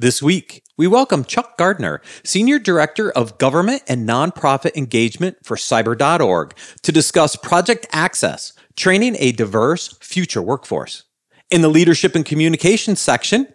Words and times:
This 0.00 0.22
week, 0.22 0.62
we 0.76 0.86
welcome 0.86 1.24
Chuck 1.24 1.58
Gardner, 1.58 2.00
Senior 2.22 2.60
Director 2.60 3.10
of 3.10 3.36
Government 3.36 3.82
and 3.88 4.08
Nonprofit 4.08 4.76
Engagement 4.76 5.38
for 5.42 5.56
Cyber.org, 5.56 6.54
to 6.84 6.92
discuss 6.92 7.34
Project 7.34 7.84
Access, 7.90 8.52
training 8.76 9.16
a 9.18 9.32
diverse 9.32 9.98
future 10.00 10.40
workforce. 10.40 11.02
In 11.50 11.62
the 11.62 11.68
Leadership 11.68 12.14
and 12.14 12.24
Communications 12.24 13.00
section, 13.00 13.48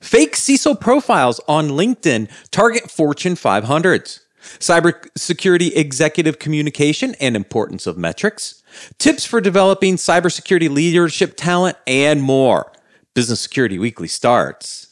fake 0.00 0.36
CISO 0.36 0.80
profiles 0.80 1.40
on 1.48 1.70
LinkedIn 1.70 2.30
target 2.52 2.88
Fortune 2.88 3.34
500s, 3.34 4.20
cybersecurity 4.60 5.76
executive 5.76 6.38
communication 6.38 7.16
and 7.18 7.34
importance 7.34 7.88
of 7.88 7.98
metrics, 7.98 8.62
tips 8.98 9.24
for 9.24 9.40
developing 9.40 9.96
cybersecurity 9.96 10.70
leadership 10.70 11.34
talent, 11.36 11.76
and 11.88 12.22
more. 12.22 12.70
Business 13.14 13.40
Security 13.40 13.80
Weekly 13.80 14.06
starts 14.06 14.85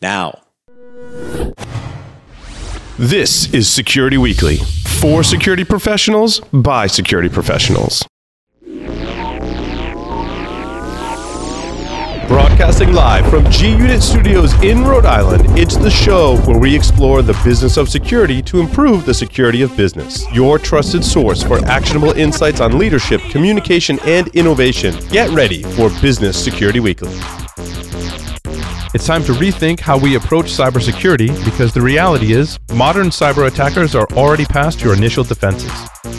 now. 0.00 0.40
This 2.98 3.52
is 3.52 3.68
Security 3.68 4.18
Weekly 4.18 4.56
for 5.00 5.22
security 5.22 5.64
professionals 5.64 6.40
by 6.52 6.86
security 6.86 7.28
professionals. 7.28 8.06
Broadcasting 12.28 12.92
live 12.92 13.28
from 13.30 13.48
G 13.50 13.70
Unit 13.70 14.02
Studios 14.02 14.52
in 14.62 14.82
Rhode 14.82 15.06
Island, 15.06 15.44
it's 15.58 15.76
the 15.76 15.90
show 15.90 16.38
where 16.38 16.58
we 16.58 16.74
explore 16.74 17.22
the 17.22 17.38
business 17.44 17.76
of 17.76 17.88
security 17.88 18.42
to 18.42 18.58
improve 18.58 19.06
the 19.06 19.14
security 19.14 19.62
of 19.62 19.76
business. 19.76 20.24
Your 20.32 20.58
trusted 20.58 21.04
source 21.04 21.42
for 21.42 21.64
actionable 21.66 22.12
insights 22.12 22.60
on 22.60 22.78
leadership, 22.78 23.20
communication, 23.30 24.00
and 24.04 24.26
innovation. 24.28 24.96
Get 25.10 25.30
ready 25.30 25.62
for 25.62 25.88
Business 26.00 26.42
Security 26.42 26.80
Weekly. 26.80 27.16
It's 28.96 29.06
time 29.06 29.24
to 29.24 29.32
rethink 29.32 29.78
how 29.78 29.98
we 29.98 30.16
approach 30.16 30.46
cybersecurity 30.46 31.28
because 31.44 31.74
the 31.74 31.82
reality 31.82 32.32
is 32.32 32.58
modern 32.72 33.08
cyber 33.08 33.46
attackers 33.46 33.94
are 33.94 34.06
already 34.12 34.46
past 34.46 34.80
your 34.80 34.94
initial 34.94 35.22
defenses. 35.22 35.70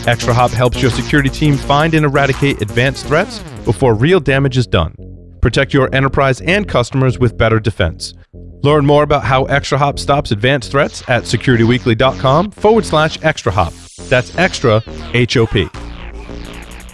ExtraHop 0.06 0.52
helps 0.52 0.80
your 0.80 0.92
security 0.92 1.28
team 1.28 1.56
find 1.56 1.92
and 1.94 2.04
eradicate 2.04 2.62
advanced 2.62 3.06
threats 3.06 3.40
before 3.64 3.94
real 3.94 4.20
damage 4.20 4.56
is 4.56 4.64
done. 4.64 4.94
Protect 5.42 5.74
your 5.74 5.92
enterprise 5.92 6.40
and 6.42 6.68
customers 6.68 7.18
with 7.18 7.36
better 7.36 7.58
defense. 7.58 8.14
Learn 8.62 8.86
more 8.86 9.02
about 9.02 9.24
how 9.24 9.46
ExtraHop 9.46 9.98
stops 9.98 10.30
advanced 10.30 10.70
threats 10.70 11.02
at 11.08 11.24
securityweekly.com 11.24 12.52
forward 12.52 12.84
slash 12.84 13.18
ExtraHop. 13.18 14.08
That's 14.08 14.38
extra 14.38 14.84
H 15.14 15.36
O 15.36 15.48
P. 15.48 15.68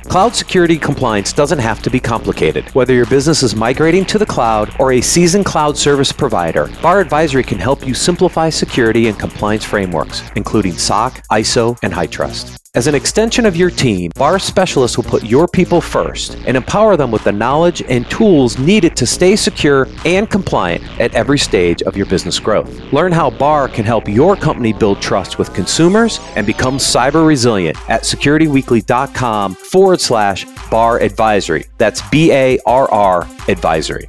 Cloud 0.09 0.35
security 0.35 0.79
compliance 0.79 1.33
doesn't 1.33 1.59
have 1.59 1.83
to 1.83 1.91
be 1.91 1.99
complicated. 1.99 2.69
Whether 2.71 2.95
your 2.95 3.07
business 3.07 3.43
is 3.43 3.57
migrating 3.57 4.05
to 4.07 4.19
the 4.19 4.27
cloud 4.27 4.75
or 4.79 4.93
a 4.93 5.01
seasoned 5.01 5.45
cloud 5.47 5.77
service 5.77 6.13
provider, 6.13 6.71
Barr 6.83 7.01
Advisory 7.01 7.43
can 7.43 7.59
help 7.59 7.87
you 7.87 7.95
simplify 7.95 8.51
security 8.51 9.09
and 9.09 9.19
compliance 9.19 9.65
frameworks, 9.65 10.23
including 10.37 10.75
SOC, 10.75 11.23
ISO, 11.33 11.79
and 11.83 11.93
HITRUST. 11.93 12.64
As 12.77 12.89
an 12.89 12.95
extension 12.97 13.47
of 13.47 13.55
your 13.55 13.71
team, 13.71 14.11
Barr 14.17 14.41
specialists 14.41 14.97
will 14.97 15.05
put 15.05 15.23
your 15.23 15.47
people 15.47 15.81
first 15.81 16.35
and 16.45 16.57
empower 16.57 16.97
them 16.97 17.13
with 17.13 17.23
the 17.23 17.31
knowledge 17.31 17.85
and 17.89 18.11
tools 18.11 18.59
needed 18.59 18.97
to 18.97 19.07
stay 19.07 19.37
secure 19.37 19.87
and 20.05 20.29
compliant 20.29 20.83
at 20.99 21.15
every 21.15 21.39
stage 21.39 21.83
of 21.83 21.97
your 21.97 22.07
business 22.07 22.41
growth. 22.41 22.69
Learn 22.93 23.13
how 23.13 23.31
Barr 23.31 23.69
can 23.69 23.85
help 23.85 24.09
your 24.09 24.35
company 24.35 24.73
build 24.73 25.01
trust 25.01 25.39
with 25.39 25.55
consumers 25.55 26.19
and 26.35 26.49
become 26.49 26.79
cyber 26.79 27.25
resilient 27.25 27.79
at 27.89 28.03
securityweekly.com 28.03 29.55
forward 29.55 30.01
slash 30.01 30.45
Barr 30.69 30.99
advisory. 30.99 31.67
That's 31.79 32.03
B 32.09 32.33
A 32.33 32.59
R 32.67 32.91
R 32.91 33.29
advisory. 33.47 34.09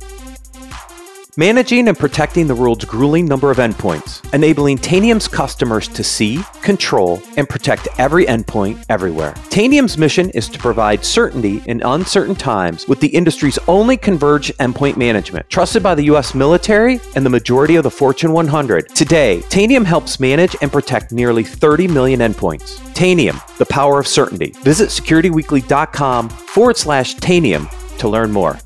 Managing 1.38 1.89
and 1.89 2.00
protecting 2.00 2.47
the 2.47 2.55
world's 2.55 2.86
grueling 2.86 3.25
number 3.25 3.52
of 3.52 3.58
endpoints, 3.58 4.33
enabling 4.33 4.78
Tanium's 4.78 5.28
customers 5.28 5.89
to 5.89 6.02
see, 6.02 6.41
control, 6.61 7.22
and 7.36 7.50
protect 7.50 7.89
every 7.97 8.25
endpoint 8.25 8.86
everywhere. 8.88 9.33
Tanium's 9.50 9.97
mission 9.97 10.30
is 10.30 10.47
to 10.47 10.57
provide 10.57 11.03
certainty 11.03 11.62
in 11.66 11.81
uncertain 11.81 12.35
times 12.35 12.88
with 12.88 13.01
the 13.01 13.09
industry's 13.09 13.59
only 13.68 13.97
converged 13.97 14.57
endpoint 14.59 14.96
management, 14.96 15.50
trusted 15.50 15.84
by 15.84 15.94
the 15.94 16.03
US 16.03 16.34
military 16.34 17.01
and 17.16 17.25
the 17.25 17.29
majority 17.29 17.75
of 17.75 17.84
the 17.84 17.91
Fortune 17.91 18.31
100. 18.31 18.96
Today, 18.96 19.44
Tanium 19.50 19.84
helps 19.84 20.22
manage 20.22 20.56
and 20.62 20.72
protect 20.72 21.12
nearly 21.12 21.44
30 21.44 21.90
million 21.90 22.22
endpoints. 22.22 22.79
Tanium, 22.94 23.46
the 23.57 23.66
power 23.66 24.00
of 24.00 24.07
certainty. 24.07 24.53
Visit 24.62 24.88
securityweekly.com 24.88 26.29
forward 26.29 26.78
slash 26.78 27.17
Tanium 27.17 27.69
to 27.97 28.07
learn 28.07 28.31
more. 28.31 28.57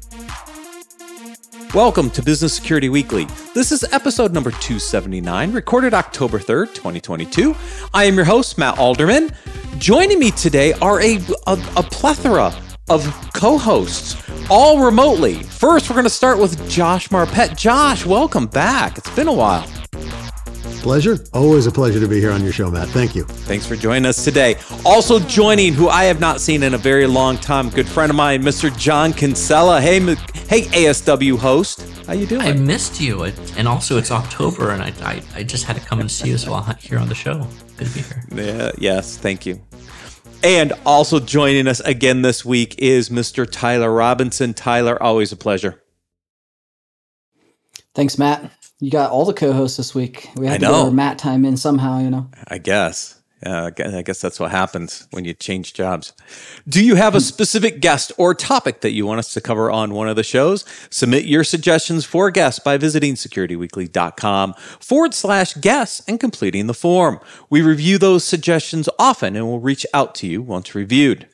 Welcome 1.76 2.10
to 2.12 2.24
Business 2.24 2.56
Security 2.56 2.90
Weekly. 2.90 3.28
This 3.54 3.72
is 3.72 3.84
episode 3.94 4.34
number 4.34 4.50
279, 4.50 5.52
recorded 5.52 5.94
October 5.94 6.40
3rd, 6.40 6.74
2022. 6.74 7.56
I 7.94 8.06
am 8.06 8.16
your 8.16 8.26
host, 8.26 8.58
Matt 8.58 8.80
Alderman. 8.80 9.30
Joining 9.78 10.18
me 10.18 10.32
today 10.32 10.74
are 10.82 11.00
a, 11.00 11.20
a, 11.46 11.54
a 11.78 11.84
plethora 11.84 12.52
of 12.90 13.06
co 13.36 13.60
hosts, 13.60 14.20
all 14.50 14.84
remotely. 14.84 15.36
First, 15.36 15.92
we're 15.92 15.94
going 15.94 16.06
to 16.06 16.10
start 16.10 16.40
with 16.40 16.68
Josh 16.72 17.10
Marpet. 17.10 17.56
Josh, 17.56 18.04
welcome 18.04 18.48
back. 18.48 18.98
It's 18.98 19.16
been 19.16 19.28
a 19.28 19.34
while. 19.34 19.68
Pleasure. 20.82 21.18
Always 21.34 21.68
a 21.68 21.72
pleasure 21.72 22.00
to 22.00 22.08
be 22.08 22.22
here 22.22 22.32
on 22.32 22.42
your 22.42 22.54
show, 22.54 22.72
Matt. 22.72 22.88
Thank 22.88 23.14
you. 23.14 23.26
Thanks 23.26 23.66
for 23.66 23.76
joining 23.76 24.06
us 24.06 24.24
today. 24.24 24.56
Also 24.86 25.20
joining, 25.20 25.74
who 25.74 25.90
I 25.90 26.06
have 26.06 26.22
not 26.22 26.40
seen 26.40 26.64
in 26.64 26.74
a 26.74 26.78
very 26.78 27.06
long 27.06 27.38
time, 27.38 27.70
good 27.70 27.88
friend 27.88 28.10
of 28.10 28.16
mine, 28.16 28.42
Mr. 28.42 28.76
John 28.78 29.12
Kinsella. 29.12 29.82
Hey, 29.82 30.00
hey, 30.00 30.62
ASW 30.62 31.38
host. 31.38 31.86
How 32.08 32.14
you 32.14 32.26
doing? 32.26 32.42
I 32.42 32.54
missed 32.54 33.02
you, 33.02 33.24
and 33.24 33.68
also 33.68 33.98
it's 33.98 34.10
October, 34.10 34.72
and 34.72 34.82
I, 34.82 34.94
I, 35.02 35.22
I 35.36 35.44
just 35.44 35.66
had 35.66 35.76
to 35.76 35.82
come 35.82 36.00
and 36.00 36.10
see 36.10 36.30
you 36.30 36.38
while 36.50 36.64
here 36.80 36.98
on 36.98 37.10
the 37.10 37.16
show. 37.16 37.46
Good 37.76 37.88
to 37.88 37.94
be 37.94 38.02
here. 38.02 38.24
Yeah. 38.34 38.72
Yes. 38.78 39.18
Thank 39.18 39.46
you. 39.46 39.62
And 40.44 40.72
also 40.86 41.20
joining 41.20 41.68
us 41.68 41.82
again 41.82 42.22
this 42.22 42.46
week 42.46 42.76
is 42.80 43.10
Mr. 43.10 43.46
Tyler 43.50 43.92
Robinson. 43.92 44.54
Tyler, 44.54 45.02
always 45.04 45.34
a 45.34 45.38
pleasure. 45.38 45.84
Thanks, 47.94 48.18
Matt. 48.18 48.50
You 48.80 48.92
got 48.92 49.12
all 49.12 49.26
the 49.26 49.34
co-hosts 49.34 49.78
this 49.78 49.94
week. 49.94 50.30
We 50.36 50.48
had 50.48 50.62
to 50.62 50.68
get 50.68 50.72
our 50.72 50.92
Matt 50.92 51.18
time 51.18 51.44
in 51.44 51.58
somehow, 51.58 52.00
you 52.00 52.10
know. 52.10 52.30
I 52.48 52.60
guess. 52.60 53.20
Yeah, 53.46 53.70
I 53.78 54.02
guess 54.02 54.20
that's 54.20 54.40
what 54.40 54.52
happens 54.52 55.08
when 55.12 55.24
you 55.24 55.34
change 55.34 55.74
jobs. 55.74 56.12
Do 56.68 56.84
you 56.84 56.96
have 56.96 57.16
a 57.16 57.22
specific 57.22 57.80
guest 57.80 58.12
or 58.18 58.34
topic 58.34 58.82
that 58.82 58.92
you 58.92 59.06
want 59.06 59.20
us 59.20 59.34
to 59.34 59.40
cover 59.40 59.72
on 59.72 59.94
one 59.94 60.10
of 60.10 60.18
the 60.18 60.24
shows? 60.24 60.66
Submit 60.90 61.24
your 61.24 61.46
suggestions 61.46 62.04
for 62.06 62.32
guests 62.32 62.60
by 62.60 62.76
visiting 62.78 63.14
securityweekly.com 63.14 64.56
forward 64.82 65.14
slash 65.14 65.54
guests 65.54 66.02
and 66.06 66.20
completing 66.20 66.68
the 66.68 66.74
form. 66.74 67.22
We 67.50 67.62
review 67.62 67.98
those 67.98 68.26
suggestions 68.26 68.90
often 69.00 69.38
and 69.38 69.46
will 69.46 69.62
reach 69.62 69.86
out 69.94 70.16
to 70.16 70.28
you 70.28 70.42
once 70.42 70.76
reviewed. 70.76 71.30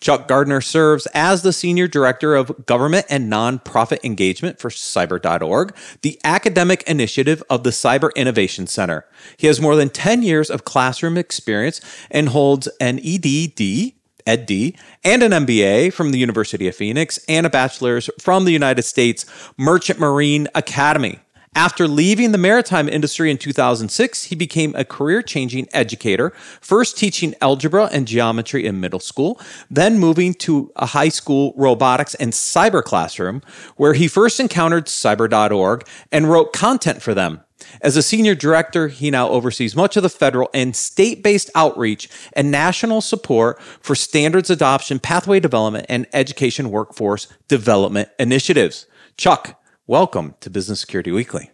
Chuck 0.00 0.28
Gardner 0.28 0.60
serves 0.60 1.06
as 1.12 1.42
the 1.42 1.52
Senior 1.52 1.88
Director 1.88 2.36
of 2.36 2.66
Government 2.66 3.06
and 3.10 3.30
Nonprofit 3.30 3.98
Engagement 4.04 4.60
for 4.60 4.70
Cyber.org, 4.70 5.74
the 6.02 6.20
academic 6.22 6.82
initiative 6.84 7.42
of 7.50 7.64
the 7.64 7.70
Cyber 7.70 8.14
Innovation 8.14 8.66
Center. 8.66 9.04
He 9.36 9.48
has 9.48 9.60
more 9.60 9.74
than 9.74 9.90
10 9.90 10.22
years 10.22 10.50
of 10.50 10.64
classroom 10.64 11.18
experience 11.18 11.80
and 12.10 12.28
holds 12.28 12.68
an 12.80 13.00
EDD, 13.00 13.94
EdD, 14.24 14.76
and 15.02 15.22
an 15.22 15.32
MBA 15.32 15.92
from 15.92 16.12
the 16.12 16.18
University 16.18 16.68
of 16.68 16.76
Phoenix 16.76 17.18
and 17.28 17.44
a 17.44 17.50
bachelor's 17.50 18.08
from 18.20 18.44
the 18.44 18.52
United 18.52 18.82
States 18.82 19.26
Merchant 19.56 19.98
Marine 19.98 20.46
Academy. 20.54 21.18
After 21.58 21.88
leaving 21.88 22.30
the 22.30 22.38
maritime 22.38 22.88
industry 22.88 23.32
in 23.32 23.36
2006, 23.36 24.22
he 24.22 24.36
became 24.36 24.76
a 24.76 24.84
career 24.84 25.22
changing 25.22 25.66
educator, 25.72 26.30
first 26.60 26.96
teaching 26.96 27.34
algebra 27.40 27.86
and 27.92 28.06
geometry 28.06 28.64
in 28.64 28.78
middle 28.78 29.00
school, 29.00 29.40
then 29.68 29.98
moving 29.98 30.34
to 30.34 30.70
a 30.76 30.86
high 30.86 31.08
school 31.08 31.52
robotics 31.56 32.14
and 32.14 32.32
cyber 32.32 32.80
classroom, 32.80 33.42
where 33.74 33.94
he 33.94 34.06
first 34.06 34.38
encountered 34.38 34.86
cyber.org 34.86 35.84
and 36.12 36.30
wrote 36.30 36.52
content 36.52 37.02
for 37.02 37.12
them. 37.12 37.40
As 37.80 37.96
a 37.96 38.04
senior 38.04 38.36
director, 38.36 38.86
he 38.86 39.10
now 39.10 39.28
oversees 39.28 39.74
much 39.74 39.96
of 39.96 40.04
the 40.04 40.08
federal 40.08 40.50
and 40.54 40.76
state 40.76 41.24
based 41.24 41.50
outreach 41.56 42.08
and 42.34 42.52
national 42.52 43.00
support 43.00 43.60
for 43.80 43.96
standards 43.96 44.48
adoption, 44.48 45.00
pathway 45.00 45.40
development, 45.40 45.86
and 45.88 46.06
education 46.12 46.70
workforce 46.70 47.26
development 47.48 48.10
initiatives. 48.16 48.86
Chuck, 49.16 49.60
welcome 49.88 50.36
to 50.38 50.50
Business 50.50 50.78
Security 50.78 51.10
Weekly. 51.10 51.50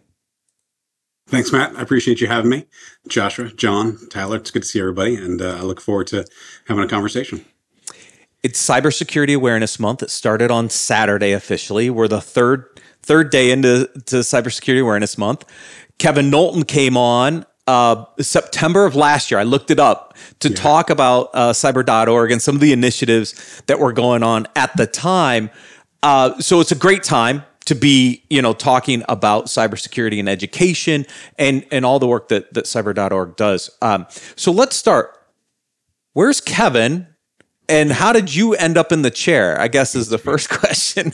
Thanks, 1.27 1.51
Matt. 1.51 1.75
I 1.75 1.81
appreciate 1.81 2.21
you 2.21 2.27
having 2.27 2.51
me. 2.51 2.67
Joshua, 3.07 3.49
John, 3.49 3.97
Tyler, 4.09 4.37
it's 4.37 4.51
good 4.51 4.61
to 4.61 4.67
see 4.67 4.79
everybody, 4.79 5.15
and 5.15 5.41
uh, 5.41 5.57
I 5.57 5.61
look 5.61 5.81
forward 5.81 6.07
to 6.07 6.25
having 6.67 6.83
a 6.83 6.87
conversation. 6.87 7.43
It's 8.43 8.63
Cybersecurity 8.63 9.35
Awareness 9.35 9.79
Month. 9.79 10.03
It 10.03 10.11
started 10.11 10.51
on 10.51 10.69
Saturday 10.69 11.31
officially. 11.31 11.89
We're 11.89 12.07
the 12.07 12.21
third 12.21 12.79
third 13.01 13.31
day 13.31 13.49
into 13.49 13.87
to 14.05 14.17
Cybersecurity 14.17 14.81
Awareness 14.81 15.17
Month. 15.17 15.45
Kevin 15.97 16.29
Nolten 16.29 16.67
came 16.67 16.95
on 16.95 17.45
uh, 17.65 18.05
September 18.19 18.85
of 18.85 18.95
last 18.95 19.31
year. 19.31 19.39
I 19.39 19.43
looked 19.43 19.71
it 19.71 19.79
up 19.79 20.15
to 20.39 20.49
yeah. 20.49 20.55
talk 20.55 20.91
about 20.91 21.29
uh, 21.33 21.53
cyber.org 21.53 22.31
and 22.31 22.41
some 22.41 22.53
of 22.53 22.61
the 22.61 22.71
initiatives 22.71 23.63
that 23.65 23.79
were 23.79 23.93
going 23.93 24.21
on 24.21 24.47
at 24.55 24.75
the 24.77 24.85
time. 24.85 25.49
Uh, 26.03 26.39
so 26.39 26.59
it's 26.59 26.71
a 26.71 26.75
great 26.75 27.01
time 27.01 27.43
to 27.65 27.75
be, 27.75 28.23
you 28.29 28.41
know, 28.41 28.53
talking 28.53 29.03
about 29.09 29.45
cybersecurity 29.45 30.19
and 30.19 30.29
education 30.29 31.05
and 31.37 31.65
and 31.71 31.85
all 31.85 31.99
the 31.99 32.07
work 32.07 32.29
that 32.29 32.53
that 32.53 32.65
cyber.org 32.65 33.35
does. 33.35 33.69
Um, 33.81 34.05
so 34.35 34.51
let's 34.51 34.75
start. 34.75 35.11
Where's 36.13 36.39
Kevin, 36.39 37.07
and 37.67 37.91
how 37.91 38.13
did 38.13 38.33
you 38.33 38.53
end 38.53 38.77
up 38.77 38.91
in 38.91 39.01
the 39.01 39.11
chair? 39.11 39.59
I 39.59 39.67
guess 39.67 39.95
is 39.95 40.09
the 40.09 40.17
first 40.17 40.49
question. 40.59 41.13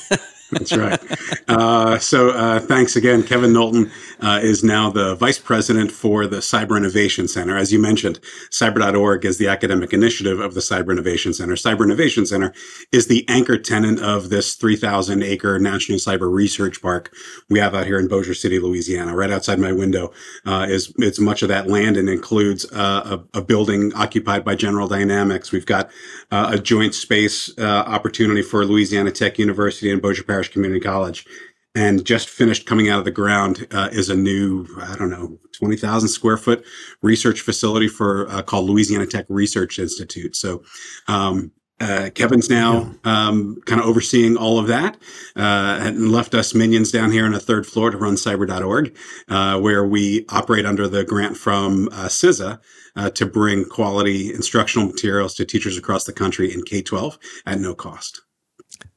That's 0.51 0.75
right. 0.75 1.00
Uh, 1.48 1.98
so 2.00 2.30
uh, 2.30 2.59
thanks 2.59 2.95
again. 2.95 3.24
Kevin 3.24 3.51
Nolten 3.51 3.92
uh, 4.21 4.39
is 4.42 4.63
now 4.63 4.89
the 4.89 5.15
vice 5.15 5.39
president 5.39 5.92
for 5.92 6.25
the 6.27 6.38
Cyber 6.38 6.77
Innovation 6.77 7.27
Center. 7.27 7.57
As 7.57 7.74
you 7.74 7.80
mentioned, 7.80 8.19
cyber.org 8.50 9.25
is 9.25 9.38
the 9.38 9.48
academic 9.48 9.94
initiative 9.94 10.39
of 10.39 10.53
the 10.53 10.62
Cyber 10.62 10.92
Innovation 10.92 11.33
Center. 11.33 11.56
Cyber 11.56 11.83
Innovation 11.83 12.25
Center 12.25 12.53
is 12.92 13.07
the 13.07 13.27
anchor 13.27 13.57
tenant 13.57 14.00
of 14.00 14.30
this 14.30 14.56
3,000 14.56 15.24
acre 15.24 15.59
National 15.59 15.98
Cyber 16.00 16.31
Research 16.31 16.81
Park 16.81 17.13
we 17.50 17.59
have 17.59 17.75
out 17.75 17.86
here 17.86 18.00
in 18.00 18.07
Bossier 18.07 18.33
City, 18.33 18.59
Louisiana. 18.59 19.15
Right 19.15 19.31
outside 19.31 19.59
my 19.59 19.71
window 19.71 20.13
uh, 20.45 20.68
is 20.69 20.94
it's 21.00 21.19
much 21.19 21.42
of 21.42 21.50
that 21.50 21.68
land 21.68 21.98
and 21.98 22.09
includes 22.09 22.65
uh, 22.71 23.19
a, 23.33 23.39
a, 23.39 23.42
building 23.42 23.94
occupied 23.95 24.45
by 24.45 24.56
General 24.56 24.88
Dynamics. 24.88 25.51
We've 25.51 25.65
got 25.65 25.89
uh, 26.31 26.51
a 26.53 26.59
joint 26.59 26.95
space 26.95 27.57
opportunity 27.59 28.42
for 28.42 28.65
Louisiana 28.65 29.12
Tech 29.12 29.38
University 29.38 29.92
and 29.92 30.01
Bossier 30.01 30.24
Parish 30.24 30.40
Parish 30.41 30.53
Community 30.53 30.79
College. 30.79 31.25
And 31.73 32.03
just 32.03 32.27
finished 32.27 32.65
coming 32.65 32.89
out 32.89 32.99
of 32.99 33.05
the 33.05 33.11
ground 33.11 33.65
uh, 33.71 33.89
is 33.93 34.09
a 34.09 34.15
new, 34.15 34.67
I 34.81 34.95
don't 34.97 35.09
know, 35.09 35.39
20,000 35.57 36.09
square 36.09 36.35
foot 36.35 36.65
research 37.01 37.41
facility 37.41 37.88
for 37.88 38.27
uh, 38.29 38.41
called 38.41 38.69
Louisiana 38.69 39.05
Tech 39.05 39.25
Research 39.29 39.79
Institute. 39.79 40.35
So, 40.35 40.63
um, 41.07 41.51
uh, 41.79 42.09
Kevin's 42.13 42.49
now 42.49 42.93
um, 43.05 43.59
kind 43.65 43.79
of 43.81 43.88
overseeing 43.88 44.38
all 44.38 44.59
of 44.59 44.67
that 44.67 44.97
uh, 45.35 45.79
and 45.81 46.11
left 46.11 46.35
us 46.35 46.53
minions 46.53 46.91
down 46.91 47.11
here 47.11 47.25
on 47.25 47.31
the 47.31 47.39
third 47.39 47.65
floor 47.65 47.89
to 47.89 47.97
run 47.97 48.15
cyber.org, 48.15 48.95
uh, 49.29 49.59
where 49.59 49.83
we 49.85 50.25
operate 50.29 50.65
under 50.65 50.88
the 50.88 51.03
grant 51.03 51.38
from 51.38 51.88
uh, 51.91 52.07
CISA 52.07 52.59
uh, 52.95 53.09
to 53.11 53.25
bring 53.25 53.65
quality 53.65 54.31
instructional 54.31 54.88
materials 54.88 55.33
to 55.35 55.45
teachers 55.45 55.77
across 55.77 56.03
the 56.03 56.13
country 56.13 56.53
in 56.53 56.63
K 56.63 56.81
12 56.81 57.17
at 57.47 57.59
no 57.59 57.73
cost. 57.73 58.21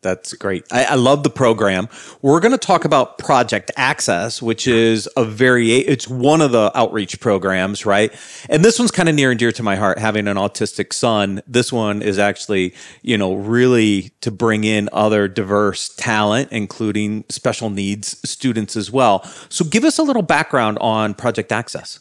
That's 0.04 0.34
great. 0.34 0.66
I, 0.70 0.84
I, 0.84 0.94
love 0.96 1.22
the 1.22 1.30
program. 1.30 1.88
We're 2.20 2.38
going 2.40 2.52
to 2.52 2.58
talk 2.58 2.84
about 2.84 3.16
Project 3.16 3.70
Access, 3.74 4.42
which 4.42 4.68
is 4.68 5.08
a 5.16 5.24
very, 5.24 5.70
it's 5.70 6.06
one 6.06 6.42
of 6.42 6.52
the 6.52 6.70
outreach 6.74 7.18
programs, 7.20 7.86
right? 7.86 8.12
And 8.50 8.62
this 8.62 8.78
one's 8.78 8.90
kind 8.90 9.08
of 9.08 9.14
near 9.14 9.30
and 9.30 9.38
dear 9.38 9.50
to 9.52 9.62
my 9.62 9.76
heart, 9.76 9.98
having 9.98 10.28
an 10.28 10.36
autistic 10.36 10.92
son. 10.92 11.40
This 11.46 11.72
one 11.72 12.02
is 12.02 12.18
actually, 12.18 12.74
you 13.00 13.16
know, 13.16 13.32
really 13.32 14.10
to 14.20 14.30
bring 14.30 14.64
in 14.64 14.90
other 14.92 15.26
diverse 15.26 15.88
talent, 15.96 16.52
including 16.52 17.24
special 17.30 17.70
needs 17.70 18.20
students 18.28 18.76
as 18.76 18.90
well. 18.90 19.24
So 19.48 19.64
give 19.64 19.84
us 19.84 19.98
a 19.98 20.02
little 20.02 20.20
background 20.20 20.76
on 20.82 21.14
Project 21.14 21.50
Access. 21.50 22.00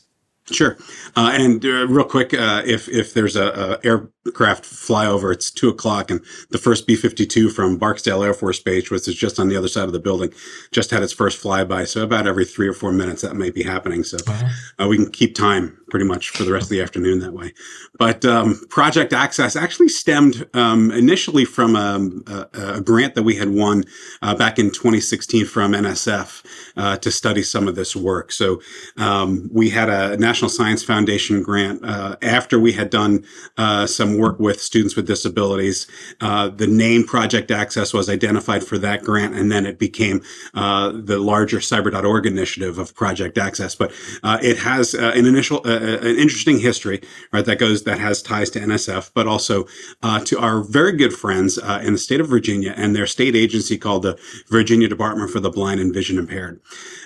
Sure. 0.52 0.78
Uh, 1.16 1.32
and 1.34 1.64
uh, 1.64 1.88
real 1.88 2.04
quick, 2.04 2.34
uh, 2.34 2.64
if 2.66 2.90
if 2.90 3.14
there's 3.14 3.38
a, 3.38 3.80
a, 3.86 4.08
aircraft 4.26 4.64
flyover, 4.64 5.34
it's 5.34 5.52
two 5.52 5.70
o'clock, 5.70 6.10
and 6.10 6.22
the 6.50 6.58
first 6.58 6.88
B-52 6.88 7.52
from 7.52 7.78
Barksdale 7.78 8.24
Air 8.24 8.34
Force 8.34 8.60
Base, 8.60 8.90
which 8.90 9.08
is 9.08 9.16
just 9.16 9.40
on 9.40 9.50
the 9.50 9.58
other 9.58 9.68
side 9.68 9.86
of 9.86 9.94
the 9.94 10.00
building, 10.00 10.34
just 10.72 10.92
had 10.92 11.04
its 11.04 11.14
first 11.14 11.42
flyby. 11.42 11.88
So 11.88 12.04
about 12.04 12.28
every 12.28 12.46
three 12.46 12.68
or 12.68 12.74
four 12.74 12.92
minutes, 12.92 13.22
that 13.22 13.36
might 13.36 13.54
be 13.54 13.64
happening. 13.64 14.04
So 14.04 14.18
uh-huh. 14.26 14.88
we 14.88 14.98
can 14.98 15.12
keep 15.12 15.36
time 15.36 15.78
pretty 15.94 16.06
much 16.08 16.30
for 16.30 16.44
the 16.44 16.52
rest 16.52 16.66
of 16.66 16.70
the 16.70 16.82
afternoon 16.82 17.20
that 17.20 17.34
way. 17.34 17.54
But 18.00 18.26
um, 18.26 18.60
Project 18.70 19.14
Access 19.14 19.56
actually 19.56 19.90
stemmed 19.90 20.48
um, 20.56 20.90
initially 20.90 21.46
from 21.46 21.76
um, 21.76 22.24
a, 22.26 22.78
a, 22.78 22.82
grant 22.82 23.14
that 23.14 23.22
we 23.22 23.36
had 23.36 23.50
won 23.50 23.84
uh, 24.24 24.34
back 24.34 24.58
in 24.58 24.72
2016 24.72 25.46
from 25.46 25.74
NSF 25.74 26.44
uh, 26.78 26.98
to 26.98 27.12
study 27.12 27.44
some 27.44 27.68
of 27.68 27.76
this 27.76 27.96
work. 27.96 28.32
So 28.32 28.60
um, 28.98 29.48
we 29.54 29.70
had 29.70 29.88
a 29.88 30.18
National 30.18 30.50
Science 30.50 30.84
Foundation 30.84 31.44
grant 31.44 31.86
uh, 31.86 32.16
after 32.24 32.60
we 32.60 32.72
had 32.72 32.90
done 32.90 33.24
uh, 33.60 33.86
work 34.18 34.40
with 34.40 34.62
students 34.62 34.96
with 34.96 35.08
disabilities. 35.08 35.88
Uh, 36.22 36.50
the 36.50 36.68
name 36.68 37.04
Project 37.06 37.52
Access 37.52 37.94
was 37.94 38.10
identified 38.10 38.64
for 38.64 38.78
that 38.80 39.04
grant, 39.04 39.36
and 39.36 39.52
then 39.52 39.66
it 39.66 39.80
became 39.80 40.22
uh, 40.54 40.92
the 40.92 41.20
larger 41.20 41.58
Cyber.org 41.58 42.26
initiative 42.26 42.78
of 42.78 42.96
Project 42.96 43.38
Access. 43.38 43.76
But 43.76 43.92
it 44.24 44.58
has 44.60 44.94
an 44.94 45.26
initial 45.26 45.64
an 45.66 46.18
interesting 46.18 46.60
history, 46.60 47.02
right? 47.32 47.46
That 47.46 47.60
goes 47.60 47.84
that 47.84 48.00
has 48.00 48.22
ties 48.22 48.50
to 48.52 48.60
NSF, 48.60 49.12
but 49.14 49.28
also 49.28 49.66
uh, 50.02 50.20
to 50.26 50.40
our 50.40 50.62
very 50.62 50.94
good 50.94 51.14
friends 51.14 51.58
uh, 51.58 51.82
in 51.84 51.94
the 51.94 52.00
state 52.00 52.20
of 52.20 52.28
Virginia 52.28 52.74
and 52.76 52.96
their 52.96 53.08
state 53.08 53.36
agency 53.36 53.78
called 53.78 54.04
the 54.04 54.20
Virginia 54.50 54.88
Department 54.88 55.32
for 55.32 55.40
the 55.40 55.50
Blind 55.50 55.80
and 55.80 55.94
Vision 55.94 56.18
Impaired. 56.18 56.60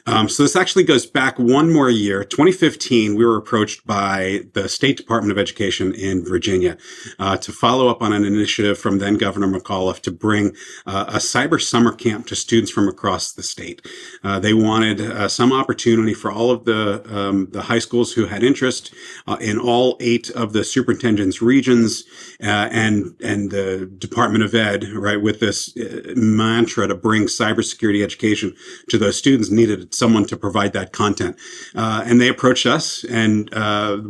Um, 0.06 0.30
so 0.30 0.44
this 0.44 0.56
actually 0.56 0.86
goes 0.86 1.06
back 1.06 1.38
one 1.38 1.71
more 1.71 1.89
year. 1.89 2.24
2015, 2.24 3.15
we 3.15 3.25
were 3.25 3.38
approached 3.38 3.86
by 3.86 4.45
the 4.54 4.69
State 4.69 4.98
Department 4.98 5.31
of 5.31 5.38
Education 5.38 5.94
in 5.94 6.24
Virginia 6.24 6.77
uh, 7.19 7.38
to 7.38 7.51
follow 7.51 7.88
up 7.88 8.01
on 8.01 8.13
an 8.13 8.25
initiative 8.25 8.77
from 8.77 8.99
then 8.99 9.17
Governor 9.17 9.47
McAuliffe 9.47 10.01
to 10.01 10.11
bring 10.11 10.55
uh, 10.85 11.05
a 11.07 11.17
cyber 11.17 11.61
summer 11.61 11.94
camp 11.94 12.27
to 12.27 12.35
students 12.35 12.71
from 12.71 12.88
across 12.88 13.33
the 13.33 13.44
state. 13.44 13.85
Uh, 14.23 14.39
they 14.39 14.53
wanted 14.53 15.01
uh, 15.01 15.27
some 15.27 15.51
opportunity 15.51 16.13
for 16.13 16.31
all 16.31 16.51
of 16.51 16.65
the 16.65 17.03
um, 17.13 17.47
the 17.51 17.63
high 17.63 17.79
schools 17.79 18.13
who 18.13 18.25
had 18.25 18.44
interest 18.44 18.94
uh, 19.27 19.38
in 19.39 19.57
all 19.57 19.97
eight 19.99 20.29
of 20.31 20.53
the 20.53 20.63
superintendent's 20.63 21.41
regions 21.41 22.03
uh, 22.41 22.69
and 22.71 23.15
and 23.23 23.51
the 23.51 23.85
Department 23.97 24.44
of 24.44 24.53
Ed, 24.53 24.85
right, 24.94 25.21
with 25.21 25.39
this 25.39 25.73
mantra 26.15 26.88
to 26.88 26.95
bring 26.95 27.23
cybersecurity 27.23 28.03
education 28.03 28.53
to 28.89 28.97
those 28.97 29.17
students 29.17 29.49
needed 29.49 29.94
someone 29.94 30.25
to 30.25 30.38
provide 30.38 30.73
that 30.73 30.91
content. 30.91 31.38
And 31.73 32.21
they 32.21 32.29
approached 32.29 32.65
us 32.65 33.03
and 33.05 33.49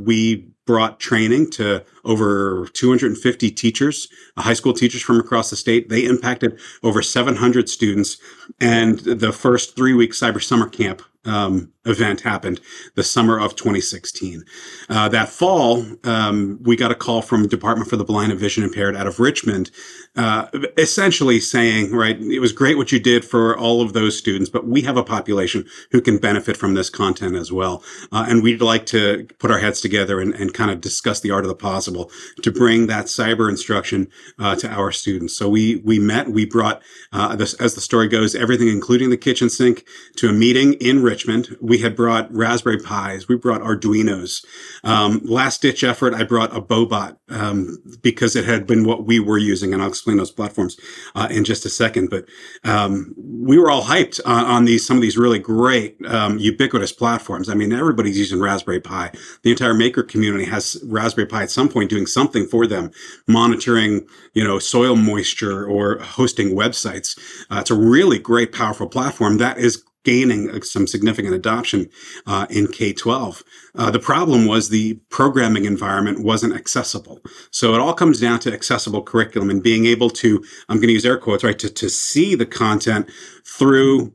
we 0.05 0.47
brought 0.67 0.99
training 0.99 1.49
to 1.49 1.83
over 2.05 2.67
250 2.73 3.49
teachers, 3.49 4.07
uh, 4.35 4.43
high 4.43 4.53
school 4.53 4.73
teachers 4.73 5.01
from 5.01 5.19
across 5.19 5.49
the 5.49 5.55
state. 5.55 5.89
They 5.89 6.05
impacted 6.05 6.59
over 6.83 7.01
700 7.01 7.67
students. 7.69 8.17
And 8.61 8.99
the 8.99 9.31
first 9.31 9.75
three 9.75 9.93
week 9.93 10.11
cyber 10.11 10.43
summer 10.43 10.69
camp 10.69 11.01
um, 11.27 11.71
event 11.87 12.21
happened 12.21 12.59
the 12.95 13.03
summer 13.03 13.39
of 13.39 13.55
2016. 13.55 14.43
Uh, 14.89 15.09
that 15.09 15.29
fall, 15.29 15.85
um, 16.03 16.59
we 16.63 16.75
got 16.75 16.91
a 16.91 16.95
call 16.95 17.21
from 17.21 17.47
Department 17.47 17.89
for 17.89 17.95
the 17.95 18.03
Blind 18.03 18.31
and 18.31 18.39
Vision 18.39 18.63
Impaired 18.63 18.95
out 18.95 19.07
of 19.07 19.19
Richmond, 19.19 19.71
uh, 20.15 20.47
essentially 20.77 21.39
saying, 21.39 21.91
right, 21.91 22.19
it 22.19 22.39
was 22.39 22.51
great 22.51 22.77
what 22.77 22.91
you 22.91 22.99
did 22.99 23.23
for 23.23 23.57
all 23.57 23.81
of 23.81 23.93
those 23.93 24.17
students, 24.17 24.49
but 24.49 24.67
we 24.67 24.81
have 24.81 24.97
a 24.97 25.03
population 25.03 25.65
who 25.91 26.01
can 26.01 26.17
benefit 26.17 26.57
from 26.57 26.73
this 26.73 26.89
content 26.89 27.35
as 27.35 27.51
well. 27.51 27.83
Uh, 28.11 28.25
and 28.27 28.43
we'd 28.43 28.61
like 28.61 28.85
to 28.87 29.27
put 29.39 29.51
our 29.51 29.59
heads 29.59 29.81
together 29.81 30.19
and, 30.19 30.33
and, 30.33 30.53
kind 30.57 30.71
of 30.71 30.81
discuss 30.81 31.19
the 31.19 31.29
art 31.29 31.43
of 31.43 31.49
the 31.49 31.55
possible 31.55 32.09
to 32.41 32.51
bring 32.51 32.87
that 32.87 33.05
cyber 33.05 33.49
instruction 33.49 34.07
uh, 34.39 34.55
to 34.55 34.67
our 34.69 34.91
students. 34.91 35.35
So 35.35 35.47
we 35.49 35.75
we 35.83 35.99
met, 35.99 36.29
we 36.29 36.45
brought, 36.45 36.81
uh, 37.11 37.35
this, 37.35 37.53
as 37.55 37.75
the 37.75 37.81
story 37.81 38.07
goes, 38.07 38.33
everything, 38.33 38.69
including 38.69 39.09
the 39.09 39.17
kitchen 39.17 39.49
sink, 39.49 39.85
to 40.15 40.29
a 40.29 40.33
meeting 40.33 40.73
in 40.73 41.03
Richmond. 41.03 41.16
We 41.25 41.77
we 41.77 41.83
had 41.83 41.95
brought 41.95 42.33
Raspberry 42.33 42.79
Pis, 42.79 43.27
we 43.27 43.35
brought 43.35 43.61
Arduinos. 43.61 44.43
Um, 44.83 45.21
last 45.23 45.61
ditch 45.61 45.83
effort, 45.83 46.13
I 46.13 46.23
brought 46.23 46.55
a 46.55 46.59
Boe-Bot 46.59 47.19
um, 47.29 47.77
because 48.01 48.35
it 48.35 48.45
had 48.45 48.65
been 48.65 48.83
what 48.83 49.05
we 49.05 49.19
were 49.19 49.37
using, 49.37 49.73
and 49.73 49.81
I'll 49.81 49.89
explain 49.89 50.17
those 50.17 50.31
platforms 50.31 50.77
uh, 51.13 51.27
in 51.29 51.43
just 51.43 51.65
a 51.65 51.69
second. 51.69 52.09
But 52.09 52.25
um, 52.63 53.13
we 53.17 53.59
were 53.59 53.69
all 53.69 53.83
hyped 53.83 54.19
on, 54.25 54.45
on, 54.45 54.65
these 54.65 54.85
some 54.85 54.97
of 54.97 55.01
these 55.01 55.17
really 55.17 55.39
great 55.39 55.97
um, 56.07 56.39
ubiquitous 56.39 56.91
platforms. 56.91 57.49
I 57.49 57.53
mean, 57.53 57.71
everybody's 57.71 58.17
using 58.17 58.39
Raspberry 58.39 58.81
Pi. 58.81 59.11
The 59.43 59.51
entire 59.51 59.73
maker 59.73 60.03
community 60.03 60.45
has 60.45 60.81
Raspberry 60.85 61.27
Pi 61.27 61.43
at 61.43 61.51
some 61.51 61.69
point 61.69 61.89
doing 61.89 62.07
something 62.07 62.47
for 62.47 62.65
them, 62.65 62.91
monitoring 63.27 64.07
you 64.33 64.43
know 64.43 64.57
soil 64.57 64.95
moisture 64.95 65.65
or 65.65 65.99
hosting 65.99 66.55
websites. 66.55 67.17
Uh, 67.51 67.59
it's 67.59 67.71
a 67.71 67.75
really 67.75 68.19
great, 68.19 68.51
powerful 68.51 68.87
platform 68.87 69.37
that 69.37 69.57
is 69.57 69.83
gaining 70.07 70.49
uh, 70.49 70.61
some 70.61 70.87
significant 70.87 71.35
adoption 71.35 71.89
uh, 72.25 72.47
in 72.49 72.65
K 72.67 72.93
12. 72.93 73.43
Uh, 73.75 73.91
the 73.91 73.99
problem 73.99 74.45
was 74.45 74.69
the 74.69 74.93
programming 75.09 75.65
environment 75.65 76.23
wasn't 76.23 76.55
accessible. 76.55 77.19
So 77.51 77.73
it 77.73 77.81
all 77.81 77.93
comes 77.93 78.21
down 78.21 78.39
to 78.39 78.53
accessible 78.53 79.03
curriculum 79.03 79.49
and 79.49 79.61
being 79.61 79.85
able 79.85 80.09
to, 80.11 80.41
I'm 80.69 80.77
going 80.77 80.87
to 80.87 80.93
use 80.93 81.05
air 81.05 81.17
quotes, 81.17 81.43
right, 81.43 81.59
to, 81.59 81.69
to 81.69 81.89
see 81.89 82.35
the 82.35 82.45
content 82.45 83.09
through 83.45 84.13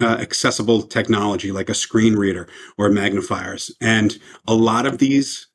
uh, 0.00 0.16
accessible 0.26 0.82
technology 0.82 1.52
like 1.52 1.68
a 1.68 1.74
screen 1.74 2.16
reader 2.16 2.48
or 2.78 2.88
magnifiers. 2.88 3.70
And 3.78 4.18
a 4.48 4.54
lot 4.54 4.86
of 4.86 4.96
these 4.96 5.48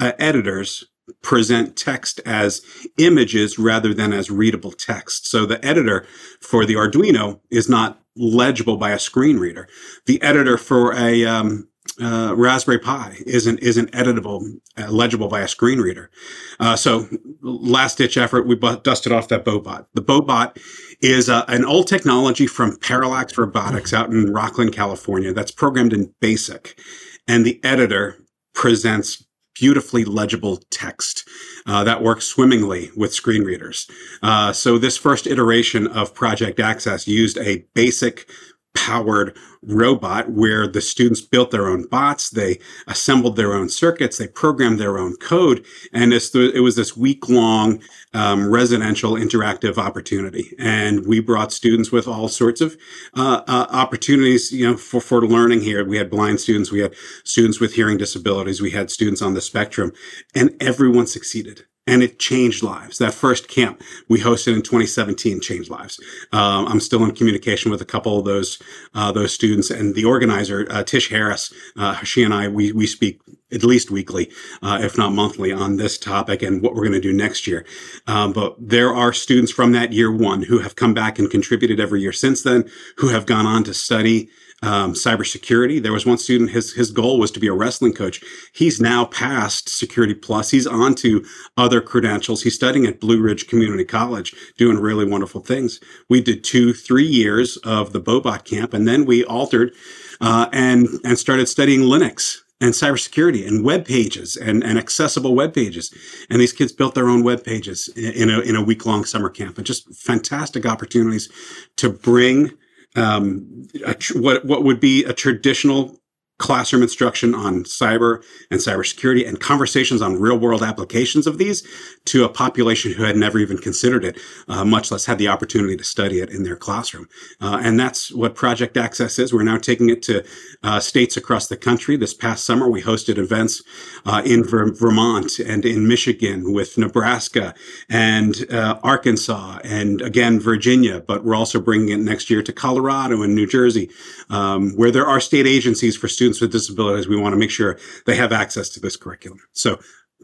uh, 0.00 0.12
editors 0.18 0.86
present 1.22 1.76
text 1.76 2.20
as 2.24 2.62
images 2.98 3.58
rather 3.58 3.94
than 3.94 4.12
as 4.12 4.30
readable 4.30 4.72
text. 4.72 5.26
So 5.26 5.46
the 5.46 5.64
editor 5.64 6.06
for 6.40 6.64
the 6.64 6.74
Arduino 6.74 7.40
is 7.50 7.68
not 7.68 8.00
legible 8.16 8.76
by 8.76 8.90
a 8.90 8.98
screen 8.98 9.38
reader. 9.38 9.68
The 10.06 10.20
editor 10.22 10.58
for 10.58 10.94
a 10.94 11.24
um, 11.24 11.68
uh, 12.00 12.34
Raspberry 12.36 12.78
Pi 12.78 13.16
isn't 13.26 13.58
isn't 13.60 13.90
editable, 13.92 14.42
uh, 14.78 14.90
legible 14.90 15.28
by 15.28 15.40
a 15.40 15.48
screen 15.48 15.80
reader. 15.80 16.10
Uh, 16.58 16.76
so, 16.76 17.08
last 17.42 17.98
ditch 17.98 18.16
effort, 18.16 18.46
we 18.46 18.56
dusted 18.56 19.12
off 19.12 19.28
that 19.28 19.44
Boe-Bot. 19.44 19.88
The 19.94 20.00
Boe-Bot 20.00 20.58
is 21.00 21.28
uh, 21.28 21.44
an 21.48 21.64
old 21.64 21.88
technology 21.88 22.46
from 22.46 22.76
Parallax 22.78 23.36
Robotics 23.36 23.92
out 23.92 24.10
in 24.10 24.26
Rocklin, 24.26 24.72
California. 24.72 25.32
That's 25.32 25.50
programmed 25.50 25.92
in 25.92 26.14
BASIC, 26.20 26.78
and 27.26 27.44
the 27.44 27.60
editor 27.64 28.24
presents 28.54 29.24
beautifully 29.60 30.06
legible 30.06 30.56
text 30.70 31.28
uh, 31.66 31.84
that 31.84 32.02
works 32.02 32.24
swimmingly 32.24 32.90
with 32.96 33.12
screen 33.12 33.42
readers. 33.42 33.86
Uh, 34.22 34.52
so 34.52 34.78
this 34.78 34.96
first 34.96 35.26
iteration 35.26 35.86
of 35.86 36.14
Project 36.14 36.58
Access 36.58 37.06
used 37.06 37.36
a 37.36 37.66
basic 37.74 38.30
powered 38.74 39.36
robot 39.62 40.30
where 40.30 40.66
the 40.66 40.80
students 40.80 41.20
built 41.20 41.50
their 41.50 41.68
own 41.68 41.86
bots, 41.86 42.30
they 42.30 42.58
assembled 42.86 43.36
their 43.36 43.52
own 43.52 43.68
circuits, 43.68 44.16
they 44.16 44.26
programmed 44.26 44.78
their 44.78 44.98
own 44.98 45.16
code, 45.16 45.64
and 45.92 46.12
it 46.12 46.62
was 46.62 46.76
this 46.76 46.96
week 46.96 47.28
long 47.28 47.82
um, 48.14 48.48
residential 48.48 49.12
interactive 49.12 49.76
opportunity. 49.76 50.54
And 50.58 51.06
we 51.06 51.20
brought 51.20 51.52
students 51.52 51.92
with 51.92 52.08
all 52.08 52.28
sorts 52.28 52.60
of 52.60 52.76
uh, 53.14 53.42
uh, 53.46 53.66
opportunities, 53.70 54.50
you 54.52 54.70
know, 54.70 54.76
for, 54.76 55.00
for 55.00 55.26
learning 55.26 55.60
here. 55.60 55.84
We 55.84 55.98
had 55.98 56.10
blind 56.10 56.40
students, 56.40 56.72
we 56.72 56.80
had 56.80 56.94
students 57.24 57.60
with 57.60 57.74
hearing 57.74 57.98
disabilities, 57.98 58.60
we 58.60 58.70
had 58.70 58.90
students 58.90 59.20
on 59.20 59.34
the 59.34 59.40
spectrum, 59.40 59.92
and 60.34 60.56
everyone 60.60 61.06
succeeded 61.06 61.66
and 61.90 62.04
it 62.04 62.20
changed 62.20 62.62
lives. 62.62 62.98
That 62.98 63.12
first 63.12 63.48
camp 63.48 63.82
we 64.08 64.20
hosted 64.20 64.54
in 64.54 64.62
2017 64.62 65.40
changed 65.40 65.70
lives. 65.70 66.00
Um, 66.32 66.66
I'm 66.68 66.78
still 66.78 67.04
in 67.04 67.12
communication 67.12 67.70
with 67.70 67.82
a 67.82 67.84
couple 67.84 68.16
of 68.18 68.24
those 68.24 68.62
uh, 68.94 69.10
those 69.10 69.34
students, 69.34 69.70
and 69.70 69.94
the 69.96 70.04
organizer 70.04 70.66
uh, 70.70 70.84
Tish 70.84 71.10
Harris. 71.10 71.52
Uh, 71.76 71.96
she 72.04 72.22
and 72.22 72.32
I 72.32 72.46
we 72.46 72.70
we 72.70 72.86
speak 72.86 73.20
at 73.52 73.64
least 73.64 73.90
weekly, 73.90 74.30
uh, 74.62 74.78
if 74.80 74.96
not 74.96 75.12
monthly, 75.12 75.50
on 75.50 75.76
this 75.76 75.98
topic 75.98 76.40
and 76.40 76.62
what 76.62 76.72
we're 76.74 76.82
going 76.82 76.92
to 76.92 77.00
do 77.00 77.12
next 77.12 77.48
year. 77.48 77.66
Um, 78.06 78.32
but 78.32 78.54
there 78.60 78.94
are 78.94 79.12
students 79.12 79.50
from 79.50 79.72
that 79.72 79.92
year 79.92 80.12
one 80.12 80.44
who 80.44 80.60
have 80.60 80.76
come 80.76 80.94
back 80.94 81.18
and 81.18 81.28
contributed 81.28 81.80
every 81.80 82.00
year 82.00 82.12
since 82.12 82.44
then, 82.44 82.70
who 82.98 83.08
have 83.08 83.26
gone 83.26 83.46
on 83.46 83.64
to 83.64 83.74
study 83.74 84.30
um, 84.62 84.92
cybersecurity. 84.92 85.82
There 85.82 85.92
was 85.92 86.06
one 86.06 86.18
student, 86.18 86.50
his, 86.50 86.74
his 86.74 86.90
goal 86.90 87.18
was 87.18 87.30
to 87.32 87.40
be 87.40 87.46
a 87.46 87.52
wrestling 87.52 87.92
coach. 87.92 88.22
He's 88.52 88.80
now 88.80 89.06
passed 89.06 89.68
Security 89.68 90.14
Plus. 90.14 90.50
He's 90.50 90.66
on 90.66 90.94
to 90.96 91.24
other 91.56 91.80
credentials. 91.80 92.42
He's 92.42 92.54
studying 92.54 92.86
at 92.86 93.00
Blue 93.00 93.20
Ridge 93.20 93.46
Community 93.46 93.84
College, 93.84 94.34
doing 94.58 94.78
really 94.78 95.06
wonderful 95.06 95.40
things. 95.40 95.80
We 96.08 96.20
did 96.20 96.44
two, 96.44 96.72
three 96.72 97.06
years 97.06 97.56
of 97.58 97.92
the 97.92 98.00
Boe-Bot 98.00 98.44
camp, 98.44 98.74
and 98.74 98.86
then 98.86 99.06
we 99.06 99.24
altered 99.24 99.72
uh, 100.20 100.48
and, 100.52 100.88
and 101.04 101.18
started 101.18 101.48
studying 101.48 101.80
Linux 101.80 102.38
and 102.60 102.74
cybersecurity 102.74 103.46
and 103.46 103.64
web 103.64 103.86
pages 103.86 104.36
and, 104.36 104.62
and 104.62 104.78
accessible 104.78 105.34
web 105.34 105.54
pages. 105.54 105.94
And 106.28 106.40
these 106.40 106.52
kids 106.52 106.72
built 106.72 106.94
their 106.94 107.08
own 107.08 107.24
web 107.24 107.42
pages 107.42 107.88
in 107.96 108.28
a, 108.28 108.40
in 108.40 108.54
a 108.54 108.62
week 108.62 108.84
long 108.84 109.04
summer 109.06 109.30
camp 109.30 109.56
and 109.56 109.66
just 109.66 109.92
fantastic 109.94 110.66
opportunities 110.66 111.30
to 111.76 111.88
bring 111.88 112.50
um, 112.96 113.66
tr- 113.98 114.18
what 114.18 114.44
what 114.44 114.64
would 114.64 114.80
be 114.80 115.04
a 115.04 115.12
traditional 115.12 115.99
classroom 116.40 116.82
instruction 116.82 117.34
on 117.34 117.64
cyber 117.64 118.24
and 118.50 118.60
cybersecurity 118.60 119.28
and 119.28 119.38
conversations 119.38 120.00
on 120.00 120.18
real 120.18 120.38
world 120.38 120.62
applications 120.62 121.26
of 121.26 121.36
these 121.36 121.62
to 122.06 122.24
a 122.24 122.28
population 122.28 122.92
who 122.92 123.04
had 123.04 123.14
never 123.16 123.38
even 123.38 123.58
considered 123.58 124.04
it, 124.04 124.18
uh, 124.48 124.64
much 124.64 124.90
less 124.90 125.04
had 125.04 125.18
the 125.18 125.28
opportunity 125.28 125.76
to 125.76 125.84
study 125.84 126.18
it 126.18 126.30
in 126.30 126.42
their 126.42 126.56
classroom. 126.56 127.06
Uh, 127.40 127.60
and 127.62 127.78
that's 127.78 128.10
what 128.12 128.34
Project 128.34 128.76
Access 128.78 129.18
is. 129.18 129.34
We're 129.34 129.42
now 129.42 129.58
taking 129.58 129.90
it 129.90 130.02
to 130.04 130.24
uh, 130.62 130.80
states 130.80 131.16
across 131.16 131.46
the 131.46 131.58
country. 131.58 131.96
This 131.96 132.14
past 132.14 132.44
summer, 132.46 132.68
we 132.68 132.82
hosted 132.82 133.18
events 133.18 133.62
uh, 134.06 134.22
in 134.24 134.42
Ver- 134.42 134.72
Vermont 134.72 135.38
and 135.38 135.66
in 135.66 135.86
Michigan 135.86 136.54
with 136.54 136.78
Nebraska 136.78 137.54
and 137.90 138.50
uh, 138.50 138.80
Arkansas 138.82 139.58
and 139.62 140.00
again, 140.00 140.40
Virginia. 140.40 141.00
But 141.00 141.22
we're 141.22 141.34
also 141.34 141.60
bringing 141.60 141.90
it 141.90 141.98
next 141.98 142.30
year 142.30 142.42
to 142.42 142.52
Colorado 142.52 143.22
and 143.22 143.34
New 143.34 143.46
Jersey, 143.46 143.90
um, 144.30 144.70
where 144.70 144.90
there 144.90 145.06
are 145.06 145.20
state 145.20 145.46
agencies 145.46 145.96
for 145.98 146.08
students 146.08 146.29
students 146.34 146.40
with 146.40 146.52
disabilities, 146.52 147.08
we 147.08 147.16
want 147.16 147.32
to 147.32 147.38
make 147.38 147.50
sure 147.50 147.78
they 148.06 148.16
have 148.16 148.32
access 148.32 148.68
to 148.70 148.80
this 148.80 148.96
curriculum. 148.96 149.40
So 149.52 149.78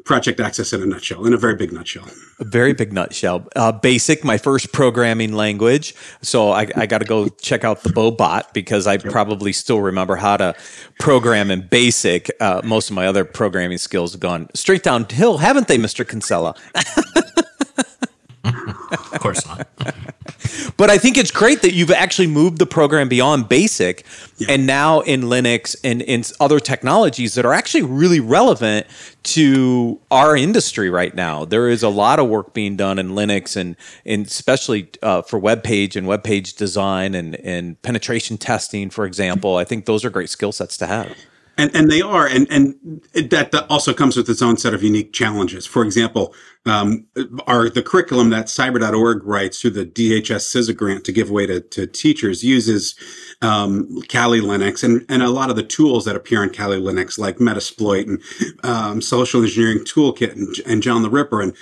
Project 0.04 0.40
Access 0.40 0.72
in 0.72 0.82
a 0.82 0.86
nutshell, 0.86 1.26
in 1.26 1.32
a 1.32 1.38
very 1.38 1.56
big 1.56 1.72
nutshell. 1.72 2.06
A 2.38 2.44
very 2.44 2.74
big 2.74 2.92
nutshell. 2.92 3.48
Uh, 3.56 3.72
basic, 3.72 4.24
my 4.24 4.36
first 4.36 4.72
programming 4.72 5.32
language. 5.32 5.94
So 6.20 6.50
I, 6.50 6.68
I 6.76 6.86
got 6.86 6.98
to 6.98 7.06
go 7.06 7.28
check 7.28 7.64
out 7.64 7.82
the 7.82 7.92
Boe-Bot 7.92 8.52
because 8.52 8.86
I 8.86 8.98
probably 8.98 9.52
still 9.52 9.80
remember 9.80 10.16
how 10.16 10.36
to 10.36 10.54
program 11.00 11.50
in 11.50 11.66
Basic. 11.66 12.30
Uh, 12.40 12.60
most 12.62 12.90
of 12.90 12.94
my 12.94 13.06
other 13.06 13.24
programming 13.24 13.78
skills 13.78 14.12
have 14.12 14.20
gone 14.20 14.48
straight 14.54 14.82
downhill, 14.82 15.38
haven't 15.38 15.66
they, 15.66 15.78
Mr. 15.78 16.06
Kinsella? 16.06 16.54
of 18.46 19.18
course 19.20 19.46
not. 19.46 19.68
but 20.76 20.90
I 20.90 20.98
think 20.98 21.16
it's 21.16 21.30
great 21.30 21.62
that 21.62 21.72
you've 21.72 21.90
actually 21.90 22.26
moved 22.26 22.58
the 22.58 22.66
program 22.66 23.08
beyond 23.08 23.48
basic 23.48 24.04
yeah. 24.36 24.48
and 24.50 24.66
now 24.66 25.00
in 25.00 25.22
Linux 25.22 25.76
and 25.82 26.02
in 26.02 26.22
other 26.40 26.60
technologies 26.60 27.34
that 27.34 27.44
are 27.44 27.52
actually 27.52 27.82
really 27.82 28.20
relevant 28.20 28.86
to 29.24 30.00
our 30.10 30.36
industry 30.36 30.90
right 30.90 31.14
now. 31.14 31.44
There 31.44 31.68
is 31.68 31.82
a 31.82 31.88
lot 31.88 32.18
of 32.18 32.28
work 32.28 32.54
being 32.54 32.76
done 32.76 32.98
in 32.98 33.10
Linux 33.10 33.56
and, 33.56 33.76
and 34.04 34.26
especially 34.26 34.88
uh, 35.02 35.22
for 35.22 35.38
web 35.38 35.62
page 35.62 35.96
and 35.96 36.06
web 36.06 36.22
page 36.22 36.54
design 36.54 37.14
and, 37.14 37.34
and 37.36 37.80
penetration 37.82 38.38
testing, 38.38 38.90
for 38.90 39.04
example. 39.04 39.56
I 39.56 39.64
think 39.64 39.86
those 39.86 40.04
are 40.04 40.10
great 40.10 40.30
skill 40.30 40.52
sets 40.52 40.76
to 40.78 40.86
have. 40.86 41.16
And, 41.58 41.74
and 41.74 41.90
they 41.90 42.02
are, 42.02 42.26
and, 42.26 42.46
and 42.50 42.74
that, 43.14 43.50
that 43.52 43.66
also 43.70 43.94
comes 43.94 44.16
with 44.16 44.28
its 44.28 44.42
own 44.42 44.58
set 44.58 44.74
of 44.74 44.82
unique 44.82 45.12
challenges. 45.14 45.64
For 45.64 45.82
example, 45.82 46.34
um, 46.66 47.06
our, 47.46 47.70
the 47.70 47.82
curriculum 47.82 48.28
that 48.30 48.46
cyber.org 48.46 49.24
writes 49.24 49.60
through 49.60 49.70
the 49.70 49.86
DHS 49.86 50.54
CISA 50.54 50.76
grant 50.76 51.04
to 51.04 51.12
give 51.12 51.30
away 51.30 51.46
to, 51.46 51.60
to 51.60 51.86
teachers 51.86 52.44
uses 52.44 52.94
um, 53.40 54.02
Kali 54.08 54.40
Linux 54.40 54.84
and, 54.84 55.06
and 55.08 55.22
a 55.22 55.30
lot 55.30 55.48
of 55.48 55.56
the 55.56 55.62
tools 55.62 56.04
that 56.04 56.16
appear 56.16 56.42
in 56.42 56.50
Kali 56.50 56.78
Linux, 56.78 57.18
like 57.18 57.36
Metasploit 57.36 58.06
and 58.06 58.22
um, 58.62 59.00
Social 59.00 59.42
Engineering 59.42 59.78
Toolkit 59.78 60.32
and, 60.32 60.54
and 60.66 60.82
John 60.82 61.02
the 61.02 61.10
Ripper. 61.10 61.40
And 61.40 61.56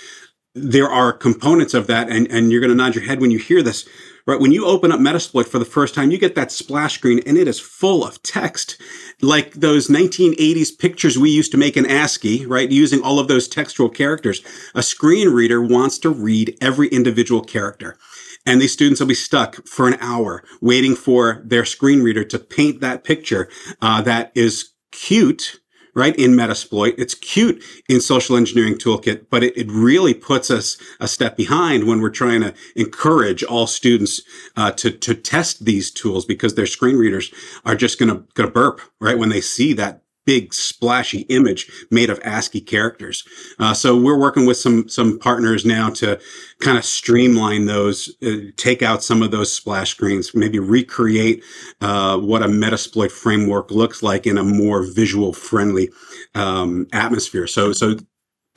there 0.55 0.89
are 0.89 1.13
components 1.13 1.73
of 1.73 1.87
that, 1.87 2.09
and, 2.09 2.29
and 2.31 2.51
you're 2.51 2.61
going 2.61 2.71
to 2.71 2.75
nod 2.75 2.95
your 2.95 3.03
head 3.05 3.21
when 3.21 3.31
you 3.31 3.39
hear 3.39 3.61
this 3.61 3.87
right? 4.25 4.39
When 4.39 4.51
you 4.51 4.65
open 4.65 4.91
up 4.91 4.99
Metasploit 4.99 5.47
for 5.47 5.59
the 5.59 5.65
first 5.65 5.93
time, 5.93 6.11
you 6.11 6.17
get 6.17 6.35
that 6.35 6.51
splash 6.51 6.95
screen 6.95 7.21
and 7.25 7.37
it 7.37 7.47
is 7.47 7.59
full 7.59 8.03
of 8.03 8.21
text, 8.23 8.81
like 9.21 9.53
those 9.53 9.87
1980s 9.87 10.77
pictures 10.77 11.17
we 11.17 11.29
used 11.29 11.51
to 11.51 11.57
make 11.57 11.77
in 11.77 11.85
ASCII, 11.85 12.45
right? 12.45 12.71
Using 12.71 13.01
all 13.01 13.19
of 13.19 13.27
those 13.27 13.47
textual 13.47 13.89
characters. 13.89 14.41
A 14.73 14.83
screen 14.83 15.29
reader 15.29 15.61
wants 15.61 15.97
to 15.99 16.09
read 16.09 16.57
every 16.61 16.87
individual 16.87 17.41
character. 17.41 17.97
And 18.45 18.61
these 18.61 18.73
students 18.73 18.99
will 18.99 19.07
be 19.07 19.15
stuck 19.15 19.65
for 19.67 19.87
an 19.87 19.97
hour 19.99 20.43
waiting 20.61 20.95
for 20.95 21.41
their 21.43 21.65
screen 21.65 22.01
reader 22.03 22.23
to 22.25 22.39
paint 22.39 22.79
that 22.81 23.03
picture 23.03 23.49
uh, 23.81 24.01
that 24.03 24.31
is 24.35 24.71
cute 24.91 25.59
right? 25.95 26.15
In 26.17 26.31
Metasploit. 26.31 26.95
It's 26.97 27.15
cute 27.15 27.63
in 27.89 28.01
social 28.01 28.35
engineering 28.35 28.75
toolkit, 28.75 29.27
but 29.29 29.43
it, 29.43 29.57
it 29.57 29.67
really 29.71 30.13
puts 30.13 30.51
us 30.51 30.77
a 30.99 31.07
step 31.07 31.37
behind 31.37 31.87
when 31.87 32.01
we're 32.01 32.09
trying 32.09 32.41
to 32.41 32.53
encourage 32.75 33.43
all 33.43 33.65
students 33.65 34.21
uh, 34.55 34.71
to, 34.73 34.91
to 34.91 35.15
test 35.15 35.65
these 35.65 35.89
tools 35.89 36.25
because 36.25 36.55
their 36.55 36.67
screen 36.67 36.97
readers 36.97 37.31
are 37.65 37.75
just 37.75 37.97
going 37.97 38.09
to, 38.09 38.23
going 38.33 38.47
to 38.47 38.53
burp, 38.53 38.81
right? 38.99 39.17
When 39.17 39.29
they 39.29 39.41
see 39.41 39.73
that 39.73 40.01
big 40.25 40.53
splashy 40.53 41.19
image 41.29 41.69
made 41.91 42.09
of 42.09 42.19
ASCII 42.23 42.61
characters. 42.61 43.23
Uh, 43.59 43.73
so 43.73 43.99
we're 43.99 44.19
working 44.19 44.45
with 44.45 44.57
some 44.57 44.89
some 44.89 45.19
partners 45.19 45.65
now 45.65 45.89
to 45.89 46.19
kind 46.59 46.77
of 46.77 46.85
streamline 46.85 47.65
those, 47.65 48.15
uh, 48.25 48.51
take 48.57 48.81
out 48.81 49.03
some 49.03 49.21
of 49.21 49.31
those 49.31 49.51
splash 49.51 49.91
screens, 49.91 50.33
maybe 50.33 50.59
recreate 50.59 51.43
uh, 51.81 52.17
what 52.17 52.41
a 52.43 52.47
Metasploit 52.47 53.11
framework 53.11 53.71
looks 53.71 54.01
like 54.01 54.25
in 54.25 54.37
a 54.37 54.43
more 54.43 54.83
visual 54.83 55.33
friendly 55.33 55.89
um, 56.33 56.87
atmosphere. 56.93 57.47
So 57.47 57.73
so 57.73 57.97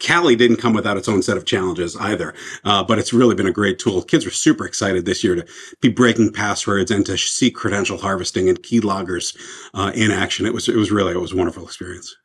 Kali 0.00 0.36
didn't 0.36 0.58
come 0.58 0.74
without 0.74 0.96
its 0.96 1.08
own 1.08 1.22
set 1.22 1.36
of 1.36 1.44
challenges 1.44 1.96
either, 1.96 2.34
uh, 2.64 2.84
but 2.84 2.98
it's 2.98 3.12
really 3.12 3.34
been 3.34 3.46
a 3.46 3.52
great 3.52 3.78
tool. 3.78 4.02
Kids 4.02 4.24
were 4.24 4.30
super 4.30 4.64
excited 4.64 5.04
this 5.04 5.24
year 5.24 5.34
to 5.34 5.46
be 5.80 5.88
breaking 5.88 6.32
passwords 6.32 6.90
and 6.90 7.04
to 7.06 7.18
see 7.18 7.50
credential 7.50 7.98
harvesting 7.98 8.48
and 8.48 8.62
keyloggers 8.62 9.36
uh, 9.74 9.92
in 9.94 10.10
action. 10.10 10.46
It 10.46 10.54
was 10.54 10.68
it 10.68 10.76
was 10.76 10.90
really 10.90 11.12
it 11.12 11.20
was 11.20 11.32
a 11.32 11.36
wonderful 11.36 11.64
experience. 11.64 12.16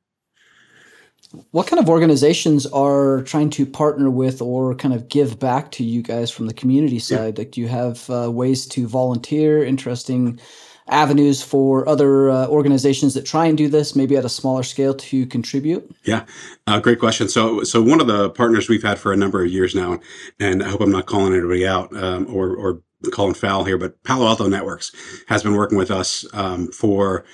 What 1.50 1.66
kind 1.66 1.80
of 1.80 1.90
organizations 1.90 2.68
are 2.68 3.24
trying 3.24 3.50
to 3.52 3.66
partner 3.66 4.12
with 4.12 4.40
or 4.40 4.76
kind 4.76 4.94
of 4.94 5.10
give 5.10 5.40
back 5.40 5.72
to 5.72 5.84
you 5.84 6.04
guys 6.04 6.30
from 6.30 6.46
the 6.46 6.54
community 6.54 7.00
side? 7.00 7.38
Yeah. 7.38 7.42
Like, 7.42 7.52
do 7.52 7.62
you 7.62 7.68
have 7.68 8.08
uh, 8.08 8.32
ways 8.32 8.68
to 8.68 8.88
volunteer? 8.88 9.64
Interesting 9.64 10.40
avenues 10.88 11.42
for 11.42 11.88
other 11.88 12.30
uh, 12.30 12.48
organizations 12.48 13.14
that 13.14 13.26
try 13.26 13.46
and 13.46 13.58
do 13.58 13.68
this, 13.68 13.96
maybe 13.96 14.16
at 14.18 14.26
a 14.26 14.30
smaller 14.30 14.64
scale, 14.64 14.94
to 14.94 15.26
contribute? 15.26 15.90
Yeah, 16.04 16.26
uh, 16.68 16.80
great 16.80 17.00
question. 17.00 17.30
So, 17.30 17.64
so 17.64 17.82
one 17.82 18.02
of 18.02 18.08
the 18.08 18.30
partners 18.30 18.70
we've 18.70 18.84
had 18.84 19.00
for 19.00 19.14
a 19.14 19.18
number 19.18 19.44
of 19.44 19.52
years 19.52 19.76
now, 19.76 20.00
and 20.40 20.64
I 20.64 20.70
hope 20.70 20.82
I'm 20.82 20.92
not 20.92 21.06
calling 21.06 21.34
anybody 21.34 21.66
out 21.66 21.96
um, 21.96 22.28
or 22.30 22.56
or 22.56 22.82
calling 23.12 23.34
foul 23.34 23.64
here, 23.64 23.78
but 23.78 24.02
Palo 24.04 24.28
Alto 24.28 24.48
Networks 24.48 24.92
has 25.28 25.44
been 25.44 25.56
working 25.56 25.78
with 25.78 25.92
us 25.92 26.26
um, 26.34 26.70
for 26.72 27.26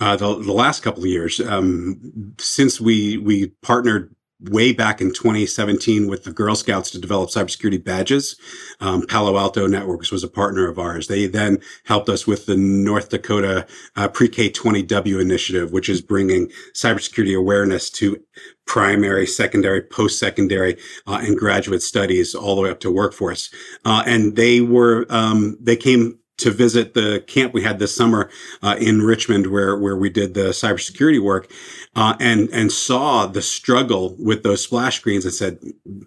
uh, 0.00 0.16
the, 0.16 0.34
the 0.42 0.52
last 0.52 0.82
couple 0.82 1.02
of 1.02 1.08
years 1.08 1.40
um, 1.40 2.34
since 2.38 2.80
we 2.80 3.18
we 3.18 3.48
partnered 3.62 4.14
way 4.50 4.72
back 4.72 5.00
in 5.00 5.08
2017 5.12 6.08
with 6.08 6.24
the 6.24 6.32
Girl 6.32 6.54
Scouts 6.54 6.90
to 6.90 7.00
develop 7.00 7.30
cybersecurity 7.30 7.82
badges. 7.82 8.36
Um, 8.80 9.06
Palo 9.06 9.38
Alto 9.38 9.66
Networks 9.66 10.10
was 10.10 10.24
a 10.24 10.28
partner 10.28 10.68
of 10.68 10.78
ours. 10.78 11.08
They 11.08 11.26
then 11.26 11.60
helped 11.84 12.08
us 12.08 12.26
with 12.26 12.46
the 12.46 12.56
North 12.56 13.10
Dakota 13.10 13.66
uh, 13.96 14.08
Pre-K 14.08 14.50
20W 14.50 15.20
initiative, 15.20 15.72
which 15.72 15.88
is 15.88 16.00
bringing 16.00 16.50
cybersecurity 16.74 17.38
awareness 17.38 17.90
to 17.90 18.18
primary, 18.66 19.26
secondary, 19.26 19.82
post-secondary, 19.82 20.76
uh, 21.06 21.20
and 21.22 21.36
graduate 21.36 21.82
studies 21.82 22.34
all 22.34 22.54
the 22.54 22.62
way 22.62 22.70
up 22.70 22.80
to 22.80 22.90
workforce. 22.90 23.52
Uh, 23.84 24.02
and 24.06 24.36
they 24.36 24.60
were 24.60 25.06
um, 25.10 25.56
they 25.60 25.76
came 25.76 26.18
to 26.42 26.50
visit 26.50 26.94
the 26.94 27.24
camp 27.26 27.54
we 27.54 27.62
had 27.62 27.78
this 27.78 27.94
summer 27.94 28.30
uh, 28.62 28.76
in 28.78 29.02
Richmond, 29.02 29.48
where 29.48 29.76
where 29.76 29.96
we 29.96 30.10
did 30.10 30.34
the 30.34 30.50
cybersecurity 30.50 31.20
work, 31.20 31.50
uh, 31.96 32.14
and 32.20 32.48
and 32.50 32.70
saw 32.70 33.26
the 33.26 33.42
struggle 33.42 34.16
with 34.18 34.42
those 34.42 34.62
splash 34.62 34.96
screens, 34.96 35.24
and 35.24 35.34
said, 35.34 35.58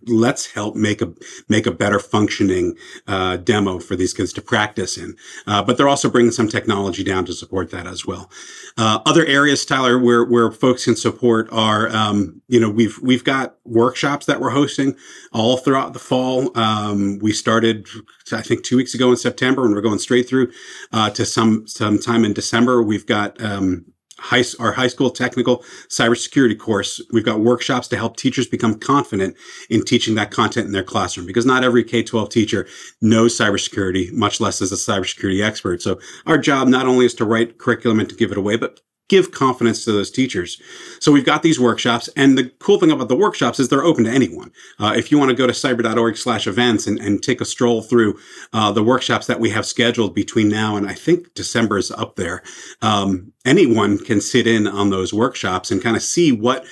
"Let's 0.08 0.48
help 0.48 0.76
make 0.76 1.02
a 1.02 1.14
make 1.50 1.66
a 1.66 1.72
better 1.72 2.00
functioning 2.00 2.76
uh, 3.08 3.38
demo 3.38 3.80
for 3.80 3.96
these 3.96 4.14
kids 4.14 4.34
to 4.34 4.42
practice 4.42 4.98
in." 4.98 5.16
Uh, 5.48 5.64
but 5.64 5.78
they're 5.78 5.90
also 5.90 6.10
bringing 6.10 6.32
some 6.32 6.48
technology 6.48 7.04
down 7.04 7.26
to 7.26 7.34
support 7.34 7.72
that 7.72 7.88
as 7.88 8.06
well. 8.06 8.30
Uh, 8.78 9.00
other 9.06 9.26
areas, 9.26 9.66
Tyler, 9.66 9.98
where 9.98 10.24
where 10.24 10.52
folks 10.52 10.86
can 10.86 10.96
support 10.96 11.48
are, 11.52 11.88
um, 11.96 12.42
you 12.48 12.60
know, 12.60 12.70
we've 12.70 13.00
we've 13.02 13.24
got 13.24 13.56
workshops 13.64 14.26
that 14.26 14.40
we're 14.40 14.50
hosting 14.50 14.96
all 15.32 15.58
throughout 15.58 15.94
the 15.94 16.00
fall. 16.00 16.56
Um, 16.58 17.20
we 17.20 17.32
started, 17.32 17.88
I 18.32 18.42
think, 18.42 18.64
two 18.64 18.78
weeks 18.78 18.94
ago 18.94 19.10
in 19.12 19.18
September, 19.18 19.66
and 19.66 19.74
we're 19.74 19.82
going 19.82 20.00
straight 20.00 20.25
through 20.28 20.52
uh, 20.92 21.10
to 21.12 21.26
some 21.26 21.68
some 21.68 22.00
time 22.00 22.26
in 22.26 22.34
December. 22.34 22.82
We've 22.82 23.06
got 23.06 23.42
um, 23.42 23.86
high, 24.20 24.44
our 24.60 24.72
high 24.72 24.88
school 24.88 25.10
technical 25.10 25.64
cybersecurity 25.90 26.58
course. 26.58 27.02
We've 27.12 27.26
got 27.26 27.40
workshops 27.40 27.88
to 27.90 27.98
help 27.98 28.18
teachers 28.18 28.48
become 28.48 28.80
confident 28.80 29.36
in 29.70 29.84
teaching 29.84 30.16
that 30.16 30.32
content 30.32 30.68
in 30.68 30.72
their 30.72 30.84
classroom 30.84 31.28
because 31.28 31.46
not 31.46 31.64
every 31.64 31.84
K 31.84 32.04
12 32.04 32.30
teacher 32.30 32.68
knows 33.02 33.38
cybersecurity, 33.38 34.12
much 34.12 34.40
less 34.40 34.62
is 34.62 34.72
a 34.72 34.76
cybersecurity 34.76 35.44
expert. 35.44 35.82
So 35.82 36.00
our 36.26 36.38
job 36.38 36.68
not 36.68 36.88
only 36.88 37.06
is 37.06 37.14
to 37.16 37.26
write 37.26 37.58
curriculum 37.58 38.00
and 38.00 38.10
to 38.10 38.16
give 38.16 38.32
it 38.32 38.38
away, 38.38 38.58
but 38.58 38.80
give 39.08 39.32
confidence 39.32 39.86
to 39.86 39.92
those 39.92 40.10
teachers. 40.10 40.60
So 41.00 41.12
we've 41.12 41.26
got 41.26 41.44
these 41.44 41.60
workshops, 41.60 42.10
and 42.16 42.38
the 42.38 42.50
cool 42.60 42.80
thing 42.80 42.92
about 42.92 43.08
the 43.08 43.16
workshops 43.16 43.60
is 43.60 43.70
they're 43.70 43.84
open 43.84 44.06
to 44.06 44.10
anyone. 44.10 44.52
Uh, 44.80 44.94
if 44.96 45.12
you 45.12 45.20
want 45.20 45.30
to 45.30 45.36
go 45.36 45.46
to 45.46 45.54
cyber.org 45.54 46.18
slash 46.18 46.48
events 46.48 46.88
and, 46.88 47.00
and 47.00 47.22
take 47.22 47.40
a 47.40 47.46
stroll 47.46 47.82
through 47.82 48.18
uh, 48.54 48.72
the 48.72 48.84
workshops 48.84 49.28
that 49.28 49.40
we 49.40 49.50
have 49.52 49.66
scheduled 49.66 50.16
between 50.16 50.50
now 50.50 50.76
and 50.76 50.88
I 50.88 50.94
think 50.94 51.34
December 51.36 51.78
is 51.78 51.92
up 51.92 52.16
there, 52.16 52.42
um, 52.82 53.32
anyone 53.46 54.00
can 54.00 54.22
sit 54.22 54.48
in 54.48 54.68
on 54.68 54.90
those 54.90 55.14
workshops 55.14 55.70
and 55.70 55.84
kind 55.84 55.96
of 55.96 56.02
see 56.02 56.32
what 56.32 56.66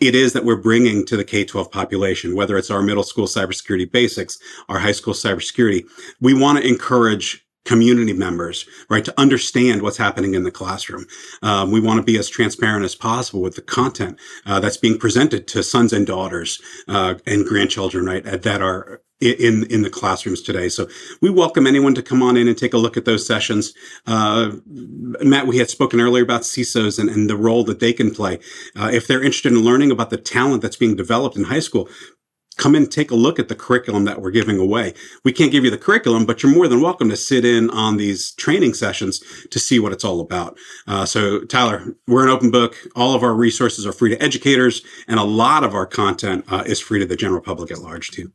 it 0.00 0.14
is 0.14 0.34
that 0.34 0.44
we're 0.44 0.56
bringing 0.56 1.06
to 1.06 1.16
the 1.16 1.24
K-12 1.24 1.70
population, 1.70 2.36
whether 2.36 2.58
it's 2.58 2.70
our 2.70 2.82
middle 2.82 3.02
school 3.02 3.26
cybersecurity 3.26 3.90
basics, 3.90 4.38
our 4.68 4.78
high 4.78 4.92
school 4.92 5.14
cybersecurity. 5.14 5.84
We 6.20 6.34
want 6.34 6.58
to 6.58 6.68
encourage 6.68 7.46
community 7.64 8.12
members, 8.12 8.66
right, 8.90 9.04
to 9.04 9.20
understand 9.20 9.82
what's 9.82 9.96
happening 9.96 10.34
in 10.34 10.42
the 10.42 10.50
classroom. 10.50 11.06
Um, 11.42 11.70
we 11.70 11.80
want 11.80 11.98
to 11.98 12.02
be 12.02 12.18
as 12.18 12.28
transparent 12.28 12.84
as 12.84 12.94
possible 12.94 13.40
with 13.40 13.54
the 13.54 13.62
content 13.62 14.18
uh, 14.46 14.60
that's 14.60 14.76
being 14.76 14.98
presented 14.98 15.46
to 15.48 15.62
sons 15.62 15.92
and 15.92 16.06
daughters 16.06 16.60
uh, 16.88 17.14
and 17.26 17.46
grandchildren, 17.46 18.06
right, 18.06 18.24
that 18.24 18.62
are 18.62 19.00
in 19.22 19.64
in 19.70 19.82
the 19.82 19.90
classrooms 19.90 20.42
today. 20.42 20.68
So 20.68 20.88
we 21.20 21.30
welcome 21.30 21.66
anyone 21.66 21.94
to 21.94 22.02
come 22.02 22.22
on 22.22 22.36
in 22.36 22.48
and 22.48 22.58
take 22.58 22.74
a 22.74 22.78
look 22.78 22.96
at 22.96 23.04
those 23.04 23.24
sessions. 23.24 23.72
Uh, 24.06 24.52
Matt, 24.66 25.46
we 25.46 25.58
had 25.58 25.70
spoken 25.70 26.00
earlier 26.00 26.24
about 26.24 26.42
CISOs 26.42 26.98
and, 26.98 27.08
and 27.08 27.30
the 27.30 27.36
role 27.36 27.62
that 27.64 27.78
they 27.78 27.92
can 27.92 28.12
play. 28.12 28.40
Uh, 28.74 28.90
if 28.92 29.06
they're 29.06 29.22
interested 29.22 29.52
in 29.52 29.60
learning 29.60 29.92
about 29.92 30.10
the 30.10 30.16
talent 30.16 30.62
that's 30.62 30.76
being 30.76 30.96
developed 30.96 31.36
in 31.36 31.44
high 31.44 31.60
school, 31.60 31.88
come 32.56 32.74
in 32.74 32.86
take 32.86 33.10
a 33.10 33.14
look 33.14 33.38
at 33.38 33.48
the 33.48 33.54
curriculum 33.54 34.04
that 34.04 34.20
we're 34.20 34.30
giving 34.30 34.58
away. 34.58 34.94
We 35.24 35.32
can't 35.32 35.52
give 35.52 35.64
you 35.64 35.70
the 35.70 35.78
curriculum, 35.78 36.26
but 36.26 36.42
you're 36.42 36.52
more 36.54 36.68
than 36.68 36.80
welcome 36.80 37.08
to 37.10 37.16
sit 37.16 37.44
in 37.44 37.70
on 37.70 37.96
these 37.96 38.32
training 38.32 38.74
sessions 38.74 39.20
to 39.50 39.58
see 39.58 39.78
what 39.78 39.92
it's 39.92 40.04
all 40.04 40.20
about. 40.20 40.56
Uh, 40.86 41.04
so, 41.04 41.44
Tyler, 41.44 41.94
we're 42.06 42.24
an 42.24 42.30
open 42.30 42.50
book. 42.50 42.76
All 42.94 43.14
of 43.14 43.22
our 43.22 43.34
resources 43.34 43.86
are 43.86 43.92
free 43.92 44.10
to 44.10 44.22
educators, 44.22 44.82
and 45.08 45.18
a 45.18 45.24
lot 45.24 45.64
of 45.64 45.74
our 45.74 45.86
content 45.86 46.44
uh, 46.50 46.64
is 46.66 46.80
free 46.80 46.98
to 46.98 47.06
the 47.06 47.16
general 47.16 47.40
public 47.40 47.70
at 47.70 47.78
large, 47.78 48.10
too. 48.10 48.32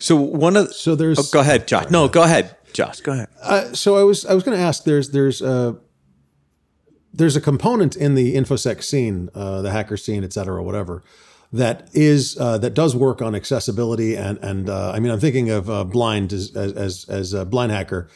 So 0.00 0.16
one 0.16 0.56
of 0.56 0.72
so 0.72 0.94
there's 0.94 1.18
oh, 1.18 1.24
go 1.32 1.40
ahead, 1.40 1.66
Josh. 1.66 1.90
No, 1.90 2.08
go 2.08 2.22
ahead, 2.22 2.56
Josh. 2.72 3.00
Go 3.00 3.12
ahead. 3.12 3.28
Uh, 3.42 3.72
so 3.72 3.96
I 3.96 4.04
was 4.04 4.24
I 4.24 4.34
was 4.34 4.44
going 4.44 4.56
to 4.56 4.62
ask. 4.62 4.84
There's 4.84 5.10
there's 5.10 5.42
uh, 5.42 5.74
there's 7.12 7.36
a 7.36 7.40
component 7.40 7.96
in 7.96 8.14
the 8.14 8.34
infosec 8.34 8.82
scene, 8.82 9.30
uh, 9.34 9.62
the 9.62 9.70
hacker 9.70 9.96
scene, 9.96 10.24
et 10.24 10.32
cetera, 10.32 10.62
whatever, 10.62 11.02
that 11.52 11.88
is 11.92 12.36
uh, 12.38 12.58
that 12.58 12.74
does 12.74 12.94
work 12.94 13.22
on 13.22 13.34
accessibility 13.34 14.16
and 14.16 14.38
and 14.38 14.68
uh, 14.68 14.92
I 14.94 15.00
mean 15.00 15.10
I'm 15.10 15.20
thinking 15.20 15.50
of 15.50 15.70
uh, 15.70 15.84
Blind 15.84 16.32
as 16.32 16.54
as 16.54 17.06
as 17.08 17.32
a 17.32 17.44
Blind 17.44 17.72
Hacker 17.72 18.08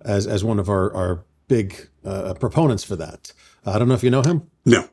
as 0.00 0.26
as 0.26 0.42
one 0.42 0.58
of 0.58 0.68
our 0.68 0.92
our 0.94 1.24
big 1.46 1.88
uh, 2.04 2.34
proponents 2.34 2.82
for 2.82 2.96
that. 2.96 3.32
I 3.64 3.78
don't 3.78 3.88
know 3.88 3.94
if 3.94 4.02
you 4.02 4.10
know 4.10 4.22
him. 4.22 4.50
No. 4.64 4.88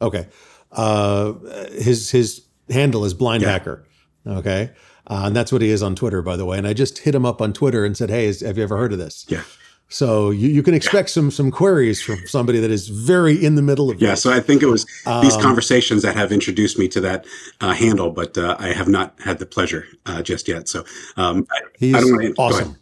Okay. 0.00 0.26
Uh, 0.72 1.34
his 1.72 2.10
his 2.10 2.46
handle 2.68 3.04
is 3.04 3.14
Blind 3.14 3.42
yeah. 3.42 3.52
Hacker. 3.52 3.84
Okay. 4.26 4.70
and 5.06 5.34
that's 5.34 5.52
what 5.52 5.62
he 5.62 5.70
is 5.70 5.82
on 5.82 5.94
Twitter, 5.94 6.20
by 6.20 6.36
the 6.36 6.44
way. 6.44 6.58
And 6.58 6.66
I 6.66 6.72
just 6.74 6.98
hit 6.98 7.14
him 7.14 7.24
up 7.24 7.40
on 7.40 7.52
Twitter 7.52 7.84
and 7.84 7.96
said, 7.96 8.10
"Hey, 8.10 8.26
is, 8.26 8.40
have 8.40 8.58
you 8.58 8.64
ever 8.64 8.76
heard 8.76 8.92
of 8.92 8.98
this?" 8.98 9.24
Yeah. 9.28 9.44
So 9.90 10.30
you, 10.30 10.48
you 10.48 10.62
can 10.62 10.74
expect 10.74 11.08
some 11.08 11.30
some 11.30 11.50
queries 11.50 12.02
from 12.02 12.18
somebody 12.26 12.60
that 12.60 12.70
is 12.70 12.88
very 12.88 13.42
in 13.42 13.54
the 13.54 13.62
middle 13.62 13.90
of 13.90 14.00
yeah. 14.00 14.10
This. 14.10 14.22
So 14.22 14.30
I 14.30 14.40
think 14.40 14.62
it 14.62 14.66
was 14.66 14.84
these 15.22 15.34
um, 15.34 15.42
conversations 15.42 16.02
that 16.02 16.14
have 16.14 16.30
introduced 16.30 16.78
me 16.78 16.88
to 16.88 17.00
that 17.00 17.26
uh, 17.62 17.72
handle, 17.72 18.10
but 18.10 18.36
uh, 18.36 18.56
I 18.58 18.68
have 18.68 18.88
not 18.88 19.14
had 19.24 19.38
the 19.38 19.46
pleasure 19.46 19.86
uh, 20.04 20.20
just 20.20 20.46
yet. 20.46 20.68
So 20.68 20.84
um, 21.16 21.46
he's 21.78 21.94
I 21.94 22.32
awesome. 22.36 22.76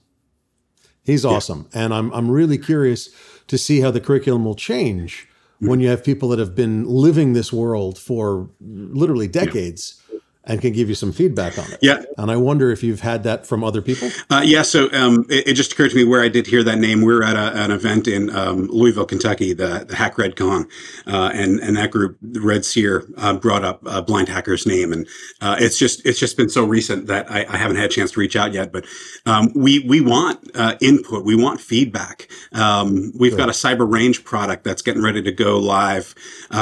He's 1.05 1.23
yeah. 1.23 1.31
awesome, 1.31 1.69
and 1.73 1.95
I'm 1.95 2.13
I'm 2.13 2.29
really 2.29 2.59
curious 2.59 3.11
to 3.47 3.57
see 3.57 3.81
how 3.81 3.93
the 3.93 4.01
curriculum 4.01 4.45
will 4.45 4.57
change 4.57 5.29
mm-hmm. 5.57 5.69
when 5.69 5.79
you 5.79 5.89
have 5.89 6.03
people 6.03 6.29
that 6.31 6.41
have 6.41 6.57
been 6.57 6.85
living 6.87 7.35
this 7.35 7.53
world 7.53 7.99
for 7.99 8.51
literally 8.61 9.29
decades. 9.29 9.95
Yeah 9.97 10.03
and 10.47 10.61
can 10.61 10.73
give 10.73 10.89
you 10.89 10.95
some 10.95 11.13
feedback 11.13 11.59
on 11.59 11.71
it. 11.73 11.79
Yeah. 11.83 12.05
And 12.19 12.31
I 12.31 12.37
wonder 12.37 12.71
if 12.71 12.83
you've 12.83 13.01
had 13.01 13.25
that 13.25 13.47
from 13.47 13.65
other 13.65 13.83
people. 13.83 14.11
Uh, 14.31 14.43
yeah. 14.45 14.63
So 14.63 14.91
um, 14.93 15.27
it, 15.29 15.49
it, 15.49 15.55
just 15.55 15.73
occurred 15.73 15.91
to 15.91 15.97
me 15.97 16.05
where 16.05 16.23
I 16.23 16.29
did 16.29 16.47
hear 16.47 16.63
that 16.63 16.79
name. 16.79 17.01
We 17.01 17.13
were 17.13 17.25
at 17.25 17.37
a, 17.37 17.65
an 17.65 17.71
event 17.73 18.07
in 18.07 18.31
um, 18.31 18.69
Louisville, 18.69 19.07
Kentucky, 19.07 19.53
the, 19.53 19.85
the 19.89 19.97
Hack 19.97 20.19
Red 20.19 20.37
Con, 20.37 20.69
uh, 21.07 21.31
and 21.35 21.59
and 21.61 21.77
that 21.77 21.91
group, 21.91 22.17
Red 22.23 22.65
Seer, 22.65 23.05
uh, 23.17 23.35
brought 23.35 23.65
up 23.65 23.81
uh, 23.87 24.03
Blind 24.03 24.29
Hacker's 24.29 24.67
name, 24.67 24.93
and 24.93 25.09
uh, 25.41 25.57
it's 25.59 25.79
just 25.79 26.05
it's 26.07 26.19
just 26.19 26.37
been 26.37 26.49
so 26.49 26.65
recent 26.65 27.07
that 27.09 27.31
I, 27.31 27.45
I, 27.49 27.57
haven't 27.57 27.77
had 27.77 27.87
a 27.87 27.89
chance 27.89 28.13
to 28.13 28.21
reach 28.21 28.37
out 28.37 28.53
yet. 28.53 28.73
But 28.73 28.87
um, 29.25 29.51
we 29.55 29.81
we 29.81 30.01
want 30.01 30.51
uh, 30.55 30.77
input, 30.81 31.25
we 31.25 31.35
want 31.35 31.61
feedback. 31.61 32.29
Um, 32.53 33.13
we've 33.19 33.37
got 33.37 33.49
a 33.49 33.53
Cyber 33.53 33.91
Range 33.91 34.23
product 34.25 34.65
that's 34.65 34.83
getting 34.83 35.03
ready 35.03 35.23
to 35.23 35.33
go 35.33 35.59
live 35.59 36.15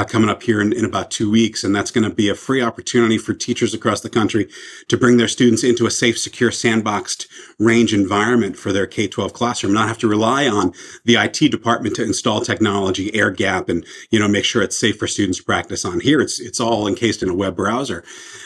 coming 0.07 0.29
up 0.29 0.41
here 0.41 0.61
in, 0.61 0.73
in 0.73 0.85
about 0.85 1.11
two 1.11 1.29
weeks, 1.29 1.63
and 1.63 1.75
that's 1.75 1.91
going 1.91 2.07
to 2.07 2.13
be 2.13 2.29
a 2.29 2.35
free 2.35 2.61
opportunity 2.61 3.17
for 3.17 3.33
teachers 3.33 3.74
across 3.75 4.01
the 4.01 4.09
country 4.09 4.47
to 4.87 4.97
bring 4.97 5.17
their 5.17 5.27
students 5.27 5.63
into 5.63 5.85
a 5.85 5.91
safe, 5.91 6.17
secure, 6.17 6.49
sandboxed 6.49 7.27
range 7.59 7.93
environment 7.93 8.57
for 8.57 8.71
their 8.71 8.87
K-12 8.87 9.33
classroom, 9.33 9.73
not 9.73 9.87
have 9.87 9.97
to 9.99 10.07
rely 10.07 10.47
on 10.47 10.73
the 11.03 11.15
IT 11.15 11.51
department 11.51 11.95
to 11.97 12.03
install 12.03 12.41
technology, 12.41 13.13
air 13.15 13.31
gap, 13.31 13.69
and, 13.69 13.85
you 14.09 14.19
know, 14.19 14.27
make 14.27 14.45
sure 14.45 14.61
it's 14.61 14.77
safe 14.77 14.97
for 14.97 15.07
students 15.07 15.37
to 15.39 15.43
practice 15.43 15.85
on. 15.85 15.99
Here, 15.99 16.19
it's, 16.19 16.39
it's 16.39 16.59
all 16.59 16.87
encased 16.87 17.21
in 17.21 17.29
a 17.29 17.35
web 17.35 17.55
browser. 17.55 18.03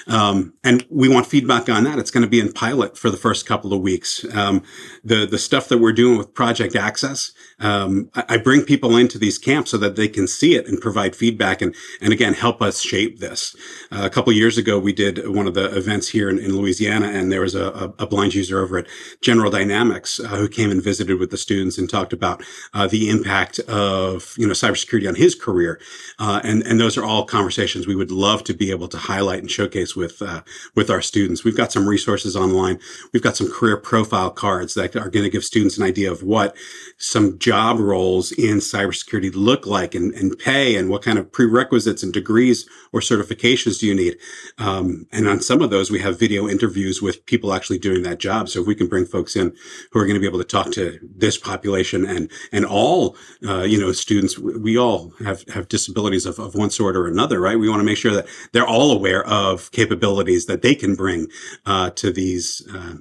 Um, 0.08 0.54
and 0.64 0.86
we 0.90 1.08
want 1.08 1.28
feedback 1.28 1.70
on 1.70 1.84
that. 1.84 2.00
It's 2.00 2.12
going 2.12 2.24
to 2.24 2.30
be 2.30 2.40
in 2.40 2.52
pilot 2.52 2.98
for 2.98 3.10
the 3.10 3.18
first 3.18 3.46
couple 3.46 3.74
of 3.74 3.82
weeks. 3.82 4.26
Um, 4.34 4.64
the, 5.04 5.26
the 5.26 5.38
stuff 5.38 5.70
that 5.70 5.78
we're 5.78 5.94
doing 5.94 6.18
with 6.18 6.34
Project 6.34 6.76
Access, 6.76 7.32
um, 7.60 8.10
I, 8.16 8.24
I, 8.30 8.38
bring 8.38 8.64
people 8.64 8.96
into 8.96 9.20
these 9.20 9.38
camps 9.38 9.72
so 9.72 9.78
that 9.78 9.96
they 9.96 10.08
can 10.08 10.28
see 10.28 10.56
it 10.56 10.68
and 10.68 10.80
provide 10.80 11.16
feedback 11.16 11.62
and, 11.62 11.76
and 12.02 12.14
again, 12.14 12.34
help 12.34 12.62
us 12.62 12.82
shape 12.82 13.20
this. 13.20 13.56
Uh, 13.92 14.02
a 14.04 14.10
couple 14.10 14.32
years 14.34 14.58
ago, 14.58 14.80
we 14.80 14.94
did 14.94 15.19
one 15.26 15.48
of 15.48 15.54
the 15.54 15.76
events 15.76 16.10
here 16.10 16.30
in, 16.30 16.40
in 16.40 16.56
Louisiana, 16.56 17.08
and 17.08 17.32
there 17.32 17.42
was 17.42 17.56
a, 17.56 17.94
a, 17.98 18.08
blind 18.08 18.34
user 18.34 18.60
over 18.60 18.78
at 18.80 18.88
General 19.22 19.52
Dynamics 19.52 20.20
uh, 20.20 20.28
who 20.28 20.48
came 20.48 20.72
and 20.72 20.84
visited 20.84 21.20
with 21.20 21.32
the 21.32 21.38
students 21.38 21.78
and 21.78 21.90
talked 21.90 22.14
about 22.14 22.44
uh, 22.74 22.88
the 22.88 23.10
impact 23.10 23.60
of 23.60 24.34
you 24.38 24.48
know 24.48 24.54
cybersecurity 24.54 25.08
on 25.08 25.16
his 25.16 25.36
career, 25.36 25.80
uh, 26.20 26.42
and 26.44 26.64
and 26.64 26.80
those 26.80 26.98
are 26.98 27.04
all 27.04 27.26
conversations 27.26 27.88
we 27.88 27.96
would 27.96 28.12
love 28.12 28.44
to 28.44 28.54
be 28.54 28.72
able 28.72 28.88
to 28.88 28.98
highlight 28.98 29.40
and 29.40 29.52
showcase 29.52 29.96
with 29.96 30.22
uh, 30.22 30.42
with 30.76 30.90
our 30.90 31.02
students. 31.02 31.44
We've 31.44 31.58
got 31.58 31.72
some 31.72 31.88
resources 31.88 32.36
online. 32.36 32.80
We've 33.14 33.24
got 33.24 33.38
some 33.38 33.52
career 33.52 33.78
profile 33.78 34.32
cards 34.32 34.74
that 34.74 34.96
are 34.96 35.10
going 35.10 35.26
to 35.26 35.30
give 35.30 35.44
students 35.44 35.78
an 35.78 35.84
idea 35.84 36.12
of 36.12 36.24
what 36.24 36.56
some 36.98 37.38
job 37.40 37.80
roles 37.80 38.32
in 38.32 38.58
cybersecurity 38.58 39.32
look 39.36 39.66
like 39.66 39.96
and, 39.96 40.14
and 40.14 40.38
pay 40.38 40.76
and 40.76 40.90
what 40.90 41.02
kind 41.02 41.18
of 41.18 41.32
prerequisites 41.32 42.04
and 42.04 42.14
degrees 42.14 42.68
or 42.92 43.00
certifications 43.00 43.80
do 43.80 43.88
you 43.88 43.96
need. 43.96 44.18
Um, 44.58 45.08
and 45.12 45.28
on 45.28 45.42
some 45.42 45.62
of 45.62 45.72
those, 45.72 45.90
we 45.90 46.00
have 46.00 46.20
video 46.20 46.48
interviews 46.48 47.02
with 47.02 47.26
people 47.26 47.54
actually 47.54 47.80
doing 47.80 48.04
that 48.04 48.20
job. 48.20 48.48
So 48.48 48.62
if 48.62 48.68
we 48.68 48.76
can 48.76 48.88
bring 48.88 49.06
folks 49.06 49.36
in 49.36 49.56
who 49.92 50.00
are 50.00 50.06
going 50.06 50.16
to 50.16 50.20
be 50.20 50.28
able 50.28 50.40
to 50.40 50.46
talk 50.46 50.72
to 50.74 51.00
this 51.02 51.38
population 51.38 52.06
and, 52.06 52.30
and 52.52 52.64
all, 52.66 53.16
uh, 53.48 53.64
you 53.64 53.80
know, 53.80 53.92
students, 53.92 54.38
we 54.38 54.78
all 54.78 55.12
have, 55.24 55.48
have 55.50 55.68
disabilities 55.68 56.28
of, 56.28 56.38
of 56.38 56.54
one 56.54 56.70
sort 56.70 56.96
or 56.96 57.08
another, 57.08 57.40
right? 57.40 57.58
We 57.58 57.70
want 57.70 57.80
to 57.80 57.86
make 57.86 57.98
sure 57.98 58.14
that 58.14 58.28
they're 58.54 58.68
all 58.68 58.92
aware 58.92 59.26
of 59.26 59.72
capabilities 59.72 60.46
that 60.46 60.62
they 60.62 60.76
can 60.76 60.96
bring, 60.96 61.28
uh, 61.66 61.90
to 61.92 62.12
these, 62.12 62.68
uh, 62.72 62.98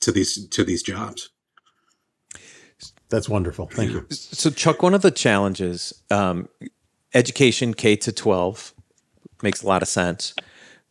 to 0.00 0.12
these, 0.12 0.46
to 0.48 0.62
these 0.62 0.82
jobs. 0.82 1.30
That's 3.08 3.28
wonderful. 3.28 3.68
Thank 3.72 3.92
you. 3.92 4.06
So, 4.10 4.50
Chuck, 4.50 4.82
one 4.82 4.94
of 4.94 5.02
the 5.02 5.10
challenges, 5.10 6.04
um, 6.10 6.48
education 7.14 7.74
K 7.74 7.96
to 7.96 8.12
12 8.12 8.74
makes 9.42 9.62
a 9.62 9.66
lot 9.66 9.82
of 9.82 9.88
sense. 9.88 10.34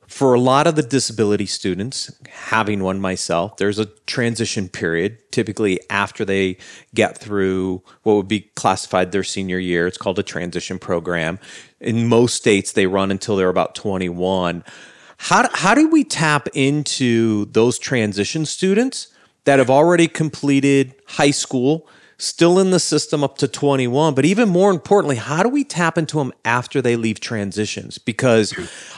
For 0.08 0.34
a 0.34 0.39
lot 0.39 0.67
of 0.67 0.76
the 0.78 0.84
disability 0.84 1.46
students, 1.46 2.10
having 2.30 2.82
one 2.82 3.02
myself, 3.02 3.58
there's 3.58 3.78
a 3.78 3.88
transition 4.06 4.70
period, 4.70 5.17
typically 5.32 5.82
after 5.89 6.24
they 6.24 6.58
get 6.96 7.17
through 7.17 7.84
what 8.04 8.15
would 8.15 8.28
be 8.28 8.50
classified 8.56 9.12
their 9.12 9.26
senior 9.26 9.60
year. 9.60 9.86
It's 9.86 9.98
called 9.98 10.17
a 10.17 10.24
transition 10.24 10.80
program. 10.80 11.39
In 11.82 12.08
most 12.08 12.36
states, 12.36 12.72
they 12.72 12.88
run 12.88 13.12
until 13.12 13.36
they're 13.36 13.50
about 13.50 13.76
21. 13.76 14.63
How, 15.17 15.50
how 15.52 15.76
do 15.76 15.89
we 15.89 16.06
tap 16.06 16.48
into 16.54 17.46
those 17.46 17.78
transition 17.78 18.46
students 18.46 19.10
that 19.43 19.60
have 19.60 19.70
already 19.70 20.08
completed 20.08 20.96
high 21.06 21.32
school? 21.32 21.86
Still 22.17 22.60
in 22.60 22.71
the 22.71 22.80
system 22.80 23.23
up 23.23 23.38
to 23.38 23.47
21. 23.47 24.15
But 24.15 24.25
even 24.25 24.49
more 24.49 24.71
importantly, 24.71 25.17
how 25.17 25.43
do 25.43 25.49
we 25.49 25.63
tap 25.63 25.97
into 25.97 26.17
them 26.17 26.34
after 26.45 26.82
they 26.82 26.95
leave 26.95 27.19
transitions? 27.19 27.97
Because 27.97 28.53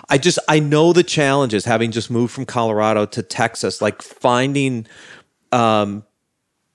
I 0.10 0.18
just, 0.18 0.40
I 0.48 0.60
know 0.60 0.94
the 0.94 1.04
challenges 1.04 1.66
having 1.66 1.92
just 1.92 2.10
moved 2.10 2.34
from 2.34 2.46
Colorado 2.46 3.06
to 3.08 3.22
Texas, 3.22 3.82
like 3.82 4.02
finding, 4.02 4.88
um, 5.52 6.04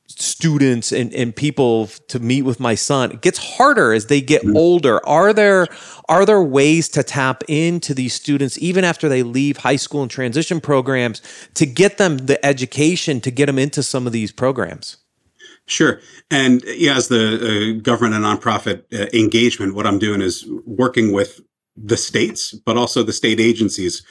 students 0.06 0.92
and, 0.92 1.12
and 1.14 1.34
people 1.34 1.86
to 2.08 2.20
meet 2.20 2.42
with 2.42 2.60
my 2.60 2.74
son 2.74 3.10
it 3.10 3.20
gets 3.20 3.56
harder 3.56 3.92
as 3.92 4.06
they 4.06 4.20
get 4.20 4.42
mm-hmm. 4.42 4.56
older 4.56 5.04
are 5.08 5.32
there 5.32 5.66
are 6.08 6.26
there 6.26 6.42
ways 6.42 6.88
to 6.88 7.02
tap 7.02 7.42
into 7.48 7.94
these 7.94 8.12
students 8.12 8.58
even 8.58 8.84
after 8.84 9.08
they 9.08 9.22
leave 9.22 9.56
high 9.56 9.76
school 9.76 10.02
and 10.02 10.10
transition 10.10 10.60
programs 10.60 11.20
to 11.54 11.66
get 11.66 11.96
them 11.98 12.18
the 12.18 12.44
education 12.44 13.20
to 13.20 13.30
get 13.30 13.46
them 13.46 13.58
into 13.58 13.82
some 13.82 14.06
of 14.06 14.12
these 14.12 14.30
programs 14.30 14.98
Sure. 15.66 16.00
And 16.30 16.62
yeah, 16.66 16.96
as 16.96 17.08
the 17.08 17.76
uh, 17.78 17.80
government 17.82 18.14
and 18.14 18.24
nonprofit 18.24 18.84
uh, 18.92 19.06
engagement, 19.14 19.74
what 19.74 19.86
I'm 19.86 19.98
doing 19.98 20.20
is 20.20 20.46
working 20.66 21.12
with 21.12 21.40
the 21.76 21.96
states, 21.96 22.52
but 22.52 22.76
also 22.76 23.02
the 23.02 23.12
state 23.12 23.40
agencies 23.40 24.04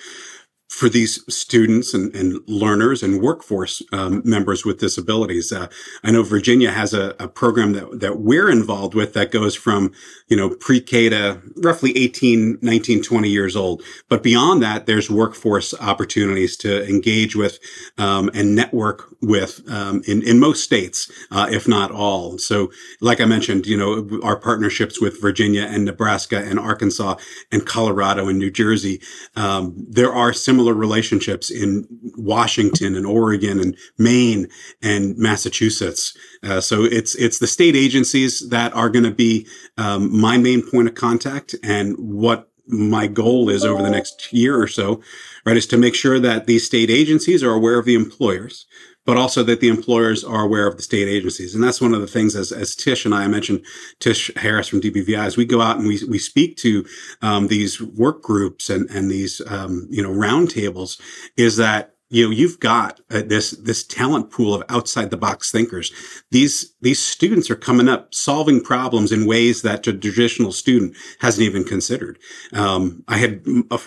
for 0.74 0.90
these 0.90 1.24
students 1.32 1.94
and, 1.94 2.14
and 2.16 2.42
learners 2.48 3.04
and 3.04 3.22
workforce 3.22 3.84
um, 3.92 4.24
members 4.26 4.66
with 4.66 4.80
disabilities. 4.80 5.52
Uh, 5.52 5.68
I 6.04 6.10
know 6.10 6.24
Virginia 6.24 6.72
has 6.72 6.96
a, 6.96 7.16
a, 7.20 7.28
program 7.28 7.74
that, 7.74 8.00
that 8.00 8.20
we're 8.20 8.50
involved 8.50 8.96
with 8.96 9.14
that 9.14 9.30
goes 9.30 9.54
from, 9.54 9.92
you 10.30 10.36
know, 10.36 10.50
pre-K 10.50 11.10
to 11.10 11.40
roughly 11.58 11.96
18, 11.96 12.58
19, 12.64 13.04
20 13.04 13.30
years 13.30 13.56
old. 13.56 13.84
But 14.10 14.24
beyond 14.24 14.64
that, 14.64 14.88
there's 14.88 15.12
workforce 15.12 15.76
opportunities 15.80 16.58
to 16.58 16.84
engage 16.90 17.36
with 17.36 17.60
um, 18.00 18.32
and 18.34 18.56
network 18.56 19.14
with 19.22 19.62
um, 19.70 20.02
in, 20.08 20.24
in 20.24 20.40
most 20.40 20.64
states, 20.64 21.12
uh, 21.30 21.48
if 21.52 21.68
not 21.68 21.92
all. 21.92 22.40
So, 22.40 22.72
like 23.00 23.22
I 23.22 23.26
mentioned, 23.26 23.68
you 23.68 23.78
know, 23.78 24.20
our 24.24 24.38
partnerships 24.38 25.00
with 25.00 25.22
Virginia 25.22 25.68
and 25.70 25.86
Nebraska 25.86 26.40
and 26.40 26.60
Arkansas 26.60 27.18
and 27.52 27.64
Colorado 27.64 28.28
and 28.28 28.40
New 28.40 28.52
Jersey, 28.52 29.02
um, 29.36 29.76
there 29.88 30.12
are 30.12 30.34
similar 30.34 30.63
similar 30.64 30.80
relationships 30.80 31.52
in 31.52 31.86
Washington 32.18 32.96
and 32.96 33.06
Oregon 33.06 33.60
and 33.60 33.76
Maine 33.98 34.48
and 34.82 35.18
Massachusetts. 35.18 36.16
Uh, 36.42 36.62
so 36.62 36.84
it's 36.84 37.16
it's 37.16 37.40
the 37.40 37.48
state 37.48 37.76
agencies 37.76 38.50
that 38.50 38.74
are 38.74 38.90
going 38.90 39.04
to 39.04 39.12
be 39.12 39.46
um, 39.78 40.16
my 40.18 40.38
main 40.38 40.62
point 40.62 40.88
of 40.88 40.96
contact, 40.96 41.56
and 41.64 41.96
what 41.98 42.50
my 42.68 43.08
goal 43.08 43.50
is 43.50 43.66
over 43.66 43.84
the 43.84 43.90
next 43.90 44.32
year 44.32 44.58
or 44.58 44.68
so, 44.68 45.02
right, 45.46 45.58
is 45.58 45.68
to 45.68 45.78
make 45.78 45.96
sure 45.96 46.20
that 46.20 46.48
these 46.48 46.66
state 46.66 46.90
agencies 46.90 47.44
are 47.44 47.54
aware 47.54 47.78
of 47.78 47.86
the 47.86 47.96
employers 47.96 48.66
but 49.06 49.18
also 49.18 49.44
that 49.44 49.60
the 49.60 49.68
employers 49.68 50.24
are 50.24 50.44
aware 50.44 50.68
of 50.68 50.78
the 50.78 50.84
state 50.84 51.08
agencies. 51.08 51.54
And 51.54 51.64
that's 51.64 51.82
one 51.82 51.94
of 51.94 52.02
the 52.02 52.08
things 52.08 52.36
as, 52.36 52.52
as 52.52 52.76
Tish 52.76 53.06
and 53.06 53.14
I, 53.14 53.28
mentioned 53.28 53.66
Tish 54.00 54.32
Harris 54.36 54.68
from 54.68 54.82
DBVI, 54.82 55.26
as 55.26 55.38
we 55.38 55.46
go 55.46 55.62
out 55.62 55.78
and 55.78 55.88
we, 55.88 56.00
we 56.10 56.20
speak 56.20 56.58
to 56.58 56.86
um, 57.22 57.48
these 57.48 57.82
work 57.82 58.22
groups 58.22 58.70
and, 58.70 58.90
and 58.90 59.12
these, 59.12 59.42
um, 59.48 59.88
you 59.90 60.02
know, 60.02 60.10
roundtables 60.10 61.00
is 61.38 61.58
that 61.58 61.93
you 62.14 62.26
know 62.26 62.32
you've 62.32 62.60
got 62.60 63.02
uh, 63.10 63.24
this 63.26 63.52
this 63.52 63.84
talent 63.84 64.32
pool 64.32 64.54
of 64.54 64.64
outside 64.70 65.10
the 65.10 65.18
box 65.18 65.52
thinkers. 65.52 65.92
These 66.30 66.74
these 66.82 67.00
students 67.00 67.50
are 67.50 67.56
coming 67.56 67.90
up 67.90 68.14
solving 68.14 68.62
problems 68.62 69.12
in 69.12 69.26
ways 69.26 69.64
that 69.64 69.88
a 69.88 69.94
traditional 69.94 70.52
student 70.52 70.96
hasn't 71.20 71.46
even 71.46 71.64
considered. 71.64 72.20
Um, 72.54 73.04
i 73.08 73.18
had 73.18 73.44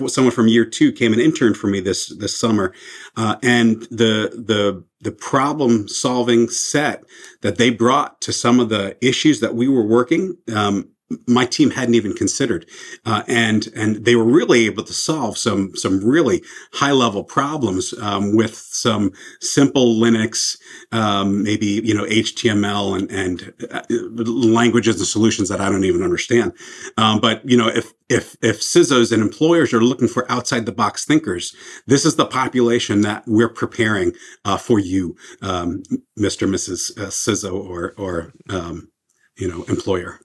someone 0.08 0.32
from 0.32 0.48
year 0.48 0.64
two 0.64 0.90
came 0.92 1.12
and 1.12 1.22
interned 1.22 1.56
for 1.56 1.68
me 1.68 1.80
this 1.80 2.14
this 2.18 2.38
summer 2.38 2.74
uh, 3.16 3.36
and 3.42 3.82
the 3.90 4.30
the 4.34 4.84
the 5.00 5.12
problem 5.12 5.86
solving 5.86 6.48
set 6.48 7.04
that 7.42 7.58
they 7.58 7.70
brought 7.70 8.20
to 8.22 8.32
some 8.32 8.58
of 8.58 8.70
the 8.70 8.96
issues 9.06 9.40
that 9.40 9.54
we 9.54 9.68
were 9.68 9.86
working 9.86 10.36
um, 10.54 10.88
my 11.28 11.46
team 11.46 11.70
hadn't 11.70 11.94
even 11.94 12.12
considered, 12.12 12.66
uh, 13.04 13.22
and 13.28 13.68
and 13.76 14.04
they 14.04 14.16
were 14.16 14.24
really 14.24 14.66
able 14.66 14.82
to 14.82 14.92
solve 14.92 15.38
some 15.38 15.74
some 15.76 16.04
really 16.04 16.42
high 16.72 16.90
level 16.90 17.22
problems 17.22 17.94
um, 18.00 18.34
with 18.34 18.56
some 18.56 19.12
simple 19.40 19.94
Linux, 19.96 20.58
um, 20.92 21.44
maybe 21.44 21.66
you 21.66 21.94
know 21.94 22.04
HTML 22.04 22.98
and 22.98 23.10
and 23.10 23.54
uh, 23.70 23.82
languages 23.90 24.96
and 24.96 25.06
solutions 25.06 25.48
that 25.48 25.60
I 25.60 25.68
don't 25.68 25.84
even 25.84 26.02
understand. 26.02 26.52
Um, 26.96 27.20
but 27.20 27.48
you 27.48 27.56
know 27.56 27.68
if 27.68 27.92
if 28.08 28.36
if 28.42 28.60
CISOs 28.60 29.12
and 29.12 29.22
employers 29.22 29.72
are 29.72 29.80
looking 29.80 30.08
for 30.08 30.30
outside 30.30 30.66
the 30.66 30.72
box 30.72 31.04
thinkers, 31.04 31.54
this 31.86 32.04
is 32.04 32.16
the 32.16 32.26
population 32.26 33.02
that 33.02 33.22
we're 33.26 33.48
preparing 33.48 34.12
uh, 34.44 34.56
for 34.56 34.80
you, 34.80 35.16
Mr. 35.40 36.42
Um, 36.42 36.52
Mrs. 36.52 36.98
Uh, 36.98 37.10
CISO 37.10 37.52
or 37.54 37.94
or 37.96 38.32
um, 38.50 38.88
you 39.36 39.48
know 39.48 39.62
employer. 39.64 40.20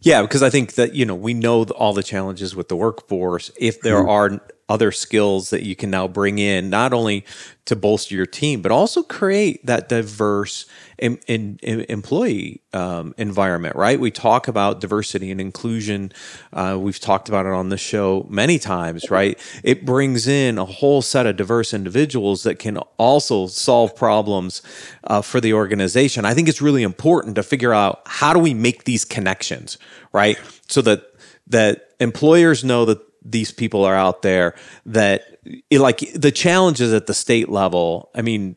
Yeah, 0.00 0.22
because 0.22 0.42
I 0.42 0.50
think 0.50 0.74
that 0.74 0.94
you 0.94 1.04
know 1.04 1.14
we 1.14 1.34
know 1.34 1.64
all 1.64 1.92
the 1.92 2.02
challenges 2.02 2.54
with 2.54 2.68
the 2.68 2.76
workforce. 2.76 3.50
If 3.58 3.80
there 3.80 3.96
mm-hmm. 3.96 4.08
are 4.08 4.40
other 4.68 4.92
skills 4.92 5.50
that 5.50 5.62
you 5.62 5.74
can 5.74 5.90
now 5.90 6.06
bring 6.06 6.38
in, 6.38 6.68
not 6.68 6.92
only 6.92 7.24
to 7.64 7.76
bolster 7.76 8.14
your 8.14 8.26
team, 8.26 8.62
but 8.62 8.72
also 8.72 9.02
create 9.02 9.64
that 9.66 9.88
diverse 9.88 10.66
in, 10.98 11.18
in 11.26 11.58
employee 11.62 12.62
um, 12.72 13.14
environment, 13.18 13.76
right? 13.76 14.00
We 14.00 14.10
talk 14.10 14.48
about 14.48 14.80
diversity 14.80 15.30
and 15.30 15.40
inclusion. 15.40 16.12
Uh, 16.52 16.78
we've 16.80 16.98
talked 16.98 17.28
about 17.28 17.46
it 17.46 17.52
on 17.52 17.68
the 17.68 17.76
show 17.76 18.26
many 18.28 18.58
times, 18.58 19.10
right? 19.10 19.38
It 19.62 19.84
brings 19.84 20.26
in 20.26 20.58
a 20.58 20.64
whole 20.64 21.02
set 21.02 21.26
of 21.26 21.36
diverse 21.36 21.72
individuals 21.74 22.42
that 22.42 22.58
can 22.58 22.78
also 22.96 23.46
solve 23.46 23.94
problems 23.94 24.62
uh, 25.04 25.22
for 25.22 25.40
the 25.40 25.52
organization. 25.52 26.24
I 26.24 26.34
think 26.34 26.48
it's 26.48 26.62
really 26.62 26.82
important 26.82 27.36
to 27.36 27.42
figure 27.42 27.74
out 27.74 28.02
how 28.06 28.32
do 28.32 28.38
we 28.38 28.54
make 28.54 28.84
these 28.84 29.04
connections, 29.04 29.78
right? 30.12 30.38
So 30.68 30.82
that 30.82 31.04
that 31.48 31.90
employers 31.98 32.62
know 32.62 32.84
that 32.84 33.00
these 33.30 33.52
people 33.52 33.84
are 33.84 33.94
out 33.94 34.22
there 34.22 34.54
that 34.86 35.38
like 35.70 35.98
the 36.14 36.30
challenges 36.30 36.92
at 36.92 37.06
the 37.06 37.14
state 37.14 37.48
level. 37.48 38.10
I 38.14 38.22
mean, 38.22 38.56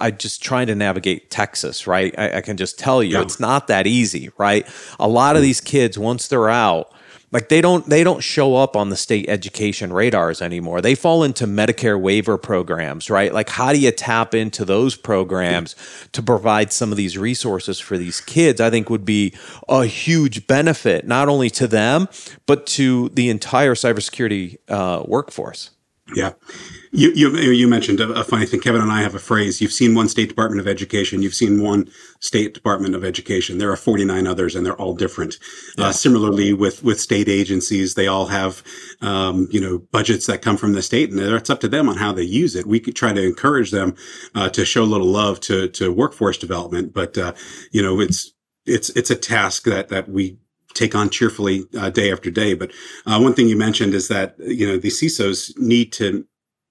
I 0.00 0.10
just 0.10 0.42
trying 0.42 0.66
to 0.66 0.74
navigate 0.74 1.30
Texas, 1.30 1.86
right? 1.86 2.14
I, 2.18 2.38
I 2.38 2.40
can 2.40 2.56
just 2.56 2.78
tell 2.78 3.02
you, 3.02 3.16
yeah. 3.16 3.22
it's 3.22 3.40
not 3.40 3.68
that 3.68 3.86
easy, 3.86 4.30
right? 4.38 4.66
A 4.98 5.08
lot 5.08 5.36
of 5.36 5.42
mm. 5.42 5.46
these 5.46 5.60
kids, 5.60 5.98
once 5.98 6.28
they're 6.28 6.50
out, 6.50 6.91
like 7.32 7.48
they 7.48 7.60
don't 7.60 7.88
they 7.88 8.04
don't 8.04 8.22
show 8.22 8.54
up 8.56 8.76
on 8.76 8.90
the 8.90 8.96
state 8.96 9.28
education 9.28 9.92
radars 9.92 10.40
anymore. 10.40 10.80
They 10.80 10.94
fall 10.94 11.24
into 11.24 11.46
medicare 11.46 12.00
waiver 12.00 12.38
programs 12.38 13.10
right? 13.10 13.32
Like 13.32 13.48
how 13.48 13.72
do 13.72 13.80
you 13.80 13.90
tap 13.90 14.34
into 14.34 14.64
those 14.64 14.94
programs 14.96 15.74
to 16.12 16.22
provide 16.22 16.72
some 16.72 16.90
of 16.90 16.96
these 16.96 17.18
resources 17.18 17.78
for 17.80 17.98
these 17.98 18.20
kids 18.20 18.60
i 18.60 18.70
think 18.70 18.90
would 18.90 19.04
be 19.04 19.34
a 19.68 19.84
huge 19.84 20.46
benefit 20.46 21.06
not 21.06 21.28
only 21.28 21.50
to 21.50 21.66
them 21.66 22.08
but 22.46 22.66
to 22.66 23.08
the 23.10 23.28
entire 23.30 23.74
cybersecurity 23.74 24.58
uh, 24.68 25.02
workforce 25.06 25.70
yeah 26.14 26.32
you, 26.94 27.10
you, 27.14 27.30
you 27.50 27.68
mentioned 27.68 28.00
a, 28.00 28.10
a, 28.12 28.22
funny 28.22 28.44
thing. 28.44 28.60
Kevin 28.60 28.82
and 28.82 28.92
I 28.92 29.00
have 29.00 29.14
a 29.14 29.18
phrase. 29.18 29.62
You've 29.62 29.72
seen 29.72 29.94
one 29.94 30.10
state 30.10 30.28
department 30.28 30.60
of 30.60 30.68
education. 30.68 31.22
You've 31.22 31.34
seen 31.34 31.62
one 31.62 31.90
state 32.20 32.52
department 32.52 32.94
of 32.94 33.02
education. 33.02 33.56
There 33.56 33.72
are 33.72 33.76
49 33.76 34.26
others 34.26 34.54
and 34.54 34.64
they're 34.64 34.76
all 34.76 34.94
different. 34.94 35.38
Uh, 35.78 35.82
yeah. 35.82 35.86
Uh, 35.86 35.92
similarly 35.92 36.52
with, 36.52 36.84
with 36.84 37.00
state 37.00 37.30
agencies, 37.30 37.94
they 37.94 38.06
all 38.06 38.26
have, 38.26 38.62
um, 39.00 39.48
you 39.50 39.60
know, 39.60 39.78
budgets 39.78 40.26
that 40.26 40.42
come 40.42 40.58
from 40.58 40.74
the 40.74 40.82
state 40.82 41.10
and 41.10 41.18
it's 41.18 41.48
up 41.48 41.60
to 41.60 41.68
them 41.68 41.88
on 41.88 41.96
how 41.96 42.12
they 42.12 42.22
use 42.22 42.54
it. 42.54 42.66
We 42.66 42.78
could 42.78 42.94
try 42.94 43.14
to 43.14 43.22
encourage 43.22 43.70
them, 43.70 43.96
uh, 44.34 44.50
to 44.50 44.66
show 44.66 44.82
a 44.82 44.84
little 44.84 45.06
love 45.06 45.40
to, 45.40 45.68
to 45.68 45.90
workforce 45.90 46.36
development. 46.36 46.92
But, 46.92 47.16
uh, 47.16 47.32
you 47.70 47.80
know, 47.80 48.00
it's, 48.00 48.32
it's, 48.66 48.90
it's 48.90 49.10
a 49.10 49.16
task 49.16 49.64
that, 49.64 49.88
that 49.88 50.10
we 50.10 50.36
take 50.74 50.94
on 50.94 51.10
cheerfully 51.10 51.64
uh, 51.78 51.90
day 51.90 52.12
after 52.12 52.30
day. 52.30 52.54
But 52.54 52.72
uh, 53.06 53.20
one 53.20 53.34
thing 53.34 53.48
you 53.48 53.56
mentioned 53.56 53.94
is 53.94 54.08
that 54.08 54.34
you 54.38 54.66
know 54.66 54.78
the 54.78 54.88
CISOs 54.88 55.56
need 55.58 55.92
to 55.94 56.26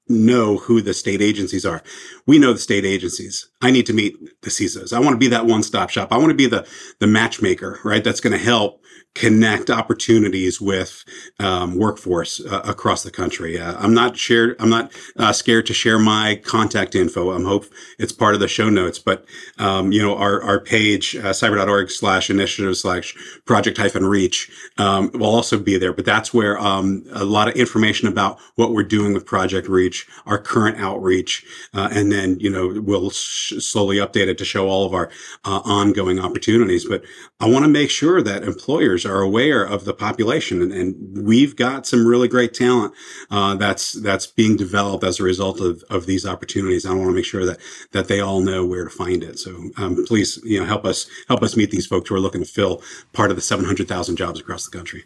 know 0.07 0.57
who 0.57 0.81
the 0.81 0.93
state 0.93 1.21
agencies 1.21 1.65
are. 1.65 1.81
We 2.27 2.37
know 2.37 2.53
the 2.53 2.59
state 2.59 2.85
agencies. 2.85 3.49
I 3.61 3.71
need 3.71 3.85
to 3.85 3.93
meet 3.93 4.15
the 4.41 4.49
CISOs. 4.49 4.93
I 4.93 4.99
want 4.99 5.13
to 5.13 5.17
be 5.17 5.27
that 5.29 5.45
one 5.45 5.63
stop 5.63 5.89
shop. 5.89 6.11
I 6.11 6.17
want 6.17 6.29
to 6.29 6.35
be 6.35 6.47
the, 6.47 6.67
the 6.99 7.07
matchmaker, 7.07 7.79
right? 7.83 8.03
That's 8.03 8.19
going 8.19 8.37
to 8.37 8.43
help 8.43 8.81
connect 9.13 9.69
opportunities 9.69 10.62
with 10.62 11.04
um, 11.39 11.78
workforce 11.78 12.39
uh, 12.45 12.62
across 12.63 13.04
the 13.04 13.12
country. 13.12 13.60
Uh, 13.60 13.76
I'm 13.78 13.93
not 13.93 14.17
shared. 14.17 14.56
I'm 14.60 14.69
not 14.69 14.91
uh, 15.17 15.34
scared 15.34 15.65
to 15.65 15.74
share 15.74 16.00
my 16.00 16.39
contact 16.43 16.95
info. 16.95 17.32
I'm 17.32 17.45
hope 17.45 17.65
it's 18.00 18.13
part 18.13 18.36
of 18.36 18.39
the 18.39 18.47
show 18.47 18.69
notes. 18.69 19.00
But 19.00 19.26
um, 19.58 19.91
you 19.91 20.02
know, 20.02 20.15
our 20.17 20.41
our 20.43 20.60
page 20.60 21.15
uh, 21.15 21.32
cyber.org 21.32 21.91
slash 21.91 22.30
initiative 22.30 22.78
slash 22.78 23.15
project 23.45 23.78
hyphen 23.78 24.06
reach 24.06 24.50
um, 24.78 25.12
will 25.13 25.26
also 25.26 25.60
be 25.60 25.78
there. 25.78 25.93
But 25.93 26.06
that's 26.06 26.34
where 26.34 26.58
um, 26.60 27.04
a 27.12 27.26
lot 27.26 27.50
of 27.50 27.56
information 27.56 28.08
about 28.08 28.39
what 28.56 28.71
we're 28.71 28.84
doing 28.84 29.13
with 29.13 29.26
Project 29.26 29.67
Reach, 29.67 30.08
our 30.26 30.38
current 30.38 30.78
outreach, 30.80 31.45
uh, 31.74 31.89
and 31.91 32.12
then 32.12 32.39
you 32.39 32.50
know 32.50 32.82
we'll 32.82 33.10
sh- 33.10 33.54
slowly 33.60 33.97
update 33.97 34.28
it 34.28 34.38
to 34.38 34.45
show 34.45 34.69
all 34.69 34.86
of 34.86 34.93
our 34.93 35.10
uh, 35.43 35.62
ongoing 35.65 36.19
opportunities. 36.19 36.86
But 36.88 37.04
I 37.39 37.50
want 37.50 37.65
to 37.65 37.69
make 37.69 37.89
sure 37.89 38.21
that 38.21 38.43
employers 38.43 39.00
are 39.05 39.21
aware 39.21 39.63
of 39.63 39.85
the 39.85 39.93
population, 39.93 40.61
and, 40.61 40.71
and 40.71 41.25
we've 41.25 41.55
got 41.55 41.85
some 41.85 42.05
really 42.05 42.27
great 42.27 42.53
talent 42.53 42.93
uh, 43.29 43.55
that's 43.55 43.93
that's 43.93 44.27
being 44.27 44.55
developed 44.55 45.03
as 45.03 45.19
a 45.19 45.23
result 45.23 45.59
of, 45.59 45.83
of 45.89 46.05
these 46.05 46.25
opportunities. 46.25 46.85
I 46.85 46.93
want 46.93 47.09
to 47.09 47.13
make 47.13 47.25
sure 47.25 47.45
that 47.45 47.59
that 47.91 48.07
they 48.07 48.19
all 48.19 48.41
know 48.41 48.65
where 48.65 48.83
to 48.83 48.89
find 48.89 49.23
it. 49.23 49.39
So 49.39 49.69
um, 49.77 50.05
please, 50.05 50.39
you 50.43 50.59
know, 50.59 50.65
help 50.65 50.85
us 50.85 51.07
help 51.27 51.43
us 51.43 51.55
meet 51.55 51.71
these 51.71 51.87
folks 51.87 52.09
who 52.09 52.15
are 52.15 52.19
looking 52.19 52.41
to 52.41 52.47
fill 52.47 52.81
part 53.13 53.29
of 53.29 53.35
the 53.35 53.41
seven 53.41 53.65
hundred 53.65 53.87
thousand 53.87 54.15
jobs 54.15 54.39
across 54.39 54.65
the 54.65 54.75
country. 54.75 55.05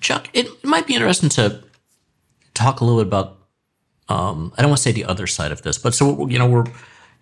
Chuck, 0.00 0.28
it 0.32 0.64
might 0.64 0.86
be 0.86 0.94
interesting 0.94 1.28
to 1.30 1.62
talk 2.54 2.80
a 2.80 2.84
little 2.84 3.00
bit 3.00 3.08
about. 3.08 3.38
Um, 4.08 4.52
I 4.58 4.62
don't 4.62 4.70
want 4.70 4.78
to 4.78 4.82
say 4.82 4.92
the 4.92 5.06
other 5.06 5.26
side 5.26 5.50
of 5.50 5.62
this, 5.62 5.78
but 5.78 5.94
so 5.94 6.28
you 6.28 6.38
know 6.38 6.46
we're 6.46 6.66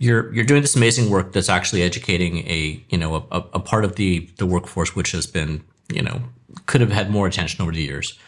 you're 0.03 0.35
you're 0.35 0.45
doing 0.45 0.63
this 0.63 0.75
amazing 0.75 1.11
work 1.11 1.33
that's 1.33 1.49
actually 1.49 1.83
educating 1.83 2.39
a 2.39 2.83
you 2.89 2.99
know 2.99 3.27
a, 3.31 3.37
a 3.55 3.61
part 3.61 3.85
of 3.85 3.95
the 3.97 4.29
the 4.39 4.47
workforce 4.47 4.97
which 4.97 5.13
has 5.13 5.27
been 5.29 5.63
you 5.95 6.03
know 6.03 6.23
could 6.67 6.81
have 6.81 6.93
had 6.93 7.11
more 7.11 7.27
attention 7.27 7.63
over 7.63 7.73
the 7.73 7.83
years. 7.83 8.19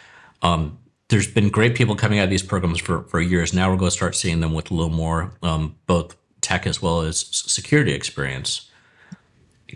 Um, 0.42 0.78
there's 1.08 1.26
been 1.26 1.50
great 1.50 1.74
people 1.74 1.94
coming 1.94 2.18
out 2.18 2.24
of 2.24 2.30
these 2.30 2.42
programs 2.42 2.80
for 2.80 3.02
for 3.04 3.20
years. 3.20 3.52
Now 3.52 3.70
we're 3.70 3.76
going 3.76 3.90
to 3.90 3.96
start 3.96 4.14
seeing 4.14 4.40
them 4.40 4.52
with 4.52 4.70
a 4.70 4.74
little 4.74 4.92
more 4.92 5.32
um, 5.42 5.76
both 5.86 6.16
tech 6.40 6.66
as 6.66 6.82
well 6.82 7.00
as 7.00 7.18
security 7.18 7.92
experience. 7.92 8.70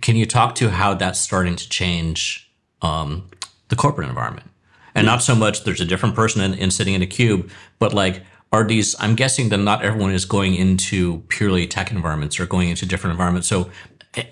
Can 0.00 0.16
you 0.16 0.26
talk 0.26 0.54
to 0.56 0.70
how 0.70 0.94
that's 0.94 1.18
starting 1.18 1.56
to 1.56 1.68
change 1.68 2.50
um, 2.82 3.28
the 3.68 3.76
corporate 3.76 4.08
environment? 4.08 4.48
And 4.94 5.06
not 5.06 5.22
so 5.22 5.34
much 5.34 5.64
there's 5.64 5.80
a 5.80 5.84
different 5.84 6.14
person 6.14 6.40
in, 6.42 6.54
in 6.54 6.70
sitting 6.70 6.94
in 6.94 7.02
a 7.02 7.06
cube, 7.06 7.50
but 7.78 7.92
like 7.92 8.22
are 8.52 8.64
these 8.64 8.94
i'm 9.00 9.14
guessing 9.14 9.48
that 9.48 9.58
not 9.58 9.82
everyone 9.82 10.12
is 10.12 10.24
going 10.24 10.54
into 10.54 11.22
purely 11.28 11.66
tech 11.66 11.90
environments 11.90 12.38
or 12.40 12.46
going 12.46 12.68
into 12.68 12.86
different 12.86 13.12
environments 13.12 13.48
so 13.48 13.70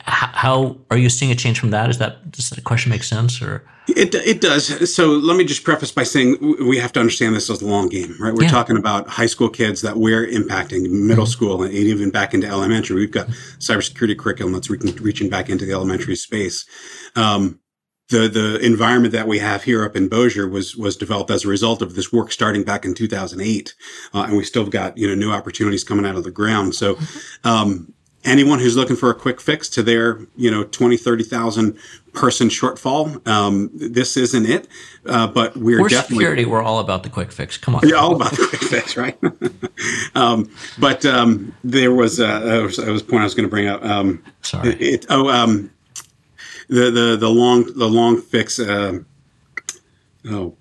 how 0.00 0.76
are 0.90 0.96
you 0.96 1.08
seeing 1.08 1.30
a 1.30 1.34
change 1.34 1.58
from 1.58 1.70
that 1.70 1.90
is 1.90 1.98
that 1.98 2.30
does 2.30 2.50
that 2.50 2.64
question 2.64 2.90
make 2.90 3.02
sense 3.02 3.40
or 3.42 3.64
it, 3.88 4.14
it 4.14 4.40
does 4.40 4.92
so 4.94 5.08
let 5.08 5.36
me 5.36 5.44
just 5.44 5.64
preface 5.64 5.92
by 5.92 6.02
saying 6.02 6.36
we 6.66 6.78
have 6.78 6.92
to 6.92 7.00
understand 7.00 7.34
this 7.34 7.48
as 7.50 7.62
a 7.62 7.66
long 7.66 7.88
game 7.88 8.14
right 8.20 8.34
we're 8.34 8.44
yeah. 8.44 8.50
talking 8.50 8.76
about 8.76 9.08
high 9.08 9.26
school 9.26 9.48
kids 9.48 9.82
that 9.82 9.96
we're 9.96 10.26
impacting 10.26 10.90
middle 10.90 11.24
mm-hmm. 11.24 11.30
school 11.30 11.62
and 11.62 11.72
even 11.72 12.10
back 12.10 12.34
into 12.34 12.46
elementary 12.46 12.96
we've 12.96 13.12
got 13.12 13.28
cybersecurity 13.58 14.18
curriculum 14.18 14.52
that's 14.52 14.70
reaching 14.70 15.28
back 15.28 15.48
into 15.48 15.64
the 15.64 15.72
elementary 15.72 16.16
space 16.16 16.66
um, 17.14 17.60
the 18.08 18.28
the 18.28 18.58
environment 18.64 19.12
that 19.12 19.26
we 19.26 19.38
have 19.38 19.64
here 19.64 19.84
up 19.84 19.96
in 19.96 20.08
Bossier 20.08 20.48
was 20.48 20.76
was 20.76 20.96
developed 20.96 21.30
as 21.30 21.44
a 21.44 21.48
result 21.48 21.82
of 21.82 21.94
this 21.94 22.12
work 22.12 22.30
starting 22.30 22.62
back 22.62 22.84
in 22.84 22.94
2008, 22.94 23.74
uh, 24.14 24.22
and 24.22 24.36
we 24.36 24.44
still 24.44 24.66
got 24.66 24.96
you 24.96 25.08
know 25.08 25.14
new 25.14 25.32
opportunities 25.32 25.82
coming 25.82 26.06
out 26.06 26.16
of 26.16 26.24
the 26.24 26.30
ground. 26.30 26.74
So. 26.74 26.98
Um, 27.44 27.92
anyone 28.26 28.58
who's 28.58 28.76
looking 28.76 28.96
for 28.96 29.10
a 29.10 29.14
quick 29.14 29.40
fix 29.40 29.68
to 29.70 29.82
their, 29.82 30.20
you 30.36 30.50
know, 30.50 30.64
20, 30.64 30.96
30,000 30.96 31.78
person 32.12 32.48
shortfall, 32.48 33.26
um, 33.26 33.70
this 33.72 34.16
isn't 34.16 34.46
it. 34.46 34.68
Uh, 35.06 35.26
but 35.26 35.56
we're, 35.56 35.80
we're 35.80 35.88
definitely. 35.88 36.16
security. 36.16 36.44
We're 36.44 36.62
all 36.62 36.80
about 36.80 37.02
the 37.02 37.08
quick 37.08 37.32
fix. 37.32 37.56
Come 37.56 37.76
on. 37.76 37.88
Yeah, 37.88 37.96
all 37.96 38.14
about 38.14 38.32
the 38.32 38.46
quick 38.48 38.62
fix, 38.62 38.96
right? 38.96 39.18
um, 40.14 40.50
but 40.78 41.06
um, 41.06 41.54
there 41.64 41.92
was, 41.92 42.20
uh, 42.20 42.40
that 42.40 42.62
was, 42.62 42.76
that 42.76 42.88
was 42.88 43.02
a 43.02 43.04
point 43.04 43.22
I 43.22 43.24
was 43.24 43.34
going 43.34 43.46
to 43.46 43.50
bring 43.50 43.68
up. 43.68 43.82
Um, 43.84 44.22
Sorry. 44.42 44.74
It, 44.74 45.06
oh, 45.08 45.28
um, 45.28 45.70
the 46.68 46.90
the 46.90 47.16
the 47.16 47.28
long 47.30 47.64
the 47.74 47.86
long 47.86 48.20
fix. 48.20 48.58
Uh, 48.58 49.00
oh 50.28 50.56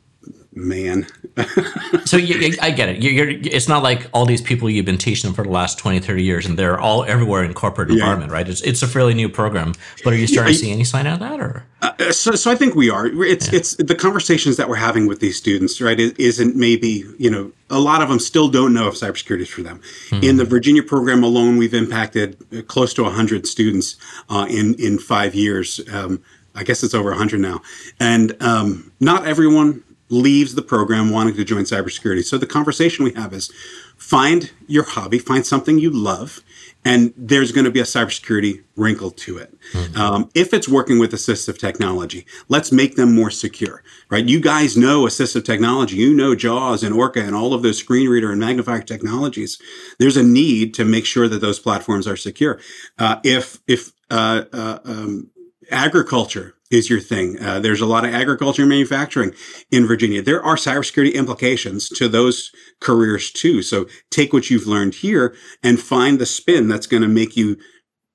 man. 0.54 1.08
so 2.06 2.16
you, 2.16 2.56
I 2.62 2.72
get 2.72 2.88
it. 2.88 3.04
You're, 3.04 3.30
you're, 3.30 3.42
it's 3.44 3.68
not 3.68 3.84
like 3.84 4.08
all 4.14 4.26
these 4.26 4.42
people 4.42 4.70
you've 4.70 4.86
been 4.86 4.98
teaching 4.98 5.28
them 5.28 5.36
for 5.36 5.44
the 5.44 5.50
last 5.50 5.78
20, 5.78 6.00
30 6.00 6.24
years, 6.24 6.46
and 6.46 6.58
they're 6.58 6.80
all 6.80 7.04
everywhere 7.04 7.44
in 7.44 7.54
corporate 7.54 7.90
yeah. 7.90 7.96
environment, 7.96 8.32
right? 8.32 8.48
It's, 8.48 8.62
it's 8.62 8.82
a 8.82 8.88
fairly 8.88 9.14
new 9.14 9.28
program. 9.28 9.74
But 10.04 10.14
are 10.14 10.16
you 10.16 10.28
starting 10.28 10.54
yeah, 10.54 10.60
to 10.60 10.66
see 10.66 10.72
any 10.72 10.84
sign 10.86 11.08
of 11.08 11.20
that, 11.20 11.42
or? 11.42 11.66
Uh, 11.82 12.12
so, 12.12 12.32
so 12.32 12.52
I 12.52 12.56
think 12.56 12.76
we 12.76 12.90
are. 12.90 13.08
It's 13.08 13.52
yeah. 13.52 13.60
it's 13.60 13.76
the 13.76 13.96
conversations 13.96 14.56
that 14.58 14.70
we're 14.70 14.76
having 14.78 15.08
with 15.08 15.20
these 15.20 15.36
students, 15.36 15.82
right? 15.82 16.00
Isn't 16.00 16.56
maybe 16.56 17.04
you 17.20 17.30
know 17.30 17.52
a 17.70 17.80
lot 17.80 18.02
of 18.02 18.08
them 18.08 18.20
still 18.20 18.48
don't 18.48 18.74
know 18.74 18.88
if 18.88 18.96
cybersecurity 18.96 19.42
is 19.42 19.50
for 19.50 19.62
them. 19.62 19.82
Mm-hmm. 20.10 20.24
In 20.24 20.38
the 20.38 20.46
Virginia 20.46 20.84
program 20.84 21.24
alone, 21.24 21.58
we've 21.58 21.74
impacted 21.74 22.38
uh, 22.58 22.62
close 22.62 22.94
to 22.94 23.04
100 23.04 23.46
students 23.46 23.98
uh, 24.30 24.48
in 24.50 24.76
in 24.76 25.00
five 25.00 25.36
years. 25.36 25.82
Um, 25.92 26.24
I 26.56 26.64
guess 26.64 26.82
it's 26.84 26.94
over 26.94 27.10
100 27.10 27.42
now, 27.42 27.62
and 28.00 28.42
um, 28.42 28.94
not 29.02 29.28
everyone 29.28 29.84
leaves 30.16 30.56
the 30.56 30.62
program 30.62 31.12
wanting 31.12 31.36
to 31.36 31.44
join 31.44 31.64
cybersecurity. 31.64 32.24
So 32.24 32.38
the 32.38 32.48
conversation 32.48 33.04
we 33.06 33.14
have 33.14 33.34
is 33.34 33.52
find 33.98 34.52
your 34.68 34.84
hobby, 34.84 35.20
find 35.20 35.46
something 35.46 35.78
you 35.78 35.90
love, 35.90 36.42
and 36.84 37.14
there's 37.18 37.52
going 37.52 37.66
to 37.66 37.72
be 37.72 37.80
a 37.80 37.84
cybersecurity 37.84 38.64
wrinkle 38.76 39.12
to 39.12 39.38
it. 39.38 39.58
Mm-hmm. 39.74 40.00
Um, 40.00 40.30
if 40.36 40.54
it's 40.54 40.70
working 40.70 41.00
with 41.00 41.12
assistive 41.12 41.58
technology, 41.58 42.26
let's 42.48 42.72
make 42.72 42.96
them 42.96 43.14
more 43.14 43.32
secure, 43.32 43.84
right? 44.10 44.24
You 44.24 44.40
guys 44.40 44.78
know 44.78 45.04
assistive 45.04 45.44
technology, 45.44 45.96
you 45.96 46.14
know 46.14 46.36
JAWS 46.36 46.84
and 46.84 46.94
Orca 46.94 47.22
and 47.22 47.36
all 47.36 47.54
of 47.54 47.64
those 47.64 47.80
screen 47.80 48.08
reader 48.08 48.32
and 48.32 48.40
magnifier 48.40 48.82
technologies. 48.82 49.60
There's 50.00 50.18
a 50.18 50.24
need 50.24 50.74
to 50.76 50.86
make 50.86 51.06
sure 51.06 51.28
that 51.28 51.42
those 51.42 51.60
platforms 51.60 52.08
are 52.08 52.18
secure. 52.18 52.60
Uh, 53.00 53.20
if 53.24 53.60
if 53.68 53.92
uh, 54.12 54.44
uh, 54.54 54.80
um, 54.86 55.32
agriculture 55.72 56.55
is 56.72 56.90
your 56.90 57.00
thing. 57.00 57.40
Uh, 57.42 57.60
there's 57.60 57.82
a 57.82 57.86
lot 57.86 58.06
of 58.06 58.14
agriculture 58.14 58.64
and 58.64 58.70
manufacturing 58.70 59.34
in 59.72 59.86
Virginia. 59.86 60.22
There 60.22 60.44
are 60.44 60.56
cybersecurity 60.56 61.14
implications 61.14 61.90
to 61.90 62.08
those 62.08 62.52
careers 62.82 63.32
too. 63.32 63.62
So 63.62 63.86
take 64.10 64.34
what 64.34 64.50
you've 64.50 64.68
learned 64.68 64.96
here 64.96 65.36
and 65.64 65.80
find 65.80 66.20
the 66.20 66.26
spin 66.26 66.68
that's 66.68 66.88
going 66.88 67.04
to 67.04 67.10
make 67.10 67.38
you 67.38 67.58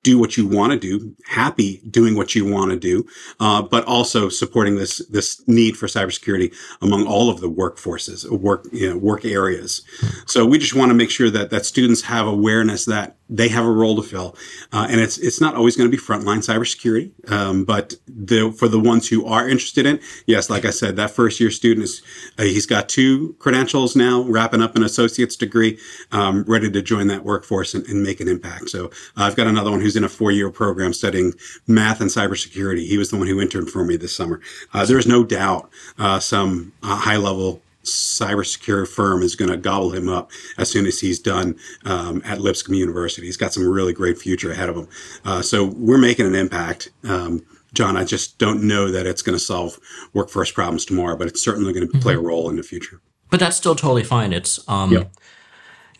do 0.02 0.18
what 0.18 0.36
you 0.36 0.46
want 0.46 0.72
to 0.72 0.78
do, 0.78 1.14
happy 1.26 1.82
doing 1.90 2.16
what 2.16 2.34
you 2.34 2.50
want 2.50 2.70
to 2.70 2.78
do, 2.78 3.04
uh, 3.38 3.60
but 3.60 3.84
also 3.84 4.28
supporting 4.28 4.76
this 4.76 5.06
this 5.08 5.46
need 5.46 5.76
for 5.76 5.86
cybersecurity 5.86 6.54
among 6.80 7.06
all 7.06 7.28
of 7.28 7.40
the 7.40 7.50
workforces, 7.50 8.28
work 8.30 8.66
you 8.72 8.88
know, 8.88 8.96
work 8.96 9.24
areas. 9.24 9.82
So 10.26 10.46
we 10.46 10.58
just 10.58 10.74
want 10.74 10.90
to 10.90 10.94
make 10.94 11.10
sure 11.10 11.30
that 11.30 11.50
that 11.50 11.66
students 11.66 12.02
have 12.02 12.26
awareness 12.26 12.86
that 12.86 13.18
they 13.30 13.48
have 13.48 13.64
a 13.64 13.70
role 13.70 13.96
to 13.96 14.02
fill, 14.02 14.36
uh, 14.72 14.86
and 14.90 15.00
it's 15.00 15.18
it's 15.18 15.40
not 15.40 15.54
always 15.54 15.76
going 15.76 15.90
to 15.90 15.96
be 15.96 16.02
frontline 16.02 16.38
cybersecurity, 16.38 17.30
um, 17.30 17.64
but 17.64 17.94
the 18.08 18.50
for 18.52 18.68
the 18.68 18.80
ones 18.80 19.08
who 19.08 19.26
are 19.26 19.46
interested 19.48 19.84
in, 19.84 20.00
yes, 20.26 20.48
like 20.48 20.64
I 20.64 20.70
said, 20.70 20.96
that 20.96 21.10
first 21.10 21.40
year 21.40 21.50
student 21.50 21.84
is 21.84 22.02
uh, 22.38 22.44
he's 22.44 22.66
got 22.66 22.88
two 22.88 23.34
credentials 23.38 23.94
now, 23.94 24.22
wrapping 24.22 24.62
up 24.62 24.76
an 24.76 24.82
associate's 24.82 25.36
degree, 25.36 25.78
um, 26.10 26.44
ready 26.48 26.70
to 26.70 26.80
join 26.80 27.06
that 27.08 27.24
workforce 27.24 27.74
and, 27.74 27.86
and 27.86 28.02
make 28.02 28.20
an 28.20 28.28
impact. 28.28 28.70
So 28.70 28.90
I've 29.16 29.36
got 29.36 29.46
another 29.46 29.70
one 29.70 29.80
who's 29.80 29.90
who's 29.90 29.96
in 29.96 30.04
a 30.04 30.08
four 30.08 30.30
year 30.30 30.50
program 30.50 30.92
studying 30.92 31.34
math 31.66 32.00
and 32.00 32.10
cybersecurity. 32.10 32.86
He 32.86 32.96
was 32.96 33.10
the 33.10 33.16
one 33.16 33.26
who 33.26 33.40
interned 33.40 33.70
for 33.70 33.84
me 33.84 33.96
this 33.96 34.14
summer. 34.14 34.40
Uh, 34.72 34.86
there 34.86 34.98
is 34.98 35.06
no 35.06 35.24
doubt 35.24 35.68
uh, 35.98 36.20
some 36.20 36.72
uh, 36.82 36.94
high 36.94 37.16
level 37.16 37.60
cybersecurity 37.84 38.88
firm 38.88 39.22
is 39.22 39.34
going 39.34 39.50
to 39.50 39.56
gobble 39.56 39.90
him 39.90 40.08
up 40.08 40.30
as 40.58 40.70
soon 40.70 40.86
as 40.86 41.00
he's 41.00 41.18
done 41.18 41.56
um, 41.84 42.22
at 42.24 42.40
Lipscomb 42.40 42.74
University. 42.74 43.26
He's 43.26 43.36
got 43.36 43.52
some 43.52 43.66
really 43.66 43.92
great 43.92 44.18
future 44.18 44.52
ahead 44.52 44.68
of 44.68 44.76
him. 44.76 44.88
Uh, 45.24 45.42
so 45.42 45.64
we're 45.64 45.98
making 45.98 46.26
an 46.26 46.34
impact. 46.34 46.90
Um, 47.04 47.44
John, 47.72 47.96
I 47.96 48.04
just 48.04 48.38
don't 48.38 48.64
know 48.64 48.90
that 48.90 49.06
it's 49.06 49.22
going 49.22 49.36
to 49.38 49.44
solve 49.44 49.78
workforce 50.12 50.50
problems 50.50 50.84
tomorrow, 50.84 51.16
but 51.16 51.28
it's 51.28 51.42
certainly 51.42 51.72
going 51.72 51.88
to 51.88 51.98
play 52.00 52.14
a 52.14 52.16
mm-hmm. 52.16 52.26
role 52.26 52.50
in 52.50 52.56
the 52.56 52.62
future. 52.62 53.00
But 53.30 53.40
that's 53.40 53.56
still 53.56 53.76
totally 53.76 54.02
fine. 54.02 54.32
It's 54.32 54.68
um, 54.68 54.92
yep. 54.92 55.12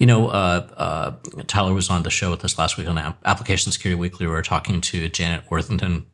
You 0.01 0.07
know, 0.07 0.29
uh, 0.29 0.67
uh, 0.79 1.43
Tyler 1.47 1.75
was 1.75 1.91
on 1.91 2.05
the 2.05 2.11
show 2.11 2.31
with 2.31 2.43
us 2.43 2.59
last 2.59 2.79
week 2.79 2.89
on 2.89 2.97
Application 3.27 3.71
Security 3.71 4.01
Weekly. 4.01 4.27
We 4.27 4.33
were 4.33 4.41
talking 4.41 4.81
to 4.81 5.11
Janet 5.11 5.45
Worthington 5.51 6.07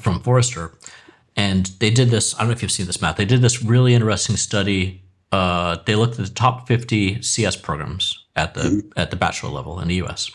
from 0.00 0.22
Forrester, 0.22 0.72
and 1.36 1.66
they 1.78 1.90
did 1.90 2.10
this. 2.10 2.34
I 2.34 2.38
don't 2.38 2.48
know 2.48 2.52
if 2.52 2.62
you've 2.62 2.70
seen 2.70 2.86
this, 2.86 3.00
Matt. 3.00 3.16
They 3.16 3.24
did 3.24 3.42
this 3.42 3.62
really 3.62 3.94
interesting 3.94 4.36
study. 4.36 5.02
Uh, 5.30 5.78
they 5.86 5.94
looked 5.94 6.18
at 6.18 6.26
the 6.26 6.32
top 6.32 6.68
50 6.68 7.22
CS 7.22 7.56
programs 7.56 8.24
at 8.36 8.54
the 8.54 8.60
mm-hmm. 8.60 8.88
at 8.96 9.10
the 9.10 9.16
bachelor 9.16 9.50
level 9.50 9.80
in 9.80 9.88
the 9.88 9.96
U.S. 9.96 10.30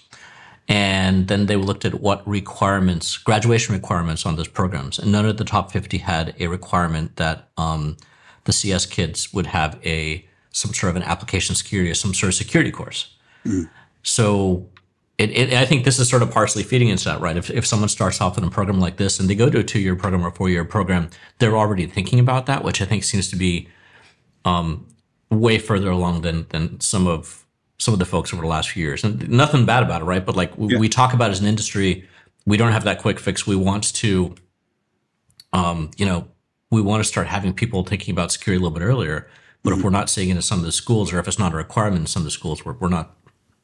And 0.68 1.28
then 1.28 1.46
they 1.46 1.56
looked 1.56 1.86
at 1.86 2.02
what 2.02 2.28
requirements, 2.28 3.18
graduation 3.18 3.74
requirements 3.74 4.26
on 4.26 4.36
those 4.36 4.50
programs, 4.50 5.00
and 5.00 5.12
none 5.12 5.26
of 5.26 5.38
the 5.38 5.46
top 5.46 5.72
50 5.72 6.00
had 6.00 6.36
a 6.40 6.48
requirement 6.48 7.16
that 7.16 7.48
um, 7.58 7.96
the 8.44 8.52
CS 8.52 8.86
kids 8.86 9.34
would 9.34 9.48
have 9.48 9.80
a 9.86 10.26
some 10.52 10.74
sort 10.74 10.90
of 10.90 10.96
an 10.96 11.04
application 11.04 11.56
security 11.56 11.92
or 11.92 11.94
some 11.94 12.14
sort 12.14 12.30
of 12.30 12.34
security 12.34 12.72
course. 12.72 13.16
So 14.02 14.68
it, 15.17 15.32
it, 15.32 15.53
I 15.53 15.65
think 15.65 15.84
this 15.84 15.97
is 15.97 16.08
sort 16.08 16.21
of 16.21 16.30
partially 16.30 16.63
feeding 16.63 16.89
into 16.89 17.06
that, 17.06 17.19
right? 17.19 17.36
If, 17.36 17.49
if 17.49 17.65
someone 17.65 17.89
starts 17.89 18.21
off 18.21 18.38
in 18.38 18.43
a 18.43 18.51
program 18.51 18.80
like 18.80 18.97
this 18.97 19.19
and 19.19 19.27
they 19.27 19.36
go 19.36 19.49
to 19.49 19.60
a 19.60 19.63
two 19.63 19.80
year 19.80 19.95
program 19.95 20.25
or 20.25 20.32
four 20.32 20.49
year 20.49 20.63
program, 20.63 21.10
they're 21.39 21.58
already 21.58 21.88
thinking 21.88 22.19
about 22.19 22.45
that, 22.45 22.63
which 22.63 22.82
I 22.82 22.86
think 22.86 23.03
seems 23.03 23.30
to 23.32 23.36
be 23.36 23.67
um, 24.45 24.88
way 25.32 25.58
further 25.58 25.89
along 25.89 26.21
than 26.21 26.45
than 26.49 26.80
some 26.80 27.08
of 27.08 27.45
some 27.80 27.93
of 27.93 27.99
the 27.99 28.06
folks 28.06 28.32
over 28.34 28.41
the 28.41 28.47
last 28.47 28.69
few 28.69 28.84
years. 28.84 29.03
And 29.03 29.27
nothing 29.30 29.65
bad 29.65 29.84
about 29.84 30.01
it, 30.01 30.06
right? 30.06 30.25
But 30.25 30.36
like 30.36 30.56
we, 30.58 30.75
we 30.77 30.89
talk 30.89 31.13
about 31.13 31.32
as 31.32 31.39
an 31.39 31.47
industry, 31.47 32.08
we 32.45 32.58
don't 32.58 32.71
have 32.71 32.84
that 32.84 32.99
quick 32.99 33.19
fix. 33.19 33.45
We 33.47 33.56
want 33.56 33.93
to, 33.95 34.36
um, 35.51 35.91
you 35.97 36.06
know, 36.06 36.27
we 36.69 36.82
want 36.82 37.03
to 37.03 37.08
start 37.08 37.27
having 37.27 37.53
people 37.53 37.84
thinking 37.84 38.12
about 38.12 38.32
security 38.32 38.62
a 38.62 38.63
little 38.63 38.77
bit 38.77 38.86
earlier. 38.86 39.27
But 39.63 39.73
if 39.73 39.84
we're 39.84 39.89
not 39.89 40.10
seeing 40.10 40.30
it 40.30 40.36
in 40.36 40.41
some 40.41 40.60
of 40.60 40.65
the 40.65 40.71
schools, 40.71 41.12
or 41.12 41.19
if 41.19 41.27
it's 41.27 41.39
not 41.39 41.53
a 41.53 41.58
requirement 41.58 42.01
in 42.01 42.06
some 42.06 42.21
of 42.21 42.25
the 42.25 42.32
schools, 42.32 42.63
we're, 42.63 42.73
we're 42.73 42.89
not 42.89 43.16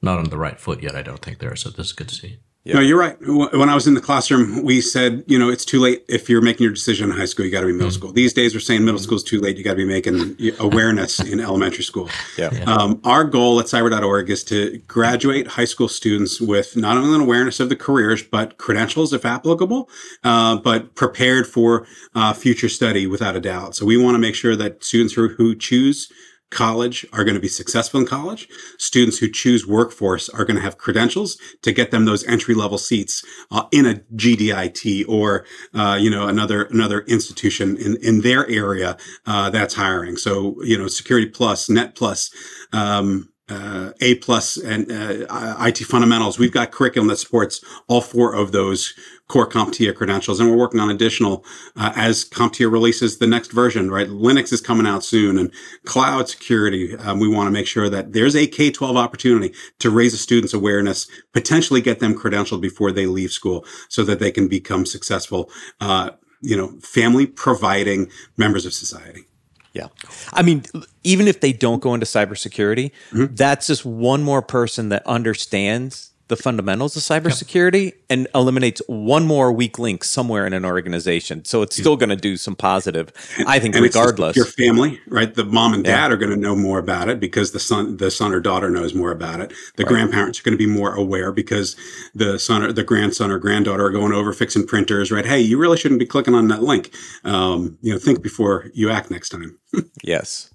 not 0.03 0.19
on 0.19 0.29
the 0.29 0.37
right 0.37 0.59
foot 0.59 0.83
yet. 0.83 0.95
I 0.95 1.01
don't 1.01 1.21
think 1.21 1.39
there. 1.39 1.55
So 1.55 1.69
this 1.69 1.87
is 1.87 1.93
good 1.93 2.09
to 2.09 2.15
see. 2.15 2.37
No, 2.65 2.79
you're 2.79 2.97
right. 2.97 3.17
When 3.19 3.67
I 3.67 3.75
was 3.75 3.87
in 3.87 3.93
the 3.93 3.99
classroom, 3.99 4.63
we 4.63 4.79
said, 4.79 5.25
you 5.27 5.37
know, 5.37 5.49
it's 5.49 5.65
too 5.65 5.81
late 5.81 6.05
if 6.07 6.29
you're 6.29 6.41
making 6.41 6.63
your 6.63 6.71
decision 6.71 7.11
in 7.11 7.17
high 7.17 7.25
school. 7.25 7.45
You 7.45 7.51
got 7.51 7.59
to 7.59 7.67
be 7.67 7.73
middle 7.73 7.91
school. 7.91 8.13
These 8.13 8.31
days, 8.31 8.53
we're 8.53 8.61
saying 8.61 8.85
middle 8.85 9.01
school 9.01 9.17
is 9.17 9.23
too 9.23 9.41
late. 9.41 9.57
You 9.57 9.65
got 9.65 9.71
to 9.71 9.75
be 9.75 9.85
making 9.85 10.37
awareness 10.59 11.19
in 11.19 11.41
elementary 11.41 11.83
school. 11.83 12.09
Yeah. 12.37 12.51
Um, 12.65 13.01
our 13.03 13.25
goal 13.25 13.59
at 13.59 13.65
cyber.org 13.65 14.29
is 14.29 14.45
to 14.45 14.77
graduate 14.87 15.47
high 15.47 15.65
school 15.65 15.89
students 15.89 16.39
with 16.39 16.77
not 16.77 16.95
only 16.95 17.13
an 17.13 17.21
awareness 17.21 17.59
of 17.59 17.67
the 17.67 17.75
careers, 17.75 18.23
but 18.23 18.57
credentials 18.57 19.11
if 19.11 19.25
applicable, 19.25 19.89
uh, 20.23 20.55
but 20.55 20.95
prepared 20.95 21.45
for 21.45 21.85
uh, 22.15 22.31
future 22.31 22.69
study 22.69 23.05
without 23.07 23.35
a 23.35 23.41
doubt. 23.41 23.75
So 23.75 23.85
we 23.85 23.97
want 23.97 24.15
to 24.15 24.19
make 24.19 24.35
sure 24.35 24.55
that 24.55 24.85
students 24.85 25.15
who, 25.15 25.27
who 25.27 25.53
choose 25.53 26.09
college 26.53 27.05
are 27.11 27.23
going 27.23 27.35
to 27.35 27.41
be 27.41 27.47
successful 27.47 27.99
in 27.99 28.05
college. 28.05 28.47
Students 28.77 29.17
who 29.17 29.29
choose 29.29 29.67
workforce 29.67 30.29
are 30.29 30.45
going 30.45 30.55
to 30.55 30.61
have 30.61 30.77
credentials 30.77 31.37
to 31.63 31.71
get 31.71 31.91
them 31.91 32.05
those 32.05 32.23
entry 32.25 32.55
level 32.55 32.77
seats 32.77 33.23
uh, 33.51 33.65
in 33.71 33.85
a 33.85 33.95
GDIT 34.15 35.05
or 35.09 35.45
uh, 35.73 35.97
you 35.99 36.09
know 36.09 36.27
another 36.27 36.63
another 36.65 37.01
institution 37.01 37.75
in 37.77 37.97
in 37.97 38.21
their 38.21 38.49
area 38.49 38.97
uh, 39.25 39.49
that's 39.49 39.73
hiring. 39.73 40.15
So 40.15 40.61
you 40.63 40.77
know 40.77 40.87
Security 40.87 41.27
Plus, 41.27 41.69
Net 41.69 41.95
Plus. 41.95 42.31
Um, 42.71 43.29
uh, 43.49 43.91
A 43.99 44.15
plus 44.15 44.57
and 44.57 44.89
uh, 44.89 45.55
IT 45.59 45.79
fundamentals. 45.79 46.39
We've 46.39 46.51
got 46.51 46.71
curriculum 46.71 47.09
that 47.09 47.17
supports 47.17 47.63
all 47.87 48.01
four 48.01 48.33
of 48.33 48.51
those 48.51 48.93
core 49.27 49.49
CompTIA 49.49 49.95
credentials, 49.95 50.39
and 50.39 50.49
we're 50.49 50.57
working 50.57 50.79
on 50.79 50.89
additional 50.89 51.45
uh, 51.75 51.93
as 51.95 52.25
CompTIA 52.25 52.71
releases 52.71 53.17
the 53.17 53.27
next 53.27 53.51
version. 53.51 53.89
Right, 53.89 54.07
Linux 54.07 54.53
is 54.53 54.61
coming 54.61 54.85
out 54.85 55.03
soon, 55.03 55.37
and 55.37 55.51
cloud 55.85 56.29
security. 56.29 56.95
Um, 56.97 57.19
we 57.19 57.27
want 57.27 57.47
to 57.47 57.51
make 57.51 57.67
sure 57.67 57.89
that 57.89 58.13
there's 58.13 58.35
a 58.35 58.47
K 58.47 58.71
twelve 58.71 58.97
opportunity 58.97 59.53
to 59.79 59.89
raise 59.89 60.13
a 60.13 60.17
student's 60.17 60.53
awareness, 60.53 61.07
potentially 61.33 61.81
get 61.81 61.99
them 61.99 62.15
credentialed 62.15 62.61
before 62.61 62.91
they 62.91 63.05
leave 63.05 63.31
school, 63.31 63.65
so 63.89 64.03
that 64.03 64.19
they 64.19 64.31
can 64.31 64.47
become 64.47 64.85
successful. 64.85 65.49
Uh, 65.79 66.11
you 66.45 66.57
know, 66.57 66.77
family 66.81 67.25
providing 67.25 68.11
members 68.35 68.65
of 68.65 68.73
society. 68.73 69.23
Yeah. 69.71 69.87
I 70.33 70.43
mean, 70.43 70.65
even 71.03 71.27
if 71.27 71.39
they 71.39 71.53
don't 71.53 71.81
go 71.81 71.95
into 71.95 72.05
cybersecurity, 72.05 72.91
that's 73.11 73.65
just 73.67 73.85
one 73.85 74.21
more 74.21 74.41
person 74.41 74.89
that 74.89 75.07
understands 75.07 76.11
the 76.35 76.41
fundamentals 76.41 76.97
of 76.97 77.03
cybersecurity 77.03 77.93
and 78.09 78.27
eliminates 78.33 78.81
one 78.87 79.27
more 79.27 79.51
weak 79.51 79.77
link 79.77 80.03
somewhere 80.03 80.47
in 80.47 80.53
an 80.53 80.65
organization. 80.65 81.45
So 81.45 81.61
it's 81.61 81.75
still 81.75 81.95
going 81.95 82.09
to 82.09 82.15
do 82.15 82.37
some 82.37 82.55
positive, 82.55 83.11
I 83.45 83.59
think, 83.59 83.75
And 83.75 83.85
it's 83.85 83.93
just 83.93 84.03
regardless. 84.03 84.35
your 84.35 84.45
family, 84.45 84.99
right? 85.07 85.31
The 85.31 85.45
mom 85.45 85.75
and 85.75 85.83
dad 85.83 86.11
are 86.11 86.17
going 86.17 86.31
to 86.31 86.37
know 86.37 86.55
more 86.55 86.79
about 86.79 87.07
it 87.07 87.19
because 87.19 87.51
the 87.51 87.59
son, 87.59 87.97
the 87.97 88.09
son 88.09 88.33
or 88.33 88.39
daughter 88.39 88.71
knows 88.71 88.95
more 88.95 89.11
about 89.11 89.41
it. 89.41 89.53
The 89.75 89.83
grandparents 89.83 90.39
are 90.39 90.43
going 90.43 90.57
to 90.57 90.57
be 90.57 90.65
more 90.65 90.95
aware 90.95 91.31
because 91.31 91.75
the 92.15 92.39
son 92.39 92.63
or 92.63 92.73
the 92.73 92.83
grandson 92.83 93.29
or 93.29 93.37
granddaughter 93.37 93.85
are 93.85 93.91
going 93.91 94.11
over 94.11 94.33
fixing 94.33 94.65
printers, 94.65 95.11
right? 95.11 95.25
Hey, 95.25 95.39
you 95.39 95.59
really 95.59 95.77
shouldn't 95.77 95.99
be 95.99 96.07
clicking 96.07 96.33
on 96.33 96.47
that 96.47 96.63
link. 96.63 96.95
Um, 97.23 97.77
you 97.81 97.93
know, 97.93 97.99
think 97.99 98.23
before 98.23 98.71
you 98.73 98.89
act 98.89 99.11
next 99.11 99.29
time. 99.29 99.59
yes. 100.03 100.51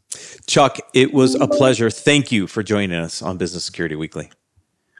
Chuck, 0.49 0.79
it 0.93 1.13
was 1.13 1.37
a 1.37 1.47
pleasure. 1.47 1.89
Thank 1.89 2.33
you 2.33 2.49
for 2.49 2.65
joining 2.65 2.99
us 2.99 3.23
on 3.23 3.37
Business 3.37 3.65
Security 3.65 3.95
Weekly. 3.95 4.31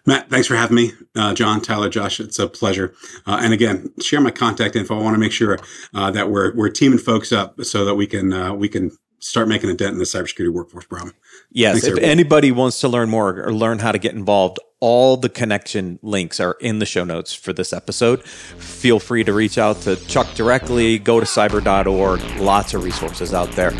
Matt, 0.09 0.31
thanks 0.31 0.47
for 0.47 0.57
having 0.57 0.75
me. 0.75 0.93
Uh, 1.15 1.35
John, 1.35 1.61
Tyler, 1.61 1.91
Josh, 1.91 2.19
it's 2.19 2.39
a 2.39 2.49
pleasure. 2.49 2.95
Uh, 3.27 3.41
and 3.43 3.53
again, 3.53 3.93
share 4.01 4.23
my 4.23 4.31
contact 4.31 4.75
info. 4.75 4.99
I 4.99 5.03
want 5.03 5.15
to 5.15 5.21
make 5.21 5.33
sure 5.33 5.59
uh, 5.95 6.11
that 6.13 6.31
we're 6.31 6.57
we're 6.57 6.71
teaming 6.71 6.99
folks 6.99 7.31
up 7.31 7.63
so 7.63 7.85
that 7.85 7.95
we 7.95 8.07
can 8.07 8.33
uh, 8.33 8.55
we 8.55 8.71
can 8.71 8.91
start 9.19 9.49
making 9.49 9.69
a 9.69 9.75
dent 9.75 9.93
in 9.93 9.99
the 9.99 10.07
cybersecurity 10.07 10.51
workforce 10.51 10.87
problem. 10.87 11.13
Yes, 11.51 11.73
Thanks, 11.75 11.87
if 11.87 11.91
everybody. 11.91 12.11
anybody 12.11 12.53
wants 12.53 12.81
to 12.81 12.89
learn 12.89 13.11
more 13.11 13.43
or 13.43 13.53
learn 13.53 13.81
how 13.81 13.93
to 13.93 13.99
get 13.99 14.15
involved, 14.15 14.59
all 14.81 15.19
the 15.19 15.29
connection 15.29 15.99
links 16.01 16.41
are 16.41 16.57
in 16.59 16.79
the 16.79 16.87
show 16.87 17.05
notes 17.05 17.35
for 17.35 17.53
this 17.53 17.75
episode. 17.75 18.23
Feel 18.23 19.01
free 19.01 19.25
to 19.25 19.35
reach 19.35 19.59
out 19.59 19.77
to 19.83 19.97
Chuck 20.07 20.33
directly, 20.35 20.99
go 20.99 21.21
to 21.21 21.27
cyber.org, 21.27 22.41
lots 22.41 22.73
of 22.73 22.83
resources 22.83 23.35
out 23.35 23.51
there. 23.53 23.73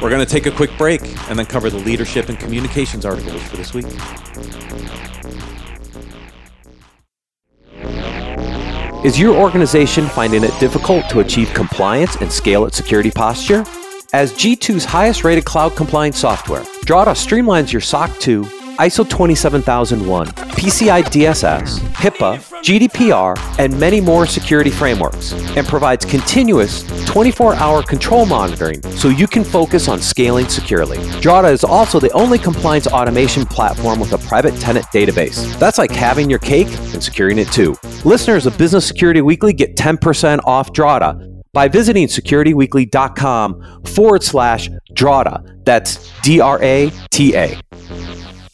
We're 0.00 0.08
going 0.08 0.24
to 0.24 0.32
take 0.32 0.46
a 0.46 0.50
quick 0.50 0.70
break 0.78 1.02
and 1.28 1.38
then 1.38 1.44
cover 1.44 1.68
the 1.68 1.78
leadership 1.78 2.30
and 2.30 2.38
communications 2.38 3.04
articles 3.04 3.42
for 3.42 3.58
this 3.58 3.74
week. 3.74 3.84
Is 9.04 9.18
your 9.18 9.34
organization 9.34 10.06
finding 10.06 10.44
it 10.44 10.56
difficult 10.60 11.08
to 11.10 11.18
achieve 11.18 11.52
compliance 11.54 12.14
and 12.14 12.30
scale 12.30 12.66
its 12.66 12.76
security 12.76 13.10
posture? 13.10 13.64
As 14.12 14.32
G2's 14.32 14.84
highest 14.84 15.24
rated 15.24 15.44
cloud 15.44 15.74
compliance 15.74 16.18
software, 16.18 16.62
Drata 16.86 17.10
streamlines 17.10 17.72
your 17.72 17.80
SOC 17.80 18.16
2, 18.20 18.44
ISO 18.82 19.08
27001, 19.08 20.26
PCI 20.26 21.04
DSS, 21.04 21.78
HIPAA, 21.94 22.38
GDPR, 22.64 23.38
and 23.60 23.78
many 23.78 24.00
more 24.00 24.26
security 24.26 24.70
frameworks, 24.70 25.32
and 25.56 25.64
provides 25.64 26.04
continuous 26.04 26.82
24 27.06 27.54
hour 27.54 27.84
control 27.84 28.26
monitoring 28.26 28.82
so 28.96 29.08
you 29.08 29.28
can 29.28 29.44
focus 29.44 29.86
on 29.86 30.00
scaling 30.00 30.48
securely. 30.48 30.98
Drata 31.20 31.52
is 31.52 31.62
also 31.62 32.00
the 32.00 32.10
only 32.10 32.38
compliance 32.38 32.88
automation 32.88 33.46
platform 33.46 34.00
with 34.00 34.14
a 34.14 34.18
private 34.18 34.58
tenant 34.58 34.86
database. 34.86 35.56
That's 35.60 35.78
like 35.78 35.92
having 35.92 36.28
your 36.28 36.40
cake 36.40 36.66
and 36.92 37.00
securing 37.00 37.38
it 37.38 37.52
too. 37.52 37.76
Listeners 38.04 38.46
of 38.46 38.58
Business 38.58 38.84
Security 38.84 39.22
Weekly 39.22 39.52
get 39.52 39.76
10% 39.76 40.40
off 40.44 40.72
Drata 40.72 41.28
by 41.52 41.68
visiting 41.68 42.08
securityweekly.com 42.08 43.84
forward 43.84 44.24
slash 44.24 44.68
Drata. 44.94 45.64
That's 45.64 46.10
D 46.22 46.40
R 46.40 46.60
A 46.62 46.90
T 47.10 47.36
A. 47.36 47.60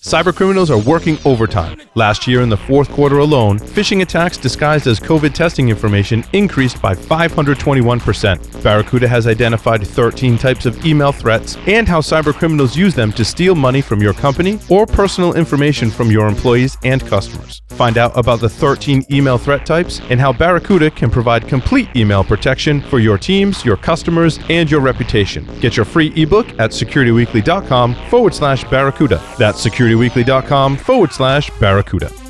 Cybercriminals 0.09 0.71
are 0.71 0.89
working 0.89 1.19
overtime. 1.27 1.79
Last 1.95 2.27
year, 2.27 2.41
in 2.41 2.49
the 2.49 2.57
fourth 2.57 2.91
quarter 2.91 3.19
alone, 3.19 3.59
phishing 3.59 4.01
attacks 4.01 4.39
disguised 4.39 4.87
as 4.87 4.99
COVID 4.99 5.35
testing 5.35 5.69
information 5.69 6.25
increased 6.33 6.81
by 6.81 6.95
521%. 6.95 8.63
Barracuda 8.63 9.07
has 9.07 9.27
identified 9.27 9.87
13 9.87 10.39
types 10.39 10.65
of 10.65 10.83
email 10.87 11.13
threats 11.13 11.59
and 11.67 11.87
how 11.87 12.01
cybercriminals 12.01 12.75
use 12.75 12.95
them 12.95 13.13
to 13.13 13.23
steal 13.23 13.55
money 13.55 13.83
from 13.83 14.01
your 14.01 14.15
company 14.15 14.59
or 14.71 14.87
personal 14.87 15.35
information 15.35 15.91
from 15.91 16.11
your 16.11 16.27
employees 16.27 16.79
and 16.85 17.07
customers. 17.07 17.61
Find 17.79 17.99
out 17.99 18.17
about 18.17 18.41
the 18.41 18.49
13 18.49 19.05
email 19.11 19.37
threat 19.37 19.67
types 19.67 20.01
and 20.09 20.19
how 20.19 20.33
Barracuda 20.33 20.91
can 20.91 21.11
provide 21.11 21.47
complete 21.47 21.95
email 21.95 22.25
protection 22.25 22.81
for 22.81 22.99
your 22.99 23.19
teams, 23.19 23.63
your 23.63 23.77
customers, 23.77 24.41
and 24.49 24.71
your 24.71 24.81
reputation. 24.81 25.47
Get 25.61 25.77
your 25.77 25.85
free 25.85 26.13
ebook 26.17 26.49
at 26.59 26.71
securityweekly.com 26.71 27.95
forward 28.09 28.35
slash 28.35 28.65
Barracuda. 28.65 29.23
That's 29.39 29.65
securityweekly.com 29.99 30.77
forward 30.77 31.13
slash 31.13 31.51
Barracuda. 31.59 32.28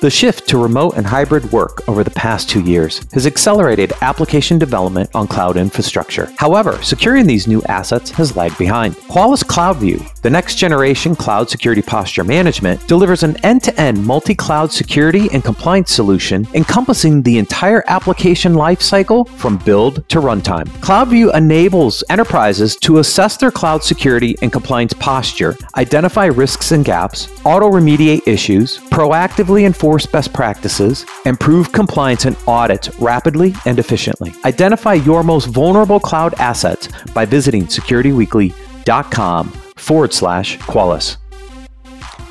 The 0.00 0.10
shift 0.10 0.46
to 0.48 0.58
remote 0.58 0.96
and 0.98 1.06
hybrid 1.06 1.50
work 1.50 1.88
over 1.88 2.04
the 2.04 2.10
past 2.10 2.50
two 2.50 2.60
years 2.60 3.00
has 3.14 3.26
accelerated 3.26 3.94
application 4.02 4.58
development 4.58 5.08
on 5.14 5.26
cloud 5.26 5.56
infrastructure. 5.56 6.30
However, 6.36 6.78
securing 6.82 7.26
these 7.26 7.46
new 7.46 7.62
assets 7.64 8.10
has 8.10 8.36
lagged 8.36 8.58
behind. 8.58 8.96
Qualys 8.96 9.42
CloudView, 9.42 10.20
the 10.20 10.28
next 10.28 10.56
generation 10.56 11.16
cloud 11.16 11.48
security 11.48 11.80
posture 11.80 12.24
management, 12.24 12.86
delivers 12.86 13.22
an 13.22 13.42
end 13.44 13.62
to 13.62 13.80
end 13.80 14.04
multi 14.04 14.34
cloud 14.34 14.70
security 14.70 15.28
and 15.32 15.42
compliance 15.42 15.90
solution 15.90 16.46
encompassing 16.52 17.22
the 17.22 17.38
entire 17.38 17.82
application 17.86 18.52
lifecycle 18.52 19.26
from 19.38 19.56
build 19.58 20.06
to 20.10 20.20
runtime. 20.20 20.66
CloudView 20.82 21.34
enables 21.34 22.04
enterprises 22.10 22.76
to 22.76 22.98
assess 22.98 23.38
their 23.38 23.50
cloud 23.50 23.82
security 23.82 24.36
and 24.42 24.52
compliance 24.52 24.92
posture, 24.92 25.56
identify 25.76 26.26
risks 26.26 26.72
and 26.72 26.84
gaps, 26.84 27.28
auto 27.46 27.70
remediate 27.70 28.26
issues, 28.26 28.78
proactively 28.90 29.64
enforce 29.64 29.83
best 29.84 30.32
practices, 30.32 31.04
improve 31.26 31.70
compliance 31.72 32.24
and 32.24 32.36
audits 32.46 32.88
rapidly 32.98 33.54
and 33.66 33.78
efficiently. 33.78 34.32
Identify 34.44 34.94
your 34.94 35.22
most 35.22 35.46
vulnerable 35.46 36.00
cloud 36.00 36.32
assets 36.38 36.88
by 37.12 37.26
visiting 37.26 37.66
securityweekly.com 37.66 39.48
forward 39.76 40.12
slash 40.14 40.58
Qualys. 40.60 41.18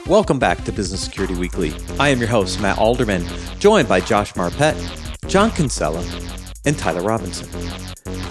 Welcome 0.08 0.39
back 0.39 0.64
to 0.64 0.72
Business 0.72 1.01
Security 1.01 1.36
Weekly. 1.36 1.74
I 1.99 2.10
am 2.10 2.18
your 2.18 2.28
host, 2.28 2.60
Matt 2.60 2.80
Alderman, 2.80 3.24
joined 3.60 3.88
by 3.88 3.99
Josh 3.99 4.34
Marpet, 4.34 4.76
John 5.30 5.51
Kinsella, 5.51 6.04
and 6.66 6.76
Tyler 6.76 7.04
Robinson. 7.04 7.47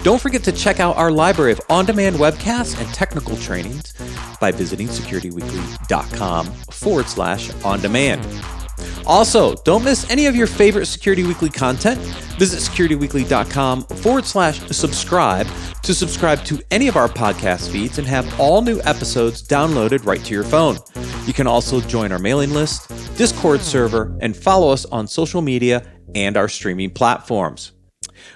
Don't 0.03 0.19
forget 0.19 0.43
to 0.43 0.51
check 0.51 0.81
out 0.81 0.97
our 0.97 1.11
library 1.11 1.53
of 1.53 1.61
on 1.69 1.85
demand 1.85 2.17
webcasts 2.17 2.77
and 2.77 2.93
technical 2.93 3.37
trainings 3.37 3.93
by 4.41 4.51
visiting 4.51 4.87
securityweekly.com 4.87 6.45
forward 6.45 7.07
slash 7.07 7.51
on 7.63 7.79
demand. 7.79 8.21
Also, 9.05 9.53
don't 9.63 9.83
miss 9.83 10.09
any 10.09 10.25
of 10.25 10.35
your 10.35 10.47
favorite 10.47 10.85
Security 10.85 11.23
Weekly 11.23 11.49
content. 11.49 11.99
Visit 12.39 12.59
securityweekly.com 12.59 13.83
forward 13.83 14.25
slash 14.25 14.59
subscribe 14.69 15.47
to 15.83 15.93
subscribe 15.93 16.43
to 16.45 16.59
any 16.71 16.87
of 16.87 16.95
our 16.95 17.09
podcast 17.09 17.69
feeds 17.69 17.97
and 17.97 18.07
have 18.07 18.39
all 18.39 18.61
new 18.61 18.79
episodes 18.85 19.43
downloaded 19.45 20.05
right 20.05 20.23
to 20.23 20.33
your 20.33 20.45
phone. 20.45 20.77
You 21.25 21.33
can 21.33 21.47
also 21.47 21.81
join 21.81 22.11
our 22.11 22.19
mailing 22.19 22.51
list, 22.51 22.87
Discord 23.17 23.61
server, 23.61 24.17
and 24.21 24.35
follow 24.35 24.71
us 24.71 24.85
on 24.85 25.07
social 25.07 25.41
media 25.41 25.85
and 26.15 26.37
our 26.37 26.47
streaming 26.47 26.91
platforms. 26.91 27.72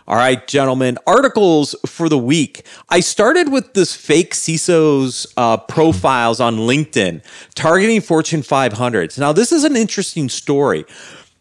All 0.10 0.16
right, 0.16 0.48
gentlemen, 0.48 0.98
articles 1.06 1.76
for 1.86 2.08
the 2.08 2.18
week. 2.18 2.66
I 2.88 3.02
started 3.02 3.52
with 3.52 3.74
this 3.74 3.94
fake 3.94 4.34
CISO's 4.34 5.28
uh, 5.36 5.58
profiles 5.58 6.40
on 6.40 6.56
LinkedIn 6.60 7.22
targeting 7.56 8.00
Fortune 8.00 8.40
500s. 8.42 9.20
Now, 9.20 9.34
this 9.34 9.52
is 9.52 9.66
an 9.66 9.76
interesting 9.76 10.30
story 10.30 10.86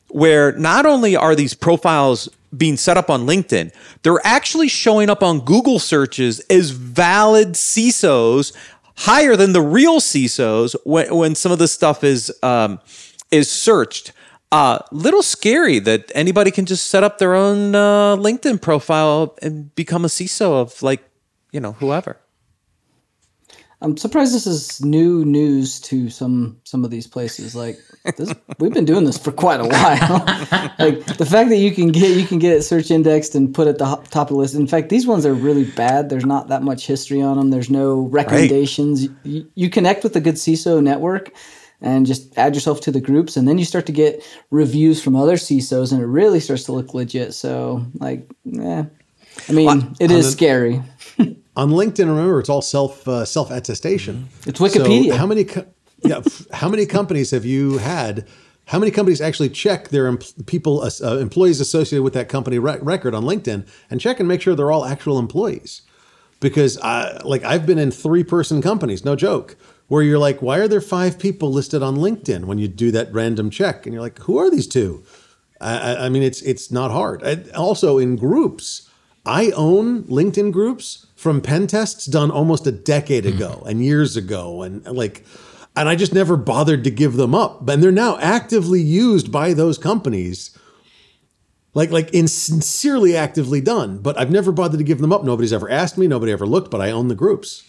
where 0.09 0.51
not 0.51 0.85
only 0.85 1.15
are 1.15 1.37
these 1.37 1.55
profiles 1.55 2.29
being 2.57 2.77
set 2.77 2.97
up 2.97 3.09
on 3.09 3.25
LinkedIn, 3.25 3.73
they're 4.03 4.27
actually 4.27 4.67
showing 4.67 5.11
up 5.11 5.23
on 5.23 5.45
Google 5.45 5.79
searches 5.79 6.41
as 6.51 6.71
valid 6.71 7.53
CISOs 7.53 8.53
higher 8.97 9.37
than 9.37 9.53
the 9.53 9.63
real 9.63 10.01
CISOs 10.01 10.75
when, 10.85 11.15
when 11.15 11.35
some 11.37 11.53
of 11.53 11.61
this 11.61 11.71
stuff 11.71 12.03
is 12.03 12.37
um, 12.43 12.81
is 13.31 13.49
searched. 13.49 14.13
Uh, 14.53 14.79
little 14.93 15.23
scary 15.23 15.79
that 15.81 16.11
anybody 16.15 16.51
can 16.51 16.67
just 16.67 16.87
set 16.87 17.03
up 17.03 17.19
their 17.19 17.35
own 17.35 17.75
uh, 17.75 18.15
LinkedIn 18.17 18.61
profile 18.63 19.37
and 19.43 19.75
become 19.75 20.05
a 20.05 20.09
CISO 20.09 20.61
of 20.61 20.83
like, 20.83 21.03
you 21.53 21.59
know, 21.59 21.73
whoever. 21.73 22.17
I'm 23.83 23.97
surprised 23.99 24.35
this 24.35 24.47
is 24.47 24.83
new 24.83 25.25
news 25.25 25.81
to 25.81 26.09
some 26.09 26.59
some 26.65 26.83
of 26.83 26.91
these 26.91 27.07
places. 27.07 27.55
Like 27.55 27.79
this, 28.17 28.35
we've 28.59 28.73
been 28.73 28.87
doing 28.87 29.05
this 29.05 29.19
for 29.19 29.33
quite 29.33 29.61
a 29.61 29.65
while. 29.65 30.25
like 30.79 31.05
the 31.19 31.27
fact 31.31 31.51
that 31.51 31.59
you 31.59 31.71
can 31.71 31.93
get 31.93 32.17
you 32.17 32.27
can 32.27 32.39
get 32.39 32.57
it 32.57 32.63
search 32.63 32.91
indexed 32.91 33.35
and 33.35 33.55
put 33.55 33.69
at 33.69 33.77
the 33.77 33.85
top 33.85 34.29
of 34.29 34.29
the 34.29 34.37
list. 34.37 34.55
In 34.55 34.67
fact, 34.67 34.89
these 34.89 35.07
ones 35.07 35.27
are 35.27 35.35
really 35.35 35.65
bad. 35.73 36.09
There's 36.09 36.25
not 36.25 36.49
that 36.49 36.63
much 36.63 36.87
history 36.87 37.21
on 37.21 37.37
them. 37.37 37.51
There's 37.51 37.69
no 37.69 38.03
recommendations. 38.07 39.09
Right. 39.09 39.17
You, 39.25 39.51
you 39.55 39.71
connect 39.71 40.05
with 40.05 40.17
a 40.17 40.21
good 40.21 40.37
CISO 40.37 40.83
network 40.83 41.33
and 41.81 42.07
just 42.07 42.37
add 42.39 42.55
yourself 42.55 42.81
to 42.83 42.91
the 42.91 43.01
groups 43.01 43.37
and 43.37 43.47
then 43.47 43.59
you 43.59 43.65
start 43.65 43.87
to 43.87 43.93
get 43.93 44.23
reviews 44.51 45.03
from 45.03 45.15
other 45.15 45.37
CISOs 45.37 45.93
and 45.93 46.01
it 46.01 46.07
really 46.07 46.41
starts 46.41 46.65
to 46.65 46.73
look 46.73 46.95
legit. 46.95 47.35
So 47.35 47.85
like, 47.99 48.31
yeah, 48.45 48.87
I 49.49 49.53
mean, 49.53 49.67
well, 49.67 49.93
it 50.01 50.11
is 50.11 50.27
the, 50.27 50.33
scary. 50.33 50.83
on 51.57 51.71
LinkedIn, 51.71 52.07
remember 52.07 52.41
it's 52.41 52.49
all 52.49 52.63
self 52.63 53.07
uh, 53.07 53.25
self 53.25 53.51
attestation. 53.51 54.29
It's 54.47 54.61
Wikipedia. 54.61 55.11
So 55.11 55.17
how 55.17 55.27
many? 55.27 55.45
Co- 55.45 55.67
yeah, 56.05 56.23
how 56.53 56.69
many 56.69 56.87
companies 56.87 57.31
have 57.31 57.45
you 57.45 57.79
had? 57.79 58.27
How 58.67 58.79
many 58.79 58.91
companies 58.91 59.21
actually 59.21 59.51
check 59.51 59.91
their 59.91 60.09
em- 60.09 60.19
people, 60.47 60.83
uh, 60.83 61.19
employees 61.19 61.61
associated 61.61 62.03
with 62.03 62.15
that 62.15 62.29
company 62.29 62.59
re- 62.59 62.79
record 62.83 63.15
on 63.15 63.23
LinkedIn 63.23 63.67
and 63.91 64.01
check 64.01 64.19
and 64.19 64.29
make 64.29 64.43
sure 64.43 64.57
they're 64.57 64.73
all 64.73 64.85
actual 64.85 65.19
employees? 65.19 65.83
Because 66.41 66.77
I, 66.79 67.21
like 67.25 67.45
I've 67.45 67.65
been 67.65 67.79
in 67.79 67.91
three 67.91 68.25
person 68.25 68.61
companies, 68.61 69.05
no 69.05 69.15
joke, 69.17 69.57
where 69.89 70.03
you're 70.03 70.19
like, 70.19 70.43
why 70.43 70.59
are 70.59 70.69
there 70.69 70.81
five 70.81 71.19
people 71.19 71.53
listed 71.53 71.83
on 71.83 71.97
LinkedIn 71.97 72.45
when 72.45 72.59
you 72.59 72.69
do 72.69 72.91
that 72.91 73.13
random 73.13 73.51
check? 73.51 73.87
And 73.87 73.93
you're 73.93 74.03
like, 74.03 74.19
who 74.21 74.39
are 74.39 74.51
these 74.51 74.67
two? 74.67 75.05
I, 75.61 76.07
I 76.07 76.09
mean, 76.09 76.23
it's 76.23 76.43
it's 76.43 76.71
not 76.71 76.91
hard. 76.91 77.23
I, 77.25 77.51
also, 77.57 77.97
in 77.99 78.17
groups, 78.17 78.91
I 79.25 79.51
own 79.53 80.05
LinkedIn 80.05 80.53
groups 80.53 81.07
from 81.17 81.41
pen 81.41 81.67
tests 81.67 82.05
done 82.07 82.31
almost 82.31 82.67
a 82.67 82.73
decade 82.73 83.25
hmm. 83.25 83.35
ago 83.35 83.63
mm. 83.65 83.71
and 83.71 83.85
years 83.85 84.17
ago, 84.17 84.63
and 84.63 84.85
like, 84.85 85.25
and 85.75 85.89
I 85.89 85.97
just 85.97 86.13
never 86.13 86.37
bothered 86.37 86.85
to 86.85 86.91
give 86.91 87.15
them 87.15 87.35
up. 87.35 87.67
And 87.69 87.83
they're 87.83 87.91
now 87.91 88.19
actively 88.19 88.83
used 88.83 89.33
by 89.33 89.55
those 89.55 89.79
companies 89.79 90.57
like 91.77 91.91
like 91.91 92.13
in 92.13 92.27
sincerely 92.27 93.15
actively 93.15 93.61
done 93.61 93.99
but 93.99 94.19
i've 94.19 94.31
never 94.31 94.51
bothered 94.51 94.79
to 94.79 94.85
give 94.85 94.99
them 94.99 95.13
up 95.13 95.23
nobody's 95.23 95.53
ever 95.53 95.71
asked 95.71 95.97
me 95.97 96.09
nobody 96.09 96.33
ever 96.33 96.47
looked 96.47 96.71
but 96.71 96.81
i 96.81 96.91
own 96.91 97.09
the 97.09 97.15
groups 97.15 97.63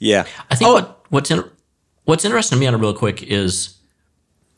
yeah 0.00 0.24
i 0.48 0.54
think 0.54 0.70
oh, 0.70 0.74
what 0.74 1.01
what's 1.12 1.30
in, 1.30 1.44
what's 2.04 2.24
interesting 2.24 2.56
to 2.56 2.60
me 2.60 2.66
on 2.66 2.74
it 2.74 2.78
real 2.78 2.94
quick 2.94 3.22
is 3.22 3.76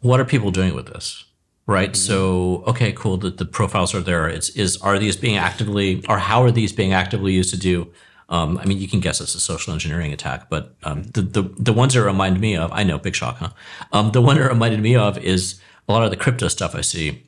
what 0.01 0.21
are 0.21 0.25
people 0.25 0.53
doing 0.53 0.73
with 0.73 0.87
this 0.87 1.25
right 1.67 1.91
mm-hmm. 1.91 2.07
so 2.09 2.63
okay 2.67 2.93
cool 2.93 3.17
the, 3.17 3.31
the 3.31 3.45
profiles 3.45 3.93
are 3.93 4.01
there 4.01 4.29
it's 4.29 4.51
is 4.51 4.81
are 4.81 4.99
these 4.99 5.17
being 5.17 5.37
actively 5.37 6.05
or 6.09 6.19
how 6.19 6.43
are 6.43 6.53
these 6.53 6.73
being 6.73 6.93
actively 6.93 7.33
used 7.33 7.51
to 7.51 7.59
do 7.59 7.93
um, 8.31 8.57
I 8.57 8.65
mean, 8.65 8.79
you 8.79 8.89
can 8.89 9.01
guess 9.01 9.21
it's 9.21 9.35
a 9.35 9.41
social 9.41 9.75
engineering 9.75 10.11
attack, 10.11 10.49
but 10.49 10.75
um, 10.83 11.03
the, 11.03 11.21
the 11.21 11.43
the 11.59 11.73
ones 11.75 11.93
that 11.93 12.03
remind 12.03 12.41
me 12.41 12.57
of, 12.57 12.73
I 12.73 12.83
know, 12.83 12.97
big 12.97 13.15
shock, 13.15 13.37
huh? 13.37 13.51
Um, 13.93 14.13
the 14.13 14.23
one 14.23 14.39
that 14.39 14.49
reminded 14.49 14.81
me 14.81 14.97
of 14.97 15.19
is 15.19 15.61
a 15.91 15.93
lot 15.93 16.05
of 16.05 16.11
the 16.11 16.17
crypto 16.17 16.49
stuff 16.49 16.75
I 16.75 16.81
see, 16.81 17.23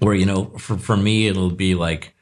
where 0.00 0.14
you 0.14 0.26
know, 0.26 0.44
for 0.58 0.76
for 0.76 0.98
me, 0.98 1.28
it'll 1.28 1.50
be 1.50 1.74
like 1.74 2.14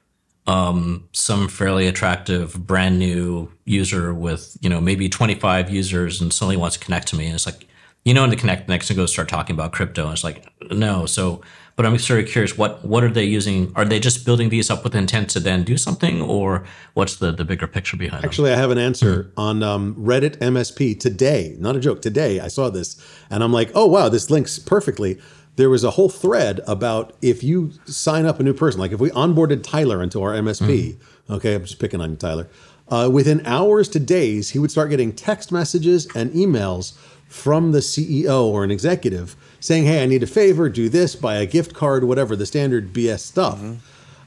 um, 0.51 1.09
some 1.12 1.46
fairly 1.46 1.86
attractive 1.86 2.66
brand 2.66 2.98
new 2.98 3.48
user 3.66 4.12
with 4.12 4.57
you 4.61 4.68
know 4.68 4.80
maybe 4.80 5.09
25 5.09 5.70
users 5.70 6.20
and 6.20 6.32
suddenly 6.32 6.57
wants 6.57 6.76
to 6.76 6.84
connect 6.84 7.07
to 7.07 7.16
me 7.16 7.26
and 7.26 7.36
it's 7.36 7.46
like 7.46 7.68
you 8.05 8.12
know 8.12 8.24
and 8.24 8.32
to 8.32 8.38
connect 8.38 8.68
next 8.68 8.90
and 8.90 8.96
go 8.96 9.07
start 9.07 9.28
talking 9.28 9.55
about 9.55 9.72
crypto 9.72 10.05
and 10.05 10.12
it's 10.12 10.24
like 10.24 10.44
no 10.72 11.07
so 11.07 11.40
but 11.76 11.86
i'm 11.86 11.96
sort 11.98 12.18
of 12.18 12.26
curious 12.26 12.59
what 12.59 12.84
what 12.84 13.05
are 13.05 13.11
they 13.11 13.22
using 13.22 13.72
are 13.76 13.84
they 13.84 14.01
just 14.01 14.24
building 14.26 14.48
these 14.48 14.70
up 14.70 14.82
with 14.82 14.92
intent 14.92 15.30
to 15.30 15.38
then 15.38 15.62
do 15.62 15.76
something 15.76 16.20
or 16.20 16.64
what's 16.94 17.16
the 17.16 17.30
the 17.30 17.44
bigger 17.44 17.68
picture 17.68 17.96
behind 17.96 18.24
it? 18.24 18.26
actually 18.26 18.51
them? 18.51 18.59
i 18.59 18.61
have 18.61 18.72
an 18.72 18.78
answer 18.78 19.24
mm-hmm. 19.24 19.40
on 19.40 19.62
um, 19.62 19.94
reddit 19.94 20.36
msp 20.38 20.98
today 20.98 21.55
not 21.61 21.76
a 21.76 21.80
joke 21.80 22.03
today 22.03 22.40
i 22.40 22.48
saw 22.48 22.68
this 22.68 23.01
and 23.30 23.44
i'm 23.44 23.53
like 23.53 23.70
oh 23.76 23.86
wow 23.86 24.09
this 24.09 24.30
links 24.30 24.59
perfectly 24.59 25.16
there 25.57 25.70
was 25.70 25.84
a 25.84 25.90
whole 25.90 26.09
thread 26.09 26.61
about 26.66 27.14
if 27.22 27.42
you 27.42 27.72
sign 27.84 28.26
up 28.26 28.40
a 28.40 28.42
new 28.42 28.55
person, 28.55 28.80
like 28.80 28.92
if 28.92 29.01
we 29.01 29.11
onboarded 29.11 29.62
Tyler 29.62 30.03
into 30.03 30.22
our 30.22 30.32
MSP, 30.32 30.94
mm-hmm. 30.94 31.32
okay, 31.34 31.55
I'm 31.55 31.62
just 31.62 31.78
picking 31.78 32.01
on 32.01 32.11
you, 32.11 32.16
Tyler. 32.16 32.48
Uh, 32.88 33.09
within 33.12 33.44
hours 33.46 33.88
to 33.90 34.01
days, 34.01 34.51
he 34.51 34.59
would 34.59 34.70
start 34.70 34.90
getting 34.90 35.12
text 35.12 35.53
messages 35.53 36.09
and 36.16 36.32
emails 36.32 36.96
from 37.28 37.70
the 37.70 37.78
CEO 37.78 38.46
or 38.46 38.64
an 38.64 38.70
executive 38.70 39.36
saying, 39.61 39.84
"Hey, 39.84 40.03
I 40.03 40.07
need 40.07 40.22
a 40.24 40.26
favor. 40.26 40.68
Do 40.68 40.88
this. 40.88 41.14
Buy 41.14 41.36
a 41.36 41.46
gift 41.46 41.72
card. 41.72 42.05
Whatever 42.05 42.34
the 42.34 42.46
standard 42.46 42.92
BS 42.92 43.20
stuff." 43.20 43.59
Mm-hmm. 43.59 43.74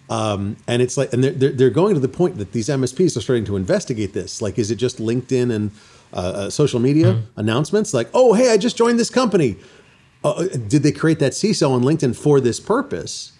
Um, 0.09 0.57
and 0.67 0.81
it's 0.81 0.97
like, 0.97 1.11
and 1.13 1.23
they're, 1.23 1.51
they're 1.51 1.69
going 1.69 1.95
to 1.95 1.99
the 1.99 2.07
point 2.07 2.37
that 2.37 2.51
these 2.51 2.67
MSPs 2.67 3.17
are 3.17 3.21
starting 3.21 3.45
to 3.45 3.55
investigate 3.55 4.13
this. 4.13 4.41
Like, 4.41 4.59
is 4.59 4.69
it 4.69 4.75
just 4.75 4.99
LinkedIn 4.99 5.51
and 5.51 5.71
uh, 6.13 6.17
uh, 6.17 6.49
social 6.49 6.79
media 6.79 7.13
mm-hmm. 7.13 7.39
announcements? 7.39 7.93
Like, 7.93 8.09
oh, 8.13 8.33
hey, 8.33 8.51
I 8.51 8.57
just 8.57 8.77
joined 8.77 8.99
this 8.99 9.09
company 9.09 9.57
uh, 10.23 10.43
did 10.67 10.83
they 10.83 10.91
create 10.91 11.19
that 11.19 11.33
CISO 11.33 11.71
on 11.71 11.81
LinkedIn 11.81 12.15
for 12.15 12.39
this 12.39 12.59
purpose? 12.59 13.33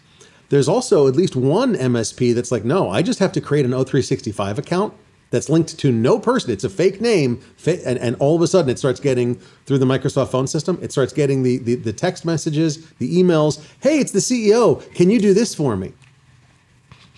There's 0.50 0.68
also 0.68 1.08
at 1.08 1.16
least 1.16 1.36
one 1.36 1.76
MSP 1.76 2.36
that's 2.36 2.52
like, 2.52 2.64
no, 2.64 2.90
I 2.90 3.02
just 3.02 3.20
have 3.20 3.32
to 3.34 3.42
create 3.42 3.66
an 3.66 3.72
O365 3.72 4.58
account 4.58 4.94
that's 5.32 5.50
linked 5.50 5.80
to 5.80 5.92
no 5.92 6.20
person. 6.20 6.52
It's 6.52 6.64
a 6.64 6.70
fake 6.70 7.02
name. 7.02 7.42
And, 7.66 7.98
and 7.98 8.16
all 8.20 8.36
of 8.36 8.42
a 8.44 8.48
sudden, 8.48 8.70
it 8.70 8.78
starts 8.78 9.00
getting 9.00 9.36
through 9.66 9.80
the 9.80 9.86
Microsoft 9.86 10.30
phone 10.30 10.46
system, 10.46 10.78
it 10.82 10.92
starts 10.92 11.12
getting 11.12 11.42
the, 11.42 11.58
the, 11.58 11.76
the 11.76 11.94
text 11.94 12.24
messages, 12.24 12.88
the 13.00 13.18
emails. 13.18 13.66
Hey, 13.80 13.98
it's 13.98 14.12
the 14.12 14.20
CEO. 14.20 14.94
Can 14.94 15.10
you 15.10 15.20
do 15.20 15.34
this 15.34 15.56
for 15.56 15.76
me? 15.76 15.94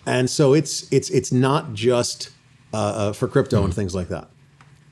And 0.05 0.30
so 0.30 0.53
it's 0.53 0.91
it's 0.93 1.09
it's 1.09 1.32
not 1.32 1.74
just 1.74 2.30
uh, 2.74 2.78
uh, 2.78 3.13
for 3.13 3.28
crypto 3.28 3.63
and 3.63 3.74
things 3.74 3.95
like 3.95 4.09
that. 4.09 4.30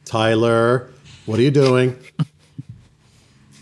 Tyler, 0.06 0.90
what 1.26 1.40
are 1.40 1.44
you 1.44 1.52
doing? 1.52 1.98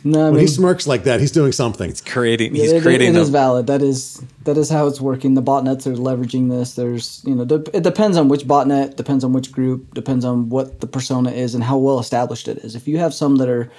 No, 0.04 0.22
I 0.22 0.24
when 0.26 0.34
mean, 0.34 0.41
he 0.41 0.47
smirks 0.47 0.88
like 0.88 1.04
that, 1.04 1.20
he's 1.20 1.32
doing 1.32 1.52
something. 1.52 1.89
He's 1.89 2.02
creating. 2.02 2.56
He's 2.56 2.72
it, 2.72 2.82
creating. 2.82 3.10
It, 3.10 3.18
it 3.18 3.22
is 3.22 3.30
valid. 3.30 3.68
That 3.68 3.82
is 3.82 4.24
that 4.45 4.58
is 4.58 4.70
how 4.70 4.88
it's 4.88 4.99
working. 4.99 5.36
The 5.36 5.43
botnets 5.43 5.86
are 5.86 5.93
leveraging 5.93 6.49
this. 6.49 6.76
There's 6.76 7.22
you 7.26 7.36
know 7.36 7.43
it 7.43 7.84
depends 7.84 8.18
on 8.18 8.28
which 8.28 8.45
botnet, 8.45 8.95
depends 8.95 9.24
on 9.24 9.34
which 9.34 9.52
group, 9.52 9.93
depends 9.93 10.26
on 10.26 10.49
what 10.49 10.82
the 10.82 10.88
persona 10.88 11.32
is 11.32 11.54
and 11.54 11.64
how 11.64 11.78
well 11.78 11.99
established 11.99 12.47
it 12.47 12.58
is. 12.60 12.76
If 12.76 12.88
you 12.88 12.97
have 12.97 13.14
some 13.14 13.36
that 13.38 13.49
are 13.49 13.70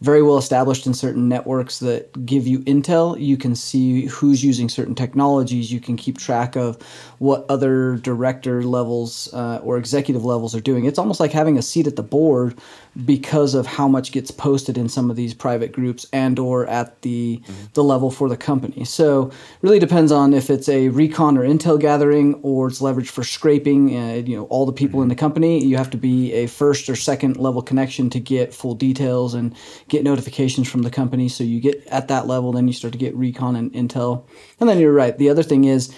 very 0.00 0.22
well 0.22 0.38
established 0.38 0.86
in 0.86 0.94
certain 0.94 1.28
networks 1.28 1.80
that 1.80 2.24
give 2.24 2.46
you 2.46 2.60
intel. 2.60 3.20
You 3.20 3.36
can 3.36 3.54
see 3.54 4.06
who's 4.06 4.44
using 4.44 4.68
certain 4.68 4.94
technologies. 4.94 5.72
You 5.72 5.80
can 5.80 5.96
keep 5.96 6.18
track 6.18 6.56
of 6.56 6.80
what 7.18 7.44
other 7.48 7.96
director 7.96 8.62
levels 8.62 9.28
uh, 9.32 9.60
or 9.62 9.76
executive 9.76 10.24
levels 10.24 10.54
are 10.54 10.60
doing. 10.60 10.84
It's 10.84 10.98
almost 10.98 11.18
like 11.18 11.32
having 11.32 11.58
a 11.58 11.62
seat 11.62 11.86
at 11.86 11.96
the 11.96 12.02
board 12.02 12.56
because 13.04 13.54
of 13.54 13.66
how 13.66 13.86
much 13.86 14.12
gets 14.12 14.30
posted 14.30 14.76
in 14.76 14.88
some 14.88 15.10
of 15.10 15.16
these 15.16 15.32
private 15.32 15.72
groups 15.72 16.06
and 16.12 16.38
or 16.38 16.66
at 16.66 17.00
the 17.02 17.40
mm-hmm. 17.42 17.64
the 17.74 17.84
level 17.84 18.10
for 18.10 18.28
the 18.28 18.36
company. 18.36 18.84
So 18.84 19.30
really 19.62 19.78
depends 19.78 20.10
on 20.10 20.34
if 20.34 20.50
it's 20.50 20.68
a 20.68 20.88
recon 20.88 21.38
or 21.38 21.42
intel 21.42 21.78
gathering 21.78 22.34
or 22.42 22.68
it's 22.68 22.80
leveraged 22.80 23.10
for 23.10 23.22
scraping. 23.22 23.96
Uh, 23.96 24.14
you 24.14 24.36
know 24.36 24.44
all 24.46 24.66
the 24.66 24.72
people 24.72 24.98
mm-hmm. 24.98 25.04
in 25.04 25.08
the 25.08 25.14
company. 25.14 25.64
You 25.64 25.76
have 25.76 25.90
to 25.90 25.96
be 25.96 26.32
a 26.32 26.46
first 26.46 26.88
or 26.88 26.96
second 26.96 27.36
level 27.36 27.62
connection 27.62 28.10
to 28.10 28.20
get 28.20 28.52
full 28.52 28.74
details 28.74 29.34
and 29.34 29.54
get 29.88 30.02
notifications 30.02 30.68
from 30.68 30.82
the 30.82 30.90
company. 30.90 31.28
So 31.28 31.44
you 31.44 31.60
get 31.60 31.86
at 31.86 32.08
that 32.08 32.26
level, 32.26 32.52
then 32.52 32.66
you 32.66 32.74
start 32.74 32.92
to 32.92 32.98
get 32.98 33.14
recon 33.14 33.56
and 33.56 33.72
intel. 33.72 34.24
And 34.60 34.68
then 34.68 34.78
you're 34.78 34.92
right. 34.92 35.16
The 35.16 35.30
other 35.30 35.42
thing 35.42 35.64
is 35.64 35.94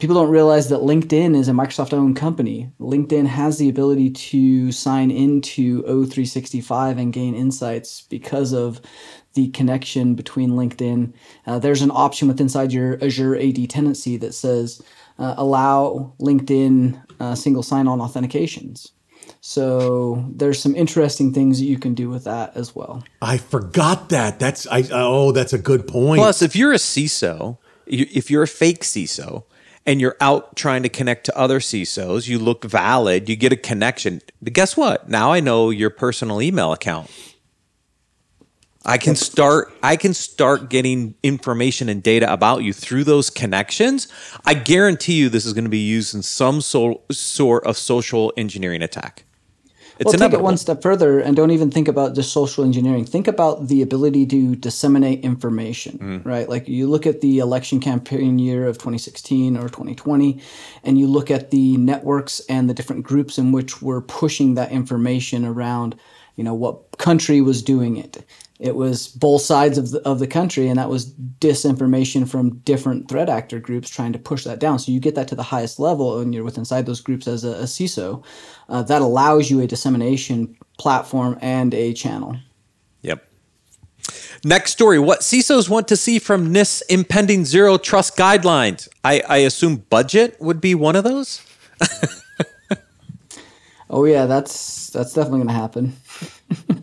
people 0.00 0.16
don't 0.16 0.30
realize 0.30 0.70
that 0.70 0.80
LinkedIn 0.80 1.36
is 1.36 1.48
a 1.48 1.52
Microsoft 1.52 1.92
owned 1.92 2.16
company. 2.16 2.72
LinkedIn 2.80 3.26
has 3.26 3.58
the 3.58 3.68
ability 3.68 4.10
to 4.10 4.72
sign 4.72 5.10
into 5.10 5.82
O365 5.82 6.98
and 6.98 7.12
gain 7.12 7.34
insights 7.34 8.02
because 8.08 8.52
of 8.52 8.80
the 9.34 9.48
connection 9.50 10.14
between 10.14 10.52
LinkedIn. 10.52 11.12
Uh, 11.46 11.58
there's 11.58 11.82
an 11.82 11.90
option 11.92 12.26
with 12.26 12.40
inside 12.40 12.72
your 12.72 12.98
Azure 13.04 13.36
AD 13.36 13.68
tenancy 13.68 14.16
that 14.16 14.32
says 14.32 14.82
uh, 15.18 15.34
allow 15.36 16.14
LinkedIn 16.18 17.00
uh, 17.20 17.34
single 17.34 17.62
sign 17.62 17.86
on 17.86 17.98
authentications. 17.98 18.90
So 19.42 20.24
there's 20.34 20.58
some 20.58 20.74
interesting 20.74 21.32
things 21.32 21.60
that 21.60 21.66
you 21.66 21.78
can 21.78 21.94
do 21.94 22.08
with 22.08 22.24
that 22.24 22.56
as 22.56 22.74
well. 22.74 23.04
I 23.22 23.36
forgot 23.36 24.08
that. 24.08 24.40
That's 24.40 24.66
I. 24.66 24.88
Oh, 24.90 25.32
that's 25.32 25.52
a 25.52 25.58
good 25.58 25.86
point. 25.86 26.18
Plus, 26.18 26.42
if 26.42 26.56
you're 26.56 26.72
a 26.72 26.76
CISO, 26.76 27.58
if 27.86 28.30
you're 28.30 28.42
a 28.42 28.48
fake 28.48 28.82
CISO 28.82 29.44
and 29.86 30.00
you're 30.00 30.16
out 30.20 30.56
trying 30.56 30.82
to 30.82 30.88
connect 30.88 31.24
to 31.26 31.38
other 31.38 31.60
CISOs, 31.60 32.28
you 32.28 32.38
look 32.38 32.64
valid, 32.64 33.28
you 33.28 33.36
get 33.36 33.52
a 33.52 33.56
connection. 33.56 34.20
But 34.42 34.52
guess 34.52 34.76
what? 34.76 35.08
Now 35.08 35.32
I 35.32 35.40
know 35.40 35.70
your 35.70 35.90
personal 35.90 36.42
email 36.42 36.72
account. 36.72 37.10
I 38.84 38.96
can 38.96 39.14
start 39.14 39.72
I 39.82 39.96
can 39.96 40.14
start 40.14 40.70
getting 40.70 41.14
information 41.22 41.90
and 41.90 42.02
data 42.02 42.32
about 42.32 42.62
you 42.62 42.72
through 42.72 43.04
those 43.04 43.28
connections. 43.28 44.08
I 44.46 44.54
guarantee 44.54 45.14
you 45.14 45.28
this 45.28 45.44
is 45.44 45.52
going 45.52 45.64
to 45.64 45.70
be 45.70 45.78
used 45.78 46.14
in 46.14 46.22
some 46.22 46.62
so, 46.62 47.02
sort 47.10 47.64
of 47.66 47.76
social 47.76 48.32
engineering 48.38 48.80
attack. 48.82 49.24
It's 50.00 50.06
well, 50.06 50.18
take 50.18 50.32
it 50.32 50.40
one 50.40 50.56
step 50.56 50.80
further 50.80 51.20
and 51.20 51.36
don't 51.36 51.50
even 51.50 51.70
think 51.70 51.86
about 51.86 52.14
just 52.14 52.32
social 52.32 52.64
engineering. 52.64 53.04
Think 53.04 53.28
about 53.28 53.68
the 53.68 53.82
ability 53.82 54.24
to 54.28 54.56
disseminate 54.56 55.20
information, 55.20 55.98
Mm. 55.98 56.24
right? 56.24 56.48
Like 56.48 56.66
you 56.68 56.88
look 56.88 57.06
at 57.06 57.20
the 57.20 57.38
election 57.38 57.80
campaign 57.80 58.38
year 58.38 58.66
of 58.66 58.78
2016 58.78 59.58
or 59.58 59.68
2020, 59.68 60.40
and 60.84 60.98
you 60.98 61.06
look 61.06 61.30
at 61.30 61.50
the 61.50 61.76
networks 61.76 62.40
and 62.48 62.70
the 62.70 62.72
different 62.72 63.02
groups 63.02 63.36
in 63.36 63.52
which 63.52 63.82
were 63.82 64.00
pushing 64.00 64.54
that 64.54 64.72
information 64.72 65.44
around, 65.44 65.96
you 66.34 66.44
know, 66.44 66.54
what 66.54 66.96
country 66.96 67.42
was 67.42 67.60
doing 67.60 67.98
it. 67.98 68.24
It 68.60 68.76
was 68.76 69.08
both 69.08 69.40
sides 69.40 69.78
of 69.78 69.90
the, 69.90 70.06
of 70.06 70.18
the 70.18 70.26
country, 70.26 70.68
and 70.68 70.78
that 70.78 70.90
was 70.90 71.12
disinformation 71.40 72.28
from 72.28 72.58
different 72.58 73.08
threat 73.08 73.28
actor 73.28 73.58
groups 73.58 73.88
trying 73.88 74.12
to 74.12 74.18
push 74.18 74.44
that 74.44 74.60
down. 74.60 74.78
So 74.78 74.92
you 74.92 75.00
get 75.00 75.14
that 75.14 75.28
to 75.28 75.34
the 75.34 75.42
highest 75.42 75.80
level, 75.80 76.20
and 76.20 76.34
you're 76.34 76.44
within 76.44 76.60
inside 76.60 76.86
those 76.86 77.00
groups 77.00 77.26
as 77.26 77.42
a, 77.42 77.52
a 77.52 77.64
CISO. 77.64 78.22
Uh, 78.68 78.82
that 78.82 79.02
allows 79.02 79.50
you 79.50 79.60
a 79.60 79.66
dissemination 79.66 80.56
platform 80.78 81.38
and 81.40 81.72
a 81.72 81.94
channel. 81.94 82.36
Yep. 83.00 83.26
Next 84.44 84.72
story. 84.72 84.98
What 84.98 85.20
CISOs 85.20 85.68
want 85.68 85.88
to 85.88 85.96
see 85.96 86.18
from 86.18 86.52
NIST 86.52 86.82
impending 86.90 87.44
zero 87.46 87.78
trust 87.78 88.16
guidelines. 88.16 88.88
I, 89.02 89.22
I 89.28 89.36
assume 89.38 89.84
budget 89.88 90.40
would 90.40 90.60
be 90.60 90.74
one 90.74 90.96
of 90.96 91.04
those. 91.04 91.42
Oh 93.90 94.04
yeah, 94.04 94.26
that's 94.26 94.90
that's 94.90 95.12
definitely 95.12 95.40
going 95.40 95.48
to 95.48 95.54
happen. 95.54 95.96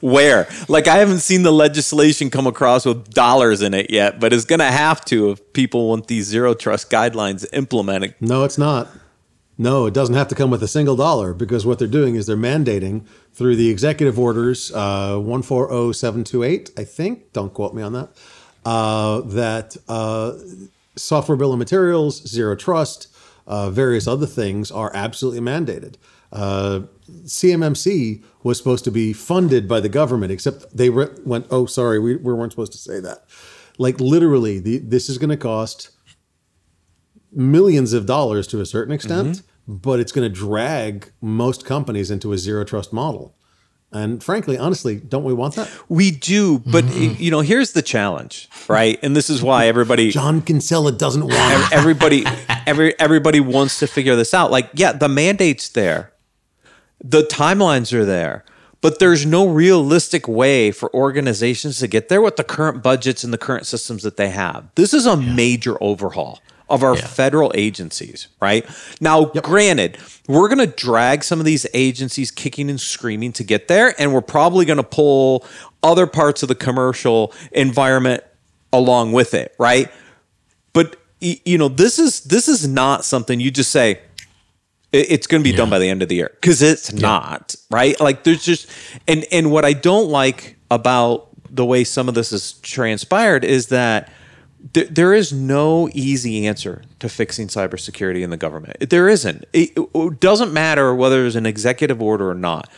Where? 0.00 0.48
Like, 0.68 0.88
I 0.88 0.96
haven't 0.96 1.20
seen 1.20 1.42
the 1.42 1.52
legislation 1.52 2.30
come 2.30 2.46
across 2.46 2.84
with 2.84 3.12
dollars 3.12 3.62
in 3.62 3.74
it 3.74 3.90
yet, 3.90 4.20
but 4.20 4.32
it's 4.32 4.44
going 4.44 4.60
to 4.60 4.64
have 4.66 5.04
to 5.06 5.30
if 5.30 5.52
people 5.52 5.88
want 5.88 6.06
these 6.06 6.26
zero 6.26 6.54
trust 6.54 6.90
guidelines 6.90 7.46
implemented. 7.52 8.14
No, 8.20 8.44
it's 8.44 8.58
not. 8.58 8.88
No, 9.58 9.86
it 9.86 9.94
doesn't 9.94 10.14
have 10.14 10.28
to 10.28 10.34
come 10.34 10.50
with 10.50 10.62
a 10.62 10.68
single 10.68 10.96
dollar 10.96 11.32
because 11.32 11.64
what 11.64 11.78
they're 11.78 11.88
doing 11.88 12.14
is 12.14 12.26
they're 12.26 12.36
mandating 12.36 13.06
through 13.32 13.56
the 13.56 13.70
executive 13.70 14.18
orders 14.18 14.70
uh, 14.72 15.18
140728, 15.18 16.70
I 16.76 16.84
think, 16.84 17.32
don't 17.32 17.54
quote 17.54 17.74
me 17.74 17.82
on 17.82 17.94
that, 17.94 18.10
uh, 18.66 19.22
that 19.22 19.76
uh, 19.88 20.34
software 20.96 21.36
bill 21.36 21.52
of 21.52 21.58
materials, 21.58 22.22
zero 22.28 22.54
trust, 22.54 23.08
uh, 23.46 23.70
various 23.70 24.06
other 24.06 24.26
things 24.26 24.70
are 24.70 24.90
absolutely 24.94 25.40
mandated. 25.40 25.94
Uh, 26.32 26.80
CMMC 27.24 28.22
was 28.42 28.58
supposed 28.58 28.84
to 28.84 28.90
be 28.90 29.12
funded 29.12 29.68
by 29.68 29.80
the 29.80 29.88
government, 29.88 30.32
except 30.32 30.76
they 30.76 30.90
re- 30.90 31.08
went, 31.24 31.46
oh, 31.50 31.66
sorry, 31.66 31.98
we, 31.98 32.16
we 32.16 32.32
weren't 32.32 32.52
supposed 32.52 32.72
to 32.72 32.78
say 32.78 33.00
that. 33.00 33.24
Like 33.78 34.00
literally, 34.00 34.58
the, 34.58 34.78
this 34.78 35.08
is 35.08 35.18
going 35.18 35.30
to 35.30 35.36
cost 35.36 35.90
millions 37.32 37.92
of 37.92 38.06
dollars 38.06 38.46
to 38.48 38.60
a 38.60 38.66
certain 38.66 38.92
extent, 38.94 39.42
but 39.68 40.00
it's 40.00 40.12
going 40.12 40.28
to 40.30 40.34
drag 40.34 41.12
most 41.20 41.64
companies 41.64 42.10
into 42.10 42.32
a 42.32 42.38
zero 42.38 42.64
trust 42.64 42.92
model. 42.92 43.34
And 43.92 44.22
frankly, 44.22 44.58
honestly, 44.58 44.96
don't 44.96 45.24
we 45.24 45.32
want 45.32 45.54
that? 45.54 45.70
We 45.88 46.10
do, 46.10 46.58
but 46.58 46.84
you 46.96 47.30
know, 47.30 47.40
here's 47.40 47.72
the 47.72 47.82
challenge, 47.82 48.48
right? 48.68 48.98
And 49.02 49.14
this 49.14 49.30
is 49.30 49.42
why 49.42 49.68
everybody 49.68 50.10
John 50.20 50.42
Kinsella 50.42 50.92
doesn't 50.92 51.24
want 51.24 51.72
everybody 51.72 52.24
every 52.66 52.98
everybody 52.98 53.40
wants 53.40 53.78
to 53.78 53.86
figure 53.86 54.16
this 54.16 54.34
out. 54.34 54.50
Like, 54.50 54.70
yeah, 54.74 54.92
the 54.92 55.08
mandate's 55.08 55.68
there. 55.68 56.12
The 57.10 57.22
timelines 57.22 57.92
are 57.92 58.04
there. 58.04 58.44
But 58.82 58.98
there's 58.98 59.24
no 59.26 59.48
realistic 59.48 60.28
way 60.28 60.70
for 60.70 60.94
organizations 60.94 61.78
to 61.80 61.88
get 61.88 62.08
there 62.08 62.20
with 62.20 62.36
the 62.36 62.44
current 62.44 62.82
budgets 62.82 63.24
and 63.24 63.32
the 63.32 63.38
current 63.38 63.66
systems 63.66 64.02
that 64.02 64.16
they 64.16 64.28
have. 64.28 64.68
This 64.74 64.92
is 64.94 65.06
a 65.06 65.16
major 65.16 65.82
overhaul 65.82 66.40
of 66.68 66.82
our 66.82 66.94
federal 66.96 67.50
agencies, 67.54 68.28
right? 68.40 68.66
Now, 69.00 69.24
granted, 69.26 69.98
we're 70.28 70.48
going 70.48 70.58
to 70.58 70.66
drag 70.66 71.24
some 71.24 71.40
of 71.40 71.46
these 71.46 71.66
agencies 71.74 72.30
kicking 72.30 72.68
and 72.68 72.80
screaming 72.80 73.32
to 73.34 73.44
get 73.44 73.66
there, 73.68 73.94
and 73.98 74.12
we're 74.12 74.20
probably 74.20 74.64
going 74.66 74.76
to 74.76 74.82
pull 74.82 75.44
other 75.82 76.06
parts 76.06 76.42
of 76.42 76.48
the 76.48 76.54
commercial 76.54 77.32
environment 77.52 78.22
along 78.72 79.12
with 79.12 79.32
it, 79.34 79.54
right? 79.58 79.90
but 80.72 80.96
you 81.20 81.56
know 81.56 81.68
this 81.68 81.98
is 81.98 82.20
this 82.24 82.46
is 82.48 82.68
not 82.68 83.02
something 83.02 83.40
you 83.40 83.50
just 83.50 83.70
say 83.70 83.92
"It- 83.92 84.02
it's 84.96 85.26
going 85.26 85.42
to 85.42 85.50
be 85.50 85.56
done 85.56 85.70
by 85.70 85.78
the 85.78 85.88
end 85.88 86.02
of 86.02 86.08
the 86.08 86.16
year 86.16 86.30
because 86.40 86.62
it's 86.62 86.92
not 86.92 87.54
right? 87.70 87.98
Like 88.00 88.24
there's 88.24 88.44
just 88.44 88.70
and 89.06 89.24
and 89.30 89.50
what 89.50 89.64
i 89.64 89.72
don't 89.72 90.08
like 90.08 90.56
about 90.70 91.28
the 91.50 91.64
way 91.64 91.84
some 91.84 92.08
of 92.08 92.14
this 92.14 92.30
has 92.30 92.52
transpired 92.54 93.44
is 93.44 93.68
that 93.68 94.10
th- 94.72 94.88
there 94.88 95.14
is 95.14 95.32
no 95.32 95.88
easy 95.92 96.46
answer 96.46 96.82
to 97.00 97.08
fixing 97.08 97.48
cybersecurity 97.48 98.22
in 98.22 98.30
the 98.30 98.36
government. 98.36 98.90
There 98.90 99.08
isn't. 99.08 99.44
It, 99.52 99.70
it 99.76 100.20
doesn't 100.20 100.52
matter 100.52 100.94
whether 100.94 101.22
there's 101.22 101.36
an 101.36 101.46
executive 101.46 102.02
order 102.02 102.30
or 102.30 102.34
not 102.34 102.70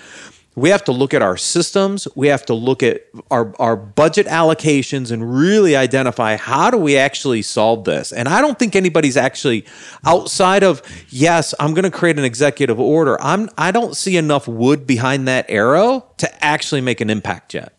we 0.59 0.71
have 0.71 0.85
to 0.85 0.93
look 0.93 1.15
at 1.15 1.23
our 1.23 1.37
systems. 1.37 2.09
We 2.15 2.29
have 2.29 2.45
to 2.47 2.55
look 2.55 2.83
at 2.83 3.03
our, 3.31 3.55
our 3.59 3.77
budget 3.77 4.27
allocations 4.27 5.11
and 5.11 5.35
really 5.35 5.77
identify 5.77 6.37
how 6.37 6.71
do 6.71 6.77
we 6.77 6.97
actually 6.97 7.43
solve 7.43 7.85
this. 7.85 8.13
And 8.13 8.29
i 8.29 8.41
don't 8.41 8.59
think 8.59 8.75
anybody's 8.75 9.17
actually 9.17 9.65
outside 10.05 10.63
of 10.63 10.83
yes 11.09 11.55
i'm 11.61 11.75
going 11.75 11.85
to 11.85 11.91
create 11.91 12.19
an 12.19 12.25
executive 12.25 12.81
order. 12.81 13.21
I'm 13.21 13.49
i 13.57 13.71
don't 13.71 13.97
see 13.97 14.17
enough 14.17 14.49
wood 14.49 14.87
behind 14.87 15.29
that 15.29 15.47
arrow 15.49 16.07
to 16.19 16.45
actually 16.45 16.81
make 16.81 17.01
an 17.01 17.11
impact 17.11 17.55
yet. 17.55 17.75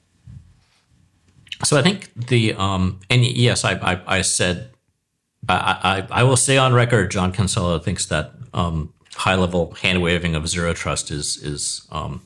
So 1.63 1.77
I 1.77 1.82
think 1.82 2.11
the 2.15 2.53
um 2.53 2.99
and 3.09 3.25
yes, 3.25 3.65
I 3.65 3.73
I, 3.73 4.17
I 4.17 4.21
said 4.21 4.71
I, 5.47 6.05
I 6.11 6.21
I 6.21 6.23
will 6.23 6.38
say 6.38 6.57
on 6.57 6.73
record, 6.73 7.11
John 7.11 7.32
Kinsella 7.32 7.80
thinks 7.80 8.05
that 8.07 8.34
um 8.53 8.93
high 9.15 9.36
level 9.36 9.71
hand 9.82 10.01
waving 10.01 10.36
of 10.36 10.47
zero 10.47 10.73
trust 10.73 11.11
is 11.11 11.38
is 11.38 11.88
um 11.91 12.21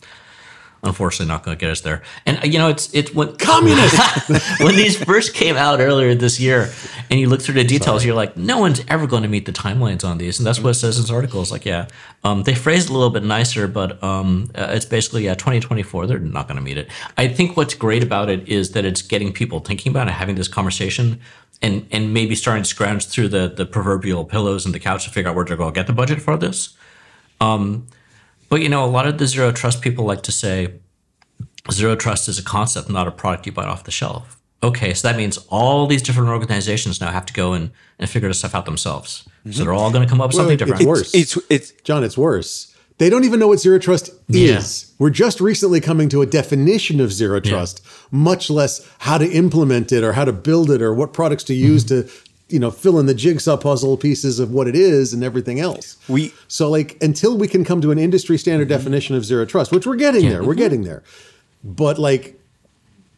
unfortunately 0.84 1.28
not 1.28 1.44
going 1.44 1.58
to 1.58 1.60
get 1.60 1.72
us 1.72 1.82
there. 1.82 2.02
And 2.26 2.44
you 2.44 2.60
know, 2.60 2.70
it's 2.70 2.94
it's 2.94 3.14
when 3.14 3.36
Communist! 3.38 4.30
when 4.60 4.76
these 4.76 5.02
first 5.02 5.34
came 5.34 5.56
out 5.56 5.80
earlier 5.80 6.14
this 6.16 6.40
year, 6.40 6.72
and 7.10 7.20
you 7.20 7.30
look 7.30 7.42
through 7.42 7.56
the 7.56 7.64
details, 7.64 8.06
you're 8.06 8.16
like, 8.16 8.36
no 8.36 8.60
one's 8.60 8.82
ever 8.88 9.08
going 9.08 9.24
to 9.24 9.30
meet 9.30 9.46
the 9.46 9.52
timelines 9.52 10.04
on 10.04 10.18
these, 10.18 10.40
and 10.40 10.46
that's 10.46 10.60
what 10.60 10.72
it 10.72 10.74
says 10.76 10.98
in 10.98 11.04
this 11.04 11.12
article. 11.12 11.42
It's 11.42 11.52
like, 11.52 11.66
yeah, 11.66 11.88
um, 12.24 12.44
they 12.44 12.54
phrased 12.54 12.90
it 12.90 12.92
a 12.92 12.94
little 12.94 13.10
bit 13.10 13.24
nicer, 13.24 13.68
but 13.68 14.04
um, 14.04 14.50
uh, 14.56 14.68
it's 14.72 14.86
basically 14.86 15.26
yeah, 15.26 15.36
2024. 15.36 16.08
They're 16.08 16.20
not 16.20 16.48
going 16.48 16.58
to 16.58 16.64
meet 16.64 16.78
it. 16.78 16.90
I 17.18 17.28
think 17.28 17.56
what's 17.56 17.74
great 17.74 18.04
about 18.04 18.30
it 18.30 18.48
is 18.48 18.72
that 18.72 18.86
it's 18.86 19.02
getting 19.02 19.32
people 19.32 19.60
thinking 19.60 19.92
about 19.92 20.08
it, 20.08 20.12
having 20.12 20.36
this 20.36 20.48
conversation. 20.48 21.20
And, 21.62 21.88
and 21.92 22.14
maybe 22.14 22.36
starting 22.36 22.64
to 22.64 22.68
scrounge 22.70 23.06
through 23.06 23.30
the, 23.30 23.48
the 23.48 23.66
proverbial 23.66 24.26
pillows 24.26 24.66
and 24.66 24.76
the 24.76 24.82
couch 24.82 25.06
to 25.06 25.10
figure 25.10 25.30
out 25.30 25.36
where 25.38 25.46
to 25.46 25.56
go 25.56 25.72
get 25.72 25.88
the 25.88 25.94
budget 25.94 26.22
for 26.22 26.36
this. 26.36 26.76
But 28.50 28.62
you 28.62 28.70
know, 28.70 28.84
a 28.86 28.88
lot 28.88 29.08
of 29.08 29.18
the 29.18 29.28
zero 29.28 29.52
trust 29.52 29.82
people 29.82 30.06
like 30.06 30.22
to 30.24 30.32
say 30.32 30.74
zero 31.72 31.96
trust 31.96 32.28
is 32.28 32.38
a 32.40 32.44
concept, 32.44 32.90
not 32.90 33.08
a 33.08 33.12
product 33.12 33.46
you 33.46 33.52
buy 33.52 33.66
off 33.66 33.84
the 33.84 33.92
shelf. 33.92 34.40
Okay, 34.62 34.94
so 34.94 35.08
that 35.10 35.18
means 35.18 35.38
all 35.50 35.88
these 35.88 36.02
different 36.02 36.30
organizations 36.30 37.02
now 37.02 37.12
have 37.12 37.26
to 37.26 37.34
go 37.34 37.52
and, 37.52 37.72
and 38.00 38.10
figure 38.10 38.30
this 38.30 38.40
stuff 38.40 38.56
out 38.56 38.64
themselves. 38.66 39.28
So 39.52 39.64
they're 39.64 39.74
all 39.74 39.92
going 39.92 40.04
to 40.08 40.10
come 40.10 40.22
up 40.22 40.28
with 40.30 40.36
something 40.38 40.52
Well, 40.58 40.78
different. 40.78 40.82
It's 40.82 40.88
worse. 40.88 41.14
it's 41.14 41.38
it's 41.50 41.72
John, 41.84 42.04
it's 42.04 42.18
worse. 42.18 42.70
They 43.00 43.10
don't 43.10 43.24
even 43.26 43.40
know 43.40 43.48
what 43.48 43.60
zero 43.60 43.80
trust 43.80 44.12
Yeah. 44.30 44.58
is. 44.60 44.94
We're 45.00 45.10
just 45.10 45.42
recently 45.42 45.82
coming 45.82 46.08
to 46.10 46.22
a 46.22 46.26
definition 46.26 47.02
of 47.02 47.12
zero 47.12 47.40
trust, 47.42 47.82
much 48.12 48.50
less 48.50 48.88
how 49.00 49.18
to 49.18 49.28
implement 49.30 49.92
it 49.92 50.04
or 50.04 50.14
how 50.14 50.24
to 50.26 50.32
build 50.32 50.70
it 50.72 50.82
or 50.82 50.94
what 50.94 51.12
products 51.12 51.44
to 51.46 51.54
use 51.56 51.84
Mm-hmm. 51.84 52.08
to, 52.08 52.23
you 52.50 52.60
know, 52.60 52.70
fill 52.72 53.00
in 53.00 53.06
the 53.06 53.14
jigsaw 53.14 53.58
puzzle 53.58 53.98
pieces 53.98 54.40
of 54.40 54.52
what 54.52 54.68
it 54.68 54.76
is 54.76 55.14
and 55.14 55.24
everything 55.24 55.60
else. 55.60 55.98
We- 56.08 56.34
so 56.48 56.70
like 56.70 56.98
until 57.02 57.38
we 57.38 57.48
can 57.48 57.64
come 57.66 57.82
to 57.82 57.92
an 57.92 57.98
industry 58.00 58.38
standard 58.38 58.68
Mm-hmm. 58.68 58.78
definition 58.78 59.16
of 59.16 59.26
zero 59.26 59.46
trust, 59.46 59.72
which 59.72 59.88
we're 59.88 59.96
getting 59.96 60.28
there, 60.30 60.44
we're 60.44 60.54
getting 60.54 60.84
there. 60.84 61.04
But 61.64 61.98
like 61.98 62.40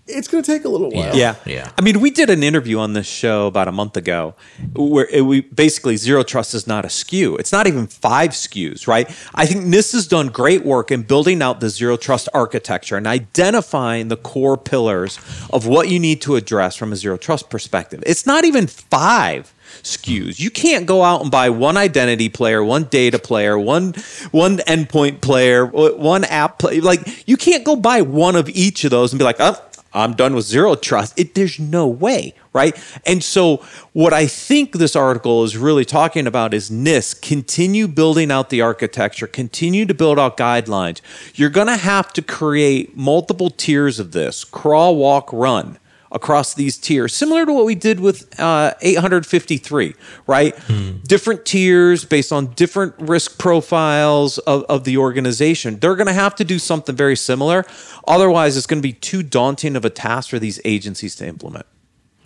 it's 0.07 0.27
going 0.27 0.43
to 0.43 0.51
take 0.51 0.65
a 0.65 0.69
little 0.69 0.91
while. 0.91 1.15
Yeah. 1.15 1.35
Yeah. 1.45 1.71
I 1.77 1.81
mean, 1.81 1.99
we 1.99 2.11
did 2.11 2.29
an 2.29 2.43
interview 2.43 2.77
on 2.77 2.93
this 2.93 3.07
show 3.07 3.47
about 3.47 3.67
a 3.67 3.71
month 3.71 3.97
ago 3.97 4.35
where 4.75 5.07
it, 5.11 5.21
we 5.21 5.41
basically 5.41 5.97
zero 5.97 6.21
trust 6.21 6.53
is 6.53 6.67
not 6.67 6.85
a 6.85 6.89
skew. 6.89 7.35
It's 7.37 7.51
not 7.51 7.65
even 7.65 7.87
five 7.87 8.31
SKUs, 8.31 8.87
right? 8.87 9.09
I 9.33 9.45
think 9.47 9.65
NIST 9.65 9.93
has 9.93 10.07
done 10.07 10.27
great 10.27 10.63
work 10.63 10.91
in 10.91 11.03
building 11.03 11.41
out 11.41 11.59
the 11.59 11.69
zero 11.69 11.97
trust 11.97 12.29
architecture 12.33 12.97
and 12.97 13.07
identifying 13.07 14.09
the 14.09 14.17
core 14.17 14.57
pillars 14.57 15.17
of 15.51 15.65
what 15.65 15.89
you 15.89 15.99
need 15.99 16.21
to 16.21 16.35
address 16.35 16.75
from 16.75 16.93
a 16.93 16.95
zero 16.95 17.17
trust 17.17 17.49
perspective. 17.49 18.03
It's 18.05 18.27
not 18.27 18.45
even 18.45 18.67
five 18.67 19.53
SKUs. 19.81 20.39
You 20.39 20.51
can't 20.51 20.85
go 20.85 21.03
out 21.03 21.23
and 21.23 21.31
buy 21.31 21.49
one 21.49 21.77
identity 21.77 22.29
player, 22.29 22.63
one 22.63 22.83
data 22.85 23.17
player, 23.17 23.57
one 23.57 23.93
one 24.31 24.57
endpoint 24.59 25.21
player, 25.21 25.65
one 25.65 26.23
app 26.25 26.59
player. 26.59 26.81
Like 26.81 27.27
you 27.27 27.37
can't 27.37 27.63
go 27.63 27.75
buy 27.75 28.01
one 28.01 28.35
of 28.35 28.47
each 28.49 28.83
of 28.83 28.91
those 28.91 29.11
and 29.11 29.17
be 29.17 29.25
like, 29.25 29.37
oh, 29.39 29.59
I'm 29.95 30.13
done 30.13 30.35
with 30.35 30.45
zero 30.45 30.75
trust. 30.75 31.17
It, 31.17 31.35
there's 31.35 31.59
no 31.59 31.87
way, 31.87 32.33
right? 32.53 32.77
And 33.05 33.23
so, 33.23 33.63
what 33.93 34.13
I 34.13 34.27
think 34.27 34.73
this 34.73 34.95
article 34.95 35.43
is 35.43 35.57
really 35.57 35.85
talking 35.85 36.27
about 36.27 36.53
is 36.53 36.69
NIST 36.69 37.21
continue 37.21 37.87
building 37.87 38.31
out 38.31 38.49
the 38.49 38.61
architecture, 38.61 39.27
continue 39.27 39.85
to 39.85 39.93
build 39.93 40.19
out 40.19 40.37
guidelines. 40.37 41.01
You're 41.33 41.49
going 41.49 41.67
to 41.67 41.77
have 41.77 42.11
to 42.13 42.21
create 42.21 42.95
multiple 42.97 43.49
tiers 43.49 43.99
of 43.99 44.11
this 44.11 44.43
crawl, 44.43 44.97
walk, 44.97 45.31
run 45.31 45.79
across 46.15 46.53
these 46.53 46.77
tiers, 46.77 47.13
similar 47.13 47.45
to 47.45 47.53
what 47.53 47.65
we 47.65 47.75
did 47.75 47.99
with 47.99 48.39
uh, 48.39 48.73
853, 48.81 49.93
right? 50.25 50.55
Different 51.03 51.45
tiers 51.45 52.05
based 52.05 52.31
on 52.31 52.47
different 52.53 52.95
risk 52.97 53.37
profiles 53.37 54.37
of, 54.39 54.63
of 54.63 54.85
the 54.85 54.97
organization. 54.97 55.77
They're 55.77 55.95
going 55.95 56.07
to 56.07 56.13
have 56.13 56.33
to 56.35 56.45
do 56.45 56.57
something 56.57 56.95
very 56.95 57.17
similar. 57.17 57.65
Otherwise, 58.07 58.55
it's 58.55 58.65
going 58.65 58.81
to 58.81 58.87
be 58.87 58.93
too 58.93 59.21
daunting 59.21 59.75
of 59.75 59.83
a 59.83 59.89
task 59.89 60.29
for 60.29 60.39
these 60.39 60.59
agencies 60.63 61.15
to 61.17 61.27
implement. 61.27 61.65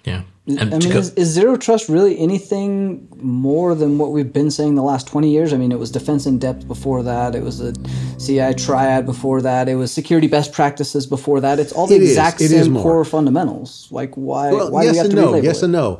Yeah. 0.06 0.22
I 0.48 0.52
And 0.62 0.72
to 0.72 0.80
mean, 0.80 0.92
go- 0.94 1.00
is, 1.00 1.14
is 1.14 1.28
zero 1.28 1.56
trust 1.58 1.90
really 1.90 2.18
anything 2.18 3.08
more 3.22 3.76
than 3.76 4.00
what 4.00 4.12
we've 4.12 4.34
been 4.34 4.50
saying 4.50 4.74
the 4.76 4.82
last 4.82 5.06
20 5.08 5.30
years? 5.30 5.54
I 5.54 5.58
mean, 5.58 5.72
it 5.72 5.78
was 5.78 5.92
defense 5.92 6.26
in 6.26 6.40
depth 6.40 6.68
before 6.68 7.04
that. 7.04 7.36
It 7.36 7.44
was 7.44 7.62
a 7.62 7.74
CI 8.18 8.56
triad 8.56 9.06
before 9.06 9.42
that. 9.44 9.70
It 9.70 9.76
was 9.76 9.92
security 9.92 10.28
best 10.28 10.52
practices 10.52 11.06
before 11.06 11.40
that. 11.42 11.60
It's 11.60 11.72
all 11.72 11.86
the 11.86 11.96
It 11.96 12.02
is. 12.02 12.10
exact 12.12 12.42
It 12.42 12.52
is 12.52 12.66
same 12.66 12.76
core 12.76 13.06
fundamentals. 13.06 13.88
Like, 13.92 14.16
why, 14.16 14.52
Well, 14.52 14.72
why 14.72 14.82
do 14.82 14.88
yes 14.88 14.94
we 14.94 14.98
have 14.98 15.06
and 15.08 15.16
to 15.16 15.22
no. 15.22 15.32
relabel 15.34 15.44
Yes 15.44 15.58
it? 15.60 15.64
and 15.66 15.74
no. 15.74 16.00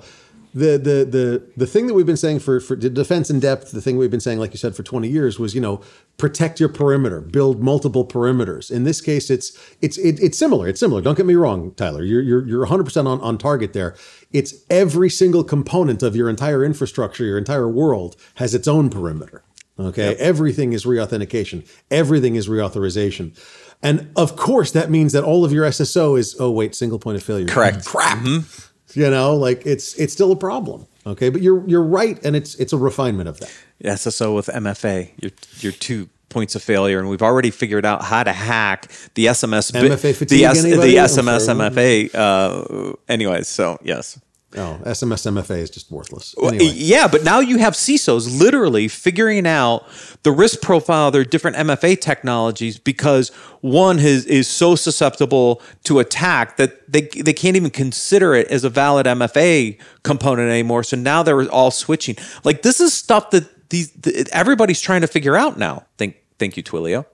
The, 0.60 0.78
the 0.78 1.06
the 1.06 1.44
the 1.58 1.68
thing 1.68 1.88
that 1.88 1.94
we've 1.94 2.06
been 2.06 2.18
saying 2.18 2.40
for 2.40 2.60
for 2.60 2.76
defense 2.76 3.30
in 3.30 3.40
depth, 3.40 3.72
the 3.72 3.82
thing 3.82 3.98
we've 3.98 4.12
been 4.12 4.20
saying, 4.20 4.40
like 4.40 4.52
you 4.52 4.58
said, 4.58 4.76
for 4.76 4.84
twenty 4.84 5.08
years 5.08 5.40
was 5.40 5.56
you 5.56 5.62
know 5.62 5.82
protect 6.18 6.60
your 6.60 6.70
perimeter, 6.70 7.22
build 7.22 7.64
multiple 7.64 8.06
perimeters. 8.06 8.70
In 8.70 8.84
this 8.84 9.00
case, 9.00 9.30
it's 9.30 9.58
it's 9.82 9.98
it, 9.98 10.20
it's 10.20 10.38
similar. 10.38 10.68
It's 10.68 10.80
similar. 10.80 11.02
Don't 11.02 11.16
get 11.16 11.26
me 11.26 11.36
wrong, 11.36 11.72
Tyler. 11.76 12.04
You're 12.04 12.22
you're 12.22 12.48
you're 12.48 12.60
100 12.60 12.84
percent 12.84 13.08
on 13.08 13.22
on 13.22 13.38
target 13.38 13.74
there. 13.74 13.96
It's 14.32 14.54
every 14.70 15.10
single 15.10 15.44
component 15.44 16.04
of 16.04 16.16
your 16.16 16.30
entire 16.30 16.64
infrastructure, 16.64 17.24
your 17.24 17.38
entire 17.38 17.70
world 17.70 18.16
has 18.36 18.54
its 18.54 18.68
own 18.68 18.90
perimeter. 18.90 19.44
Okay, 19.80 20.16
everything 20.16 20.74
is 20.74 20.84
reauthentication. 20.84 21.66
Everything 21.90 22.36
is 22.36 22.50
reauthorization. 22.50 23.38
And 23.82 24.12
of 24.16 24.36
course, 24.36 24.72
that 24.72 24.90
means 24.90 25.14
that 25.14 25.24
all 25.24 25.46
of 25.46 25.54
your 25.54 25.66
SSO 25.66 26.20
is 26.20 26.36
oh 26.40 26.52
wait, 26.52 26.76
single 26.76 27.00
point 27.00 27.16
of 27.16 27.24
failure. 27.24 27.48
Correct. 27.48 27.86
Crap 27.86 28.18
mm-hmm. 28.18 28.69
You 28.96 29.10
know 29.10 29.36
like 29.36 29.66
it's 29.66 29.94
it's 29.96 30.14
still 30.14 30.32
a 30.32 30.36
problem 30.36 30.86
okay 31.06 31.30
but 31.30 31.42
you're 31.42 31.68
you're 31.68 31.84
right 31.84 32.24
and 32.26 32.36
it's 32.36 32.56
it's 32.56 32.74
a 32.74 32.78
refinement 32.78 33.30
of 33.30 33.40
that 33.40 33.52
SSO 33.84 34.36
with 34.36 34.48
MFA, 34.48 35.12
your 35.22 35.32
your 35.60 35.72
two 35.72 36.10
points 36.30 36.56
of 36.56 36.62
failure, 36.62 37.00
and 37.00 37.10
we've 37.10 37.22
already 37.22 37.50
figured 37.50 37.86
out 37.86 38.04
how 38.04 38.24
to 38.24 38.34
hack 38.34 38.92
the 39.16 39.28
SMS 39.28 39.72
MFA 39.72 40.02
the 40.02 40.14
fatigue, 40.14 40.42
S, 40.44 40.62
the 40.64 40.70
SMS. 40.70 41.70
MFA. 41.72 42.14
Uh, 42.14 42.96
anyways, 43.08 43.48
so 43.48 43.78
yes. 43.82 44.20
Oh 44.58 44.80
sms 44.86 45.32
mfa 45.32 45.58
is 45.58 45.70
just 45.70 45.92
worthless 45.92 46.34
anyway 46.42 46.66
Yeah, 46.74 47.08
but 47.08 47.24
now 47.24 47.40
you 47.40 47.58
have 47.60 47.74
CISOs 47.74 48.40
literally 48.40 48.88
figuring 48.88 49.46
out 49.46 49.86
the 50.24 50.32
risk 50.32 50.62
profile 50.62 51.08
of 51.08 51.14
their 51.14 51.24
different 51.24 51.58
MFA 51.58 52.00
technologies 52.02 52.80
because 52.80 53.30
one 53.62 54.00
is, 54.00 54.26
is 54.26 54.48
so 54.48 54.76
susceptible 54.76 55.62
to 55.84 56.00
attack 56.00 56.58
that 56.58 56.92
they, 56.92 57.02
they 57.02 57.34
can't 57.34 57.56
even 57.56 57.70
consider 57.70 58.34
it 58.34 58.48
as 58.48 58.64
a 58.64 58.70
valid 58.70 59.06
MFA 59.06 59.80
component 60.04 60.50
anymore. 60.50 60.84
So 60.84 60.98
now 60.98 61.22
they're 61.24 61.48
all 61.52 61.70
switching. 61.72 62.16
Like 62.44 62.64
this 62.64 62.80
is 62.80 62.94
stuff 62.94 63.30
that 63.32 63.70
these 63.70 63.92
th- 63.92 64.28
everybody's 64.32 64.82
trying 64.82 65.02
to 65.02 65.08
figure 65.08 65.36
out 65.38 65.58
now. 65.60 65.86
Thank 65.98 66.16
thank 66.40 66.58
you, 66.58 66.64
Twilio. 66.64 67.06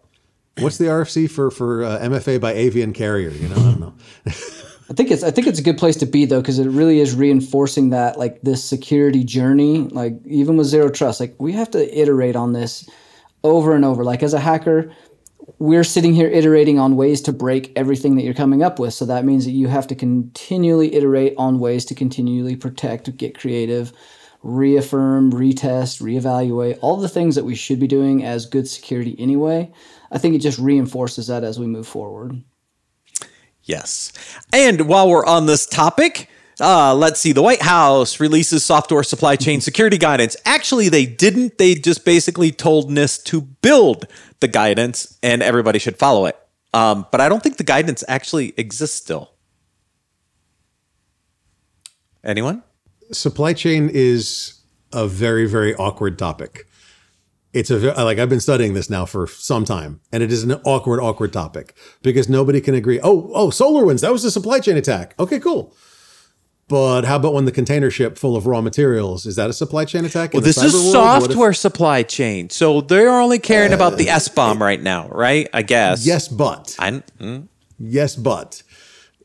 what's 0.59 0.77
the 0.77 0.86
rfc 0.86 1.29
for 1.29 1.51
for 1.51 1.83
uh, 1.83 1.99
mfa 1.99 2.39
by 2.39 2.53
avian 2.53 2.93
carrier 2.93 3.29
you 3.29 3.49
know 3.49 3.55
i 3.55 3.59
don't 3.59 3.79
know 3.81 3.93
I 4.89 4.93
think 4.93 5.09
it's 5.11 5.23
I 5.23 5.31
think 5.31 5.47
it's 5.47 5.59
a 5.59 5.63
good 5.63 5.77
place 5.77 5.95
to 5.97 6.05
be 6.05 6.25
though 6.25 6.41
because 6.41 6.59
it 6.59 6.69
really 6.69 6.99
is 6.99 7.15
reinforcing 7.15 7.89
that 7.89 8.19
like 8.19 8.41
this 8.41 8.63
security 8.63 9.23
journey 9.23 9.79
like 9.79 10.13
even 10.25 10.57
with 10.57 10.67
zero 10.67 10.89
trust 10.89 11.19
like 11.19 11.36
we 11.39 11.53
have 11.53 11.71
to 11.71 11.99
iterate 11.99 12.36
on 12.36 12.53
this 12.53 12.88
over 13.43 13.75
and 13.75 13.83
over. 13.83 14.03
Like 14.03 14.21
as 14.21 14.33
a 14.33 14.39
hacker 14.39 14.91
we're 15.59 15.83
sitting 15.83 16.13
here 16.13 16.27
iterating 16.27 16.79
on 16.79 16.95
ways 16.95 17.21
to 17.21 17.31
break 17.31 17.71
everything 17.75 18.15
that 18.15 18.23
you're 18.23 18.33
coming 18.33 18.63
up 18.63 18.79
with. 18.79 18.93
So 18.93 19.05
that 19.05 19.25
means 19.25 19.45
that 19.45 19.51
you 19.51 19.67
have 19.67 19.88
to 19.88 19.95
continually 19.95 20.93
iterate 20.95 21.36
on 21.38 21.59
ways 21.59 21.86
to 21.86 21.95
continually 21.95 22.55
protect 22.55 23.15
get 23.17 23.38
creative 23.38 23.93
reaffirm 24.45 25.31
retest 25.31 26.01
reevaluate 26.03 26.77
all 26.81 26.97
the 26.97 27.09
things 27.09 27.33
that 27.33 27.45
we 27.45 27.55
should 27.55 27.79
be 27.79 27.88
doing 27.88 28.23
as 28.23 28.45
good 28.45 28.67
security 28.67 29.15
anyway. 29.17 29.71
I 30.11 30.19
think 30.19 30.36
it 30.36 30.39
just 30.39 30.59
reinforces 30.59 31.25
that 31.27 31.43
as 31.43 31.59
we 31.59 31.65
move 31.65 31.88
forward. 31.88 32.43
Yes. 33.66 34.11
And 34.53 34.88
while 34.88 35.09
we're 35.09 35.26
on 35.26 35.45
this 35.45 35.66
topic, 35.66 36.30
uh, 36.59 36.95
let's 36.95 37.20
see. 37.20 37.34
The 37.34 37.41
White 37.41 37.61
House 37.61 38.20
releases 38.20 38.63
software 38.63 39.03
supply 39.03 39.36
chain 39.36 39.59
security 39.59 39.97
guidance. 39.97 40.38
Actually, 40.45 40.89
they 40.89 41.05
didn't. 41.05 41.57
They 41.57 41.76
just 41.76 42.05
basically 42.05 42.51
told 42.51 42.89
NIST 42.89 43.26
to 43.26 43.41
build 43.41 44.07
the 44.39 44.47
guidance 44.47 45.18
and 45.22 45.43
everybody 45.43 45.80
should 45.80 45.97
follow 45.97 46.26
it. 46.26 46.38
Um, 46.74 47.05
but 47.11 47.22
I 47.22 47.28
don't 47.28 47.41
think 47.41 47.57
the 47.57 47.63
guidance 47.63 48.03
actually 48.07 48.53
exists 48.57 48.97
still. 48.97 49.32
Anyone? 52.24 52.63
supply 53.11 53.53
chain 53.53 53.89
is 53.93 54.61
a 54.91 55.07
very 55.07 55.45
very 55.45 55.76
awkward 55.76 56.18
topic 56.18 56.68
it's 57.56 57.72
a 57.72 57.78
like 58.03 58.20
i've 58.20 58.30
been 58.30 58.39
studying 58.39 58.74
this 58.74 58.89
now 58.89 59.06
for 59.06 59.26
some 59.28 59.64
time 59.66 59.99
and 60.12 60.22
it 60.22 60.32
is 60.32 60.43
an 60.43 60.51
awkward 60.66 60.99
awkward 60.99 61.32
topic 61.34 61.74
because 62.03 62.28
nobody 62.30 62.60
can 62.62 62.76
agree 62.76 62.99
oh 63.01 63.32
oh 63.34 63.47
solarwinds 63.49 64.01
that 64.01 64.12
was 64.12 64.24
a 64.26 64.32
supply 64.32 64.60
chain 64.60 64.78
attack 64.78 65.16
okay 65.20 65.39
cool 65.39 65.74
but 66.68 67.03
how 67.06 67.16
about 67.18 67.34
when 67.34 67.45
the 67.45 67.51
container 67.51 67.91
ship 67.91 68.18
full 68.18 68.36
of 68.36 68.47
raw 68.47 68.60
materials 68.62 69.26
is 69.26 69.36
that 69.36 69.49
a 69.49 69.53
supply 69.53 69.86
chain 69.86 70.03
attack 70.03 70.34
Well, 70.34 70.41
this 70.41 70.58
is 70.62 70.74
world? 70.74 70.95
What 70.95 71.24
if- 71.24 71.28
software 71.32 71.53
supply 71.53 72.01
chain. 72.03 72.49
So 72.49 72.82
they're 72.82 73.20
only 73.20 73.38
caring 73.39 73.72
about 73.72 73.97
the 73.97 74.10
S 74.10 74.28
bomb 74.30 74.62
right 74.62 74.82
now, 74.82 75.08
right? 75.10 75.47
I 75.53 75.62
guess. 75.62 76.06
yes 76.06 76.28
but 76.28 76.76
I, 76.80 77.03
mm, 77.20 77.47
Yes, 77.78 78.16
but 78.16 78.64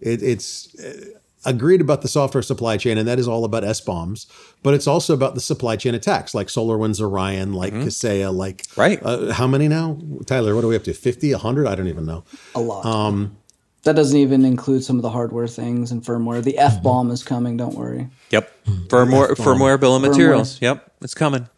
it, 0.01 0.23
it's 0.23 0.79
uh, 0.79 1.07
agreed 1.45 1.81
about 1.81 2.03
the 2.03 2.09
software 2.09 2.43
supply 2.43 2.77
chain, 2.77 2.99
and 2.99 3.09
that 3.09 3.19
is 3.19 3.27
all 3.27 3.45
about 3.45 3.65
S 3.65 3.81
bombs. 3.81 4.27
But 4.63 4.75
it's 4.75 4.87
also 4.87 5.15
about 5.15 5.35
the 5.35 5.41
supply 5.41 5.77
chain 5.77 5.95
attacks, 5.95 6.35
like 6.35 6.49
SolarWinds 6.49 7.01
Orion, 7.01 7.53
like 7.55 7.73
Kaseya, 7.73 8.35
like 8.35 8.67
Right. 8.77 9.01
Uh, 9.03 9.33
how 9.33 9.47
many 9.47 9.69
now, 9.69 9.99
Tyler? 10.27 10.55
What 10.55 10.65
are 10.65 10.69
we 10.69 10.77
up 10.77 10.85
to? 10.85 10.93
50, 10.93 11.33
100? 11.33 11.67
I 11.67 11.75
don't 11.75 11.89
even 11.89 12.07
know. 12.07 12.25
A 12.55 12.61
lot. 12.61 12.85
Um, 12.85 13.37
that 13.85 13.97
doesn't 13.97 14.19
even 14.19 14.45
include 14.45 14.85
some 14.85 14.97
of 14.97 15.03
the 15.03 15.09
hardware 15.11 15.49
things 15.49 15.91
and 15.91 16.03
firmware. 16.03 16.43
The 16.45 16.59
F 16.59 16.83
bomb 16.83 17.11
is 17.11 17.23
coming. 17.23 17.57
Don't 17.57 17.75
worry. 17.75 18.09
yep. 18.31 18.53
Firmware, 18.89 19.31
firmware 19.31 19.81
bill 19.81 19.97
of 19.97 20.03
materials. 20.03 20.61
Yep. 20.61 20.93
It's 21.01 21.15
coming. 21.15 21.49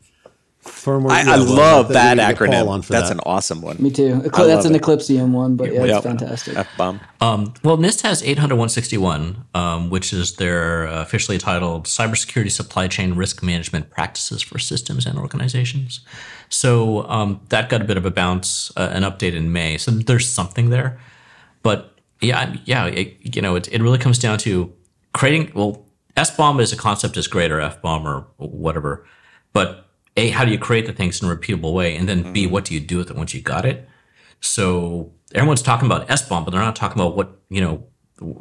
Firmware. 0.65 1.11
I, 1.11 1.23
yeah, 1.23 1.33
I 1.33 1.37
love 1.37 1.89
we 1.89 1.95
that 1.95 2.17
need 2.17 2.23
to 2.25 2.29
get 2.29 2.39
Paul 2.39 2.47
acronym. 2.49 2.69
on 2.69 2.83
for 2.83 2.93
That's 2.93 3.09
that. 3.09 3.15
an 3.17 3.21
awesome 3.27 3.63
one. 3.63 3.77
Me 3.83 3.91
too. 3.91 4.21
Ecl- 4.21 4.47
that's 4.47 4.65
an 4.65 4.75
it. 4.77 4.83
Eclypsium 4.83 5.33
one, 5.33 5.57
but 5.57 5.73
yeah, 5.73 5.85
Yep. 5.85 5.97
it's 5.97 6.07
fantastic. 6.07 6.57
F 6.57 6.69
bomb. 6.77 7.01
Um, 7.21 7.53
well, 7.65 7.77
NIST 7.79 8.03
has 8.03 8.23
800-161, 8.23 9.45
um, 9.57 9.91
which 9.91 10.13
is 10.13 10.37
their 10.37 10.87
uh, 10.87 11.03
officially 11.03 11.39
titled 11.39 11.87
Cybersecurity 11.87 12.51
Supply 12.51 12.87
Chain 12.87 13.15
Risk 13.15 13.43
Management 13.43 13.91
Practices 13.91 14.41
for 14.41 14.59
Systems 14.61 15.05
and 15.05 15.19
Organizations. 15.19 16.01
So 16.49 17.09
um, 17.09 17.41
that 17.49 17.69
got 17.69 17.81
a 17.81 17.85
bit 17.85 17.97
of 17.97 18.07
a 18.07 18.11
bounce, 18.13 18.71
uh, 18.77 18.89
an 18.93 19.03
update 19.03 19.35
in 19.35 19.53
May. 19.53 19.79
So 19.79 19.91
there's 19.91 20.29
something 20.29 20.71
there. 20.71 20.99
But 21.63 21.99
yeah, 22.21 22.55
yeah, 22.67 22.87
it, 22.87 23.17
you 23.37 23.43
know, 23.43 23.57
it, 23.57 23.67
it 23.73 23.83
really 23.83 23.99
comes 23.99 24.19
down 24.19 24.39
to 24.39 24.73
creating, 25.13 25.51
well, 25.55 25.87
S-bomb 26.17 26.61
as 26.61 26.73
a 26.73 26.77
concept 26.77 27.17
is 27.17 27.27
great 27.27 27.51
or 27.51 27.61
F-bomb 27.61 28.07
or 28.07 28.27
whatever. 28.37 29.05
But 29.53 29.87
A, 30.17 30.29
how 30.31 30.45
do 30.45 30.51
you 30.51 30.59
create 30.59 30.87
the 30.87 30.93
things 30.93 31.23
in 31.23 31.31
a 31.31 31.35
repeatable 31.35 31.73
way? 31.73 31.97
And 31.97 32.09
then 32.09 32.33
B, 32.33 32.45
mm-hmm. 32.45 32.53
what 32.53 32.65
do 32.65 32.75
you 32.75 32.81
do 32.81 32.99
with 32.99 33.11
it 33.11 33.17
once 33.17 33.33
you 33.33 33.41
got 33.41 33.65
it? 33.65 33.89
So 34.41 35.13
everyone's 35.35 35.63
talking 35.63 35.87
about 35.87 36.11
S 36.11 36.29
bomb, 36.29 36.45
but 36.45 36.51
they're 36.51 36.61
not 36.61 36.77
talking 36.77 37.01
about 37.01 37.17
what 37.17 37.41
you 37.49 37.61
know 37.61 37.85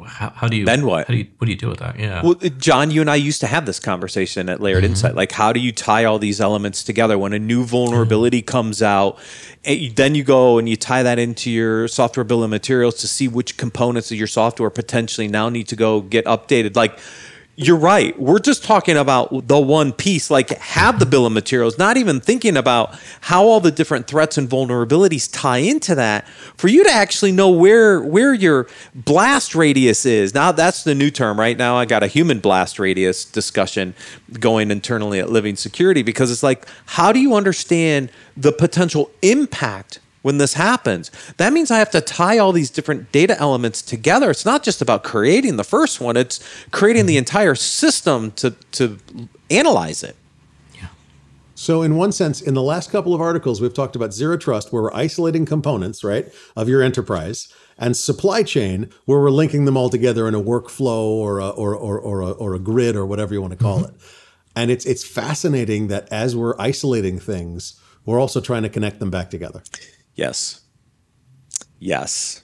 how, 0.06 0.30
how 0.30 0.48
do 0.48 0.56
you 0.56 0.64
Then 0.64 0.86
what? 0.86 1.06
How 1.06 1.12
do 1.12 1.18
you 1.18 1.26
what 1.38 1.46
do 1.46 1.52
you 1.52 1.58
do 1.58 1.68
with 1.68 1.78
that? 1.80 1.98
Yeah. 1.98 2.22
Well, 2.22 2.34
John, 2.34 2.90
you 2.90 3.00
and 3.00 3.10
I 3.10 3.16
used 3.16 3.40
to 3.40 3.46
have 3.46 3.66
this 3.66 3.80
conversation 3.80 4.48
at 4.48 4.60
Layered 4.60 4.84
mm-hmm. 4.84 4.92
Insight. 4.92 5.14
Like, 5.14 5.32
how 5.32 5.52
do 5.52 5.60
you 5.60 5.72
tie 5.72 6.04
all 6.04 6.18
these 6.18 6.40
elements 6.40 6.84
together 6.84 7.18
when 7.18 7.32
a 7.32 7.38
new 7.38 7.64
vulnerability 7.64 8.42
mm-hmm. 8.42 8.50
comes 8.50 8.82
out? 8.82 9.18
Eh, 9.64 9.88
and 9.88 9.96
then 9.96 10.14
you 10.14 10.24
go 10.24 10.58
and 10.58 10.68
you 10.68 10.76
tie 10.76 11.02
that 11.02 11.18
into 11.18 11.50
your 11.50 11.88
software 11.88 12.24
bill 12.24 12.42
of 12.44 12.50
materials 12.50 12.96
to 12.96 13.08
see 13.08 13.28
which 13.28 13.56
components 13.56 14.10
of 14.10 14.18
your 14.18 14.26
software 14.26 14.70
potentially 14.70 15.28
now 15.28 15.48
need 15.48 15.68
to 15.68 15.76
go 15.76 16.00
get 16.00 16.24
updated. 16.26 16.76
Like, 16.76 16.98
you're 17.54 17.76
right. 17.76 18.18
We're 18.18 18.38
just 18.38 18.64
talking 18.64 18.96
about 18.96 19.46
the 19.46 19.60
one 19.60 19.92
piece, 19.92 20.30
like 20.30 20.50
have 20.50 20.98
the 20.98 21.04
bill 21.04 21.26
of 21.26 21.32
materials, 21.32 21.76
not 21.76 21.98
even 21.98 22.18
thinking 22.18 22.56
about 22.56 22.98
how 23.20 23.44
all 23.44 23.60
the 23.60 23.70
different 23.70 24.06
threats 24.06 24.38
and 24.38 24.48
vulnerabilities 24.48 25.30
tie 25.30 25.58
into 25.58 25.94
that 25.96 26.26
for 26.56 26.68
you 26.68 26.82
to 26.82 26.90
actually 26.90 27.30
know 27.30 27.50
where 27.50 28.00
where 28.00 28.32
your 28.32 28.68
blast 28.94 29.54
radius 29.54 30.06
is. 30.06 30.32
Now 30.32 30.52
that's 30.52 30.82
the 30.82 30.94
new 30.94 31.10
term, 31.10 31.38
right? 31.38 31.56
Now 31.56 31.76
I 31.76 31.84
got 31.84 32.02
a 32.02 32.06
human 32.06 32.40
blast 32.40 32.78
radius 32.78 33.24
discussion 33.24 33.94
going 34.40 34.70
internally 34.70 35.20
at 35.20 35.30
Living 35.30 35.56
Security 35.56 36.02
because 36.02 36.30
it's 36.30 36.42
like, 36.42 36.66
how 36.86 37.12
do 37.12 37.20
you 37.20 37.34
understand 37.34 38.10
the 38.34 38.52
potential 38.52 39.10
impact 39.20 40.00
when 40.22 40.38
this 40.38 40.54
happens. 40.54 41.10
That 41.36 41.52
means 41.52 41.70
I 41.70 41.78
have 41.78 41.90
to 41.90 42.00
tie 42.00 42.38
all 42.38 42.52
these 42.52 42.70
different 42.70 43.12
data 43.12 43.38
elements 43.38 43.82
together. 43.82 44.30
It's 44.30 44.46
not 44.46 44.62
just 44.62 44.80
about 44.80 45.04
creating 45.04 45.56
the 45.56 45.64
first 45.64 46.00
one, 46.00 46.16
it's 46.16 46.40
creating 46.70 47.06
the 47.06 47.16
entire 47.16 47.54
system 47.54 48.30
to, 48.32 48.52
to 48.72 48.98
analyze 49.50 50.02
it. 50.02 50.16
So, 51.62 51.82
in 51.82 51.94
one 51.94 52.10
sense, 52.10 52.40
in 52.40 52.54
the 52.54 52.62
last 52.62 52.90
couple 52.90 53.14
of 53.14 53.20
articles, 53.20 53.60
we've 53.60 53.72
talked 53.72 53.94
about 53.94 54.12
zero 54.12 54.36
trust, 54.36 54.72
where 54.72 54.82
we're 54.82 54.92
isolating 54.92 55.46
components, 55.46 56.02
right, 56.02 56.26
of 56.56 56.68
your 56.68 56.82
enterprise, 56.82 57.54
and 57.78 57.96
supply 57.96 58.42
chain, 58.42 58.90
where 59.04 59.20
we're 59.20 59.30
linking 59.30 59.64
them 59.64 59.76
all 59.76 59.88
together 59.88 60.26
in 60.26 60.34
a 60.34 60.40
workflow 60.40 61.04
or 61.04 61.38
a, 61.38 61.50
or, 61.50 61.76
or, 61.76 62.00
or, 62.00 62.20
a, 62.20 62.30
or 62.32 62.54
a 62.54 62.58
grid 62.58 62.96
or 62.96 63.06
whatever 63.06 63.32
you 63.32 63.40
want 63.40 63.52
to 63.52 63.56
call 63.56 63.78
mm-hmm. 63.78 63.94
it. 63.94 64.00
And 64.56 64.72
it's 64.72 64.84
it's 64.84 65.04
fascinating 65.04 65.86
that 65.86 66.08
as 66.12 66.34
we're 66.34 66.58
isolating 66.58 67.20
things, 67.20 67.80
we're 68.04 68.18
also 68.18 68.40
trying 68.40 68.64
to 68.64 68.68
connect 68.68 68.98
them 68.98 69.12
back 69.12 69.30
together. 69.30 69.62
Yes. 70.14 70.60
Yes. 71.78 72.42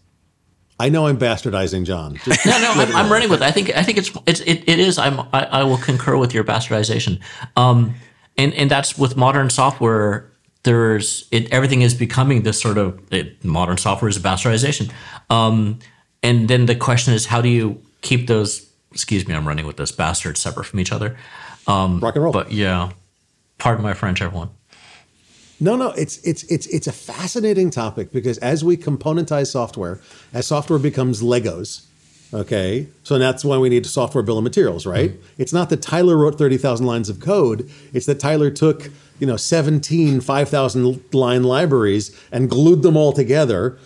I 0.81 0.89
know 0.89 1.07
I'm 1.07 1.19
bastardizing 1.19 1.85
John. 1.85 2.17
Just- 2.25 2.47
no, 2.47 2.59
no, 2.61 2.73
I'm, 2.73 2.95
I'm 2.95 3.13
running 3.13 3.29
with. 3.29 3.43
It. 3.43 3.45
I 3.45 3.51
think 3.51 3.77
I 3.77 3.83
think 3.83 3.99
it's 3.99 4.11
it's 4.27 4.41
it, 4.41 4.69
it 4.69 4.79
is. 4.79 4.99
I'm 4.99 5.21
I, 5.33 5.45
I 5.51 5.63
will 5.65 5.79
concur 5.79 6.17
with 6.17 6.33
your 6.35 6.45
bastardization. 6.45 7.21
Um, 7.57 7.95
and 8.37 8.55
and 8.55 8.71
that's 8.71 8.97
with 8.97 9.17
modern 9.17 9.51
software. 9.51 10.31
There's 10.63 11.27
it. 11.31 11.51
Everything 11.53 11.83
is 11.83 11.95
becoming 11.95 12.43
this 12.43 12.61
sort 12.61 12.79
of 12.79 13.01
it, 13.13 13.45
modern 13.45 13.77
software 13.79 14.09
is 14.09 14.17
a 14.17 14.21
bastardization. 14.21 14.93
Um, 15.31 15.79
and 16.23 16.49
then 16.49 16.67
the 16.67 16.75
question 16.77 17.15
is, 17.15 17.27
how 17.27 17.41
do 17.41 17.49
you 17.49 17.81
keep 18.03 18.27
those? 18.29 18.69
Excuse 18.93 19.27
me, 19.27 19.35
I'm 19.35 19.47
running 19.47 19.67
with 19.67 19.77
this 19.77 19.93
bastards 19.93 20.41
separate 20.41 20.65
from 20.65 20.81
each 20.81 20.93
other. 20.93 21.17
Um, 21.67 22.01
Rock 22.01 22.15
and 22.15 22.25
roll. 22.25 22.33
But 22.33 22.53
yeah, 22.53 22.91
pardon 23.59 23.83
my 23.83 23.95
French, 23.95 24.23
everyone. 24.23 24.51
No, 25.61 25.77
no, 25.77 25.91
it's 25.91 26.19
it's 26.19 26.45
it's 26.45 26.67
it's 26.69 26.87
a 26.87 26.93
fascinating 26.93 27.71
topic 27.71 28.13
because 28.13 28.39
as 28.39 28.65
we 28.65 28.77
componentize 28.77 29.49
software, 29.49 30.01
as 30.33 30.47
software 30.47 30.79
becomes 30.79 31.21
Legos, 31.21 31.87
okay, 32.33 32.87
so 33.03 33.19
that's 33.19 33.45
why 33.45 33.59
we 33.59 33.69
need 33.69 33.85
a 33.85 33.89
software 33.89 34.23
bill 34.23 34.39
of 34.39 34.45
materials, 34.45 34.87
right? 34.87 35.11
Mm-hmm. 35.11 35.43
It's 35.43 35.53
not 35.53 35.69
that 35.71 35.83
Tyler 35.83 36.17
wrote 36.17 36.39
thirty 36.39 36.59
thousand 36.59 36.87
lines 36.87 37.09
of 37.09 37.19
code; 37.19 37.69
it's 37.93 38.07
that 38.07 38.21
Tyler 38.21 38.51
took 38.51 38.91
you 39.19 39.27
know 39.27 39.37
17 39.37 40.21
5,000 40.21 41.13
line 41.13 41.43
libraries 41.43 42.17
and 42.31 42.49
glued 42.49 42.83
them 42.83 42.97
all 42.97 43.13
together, 43.13 43.77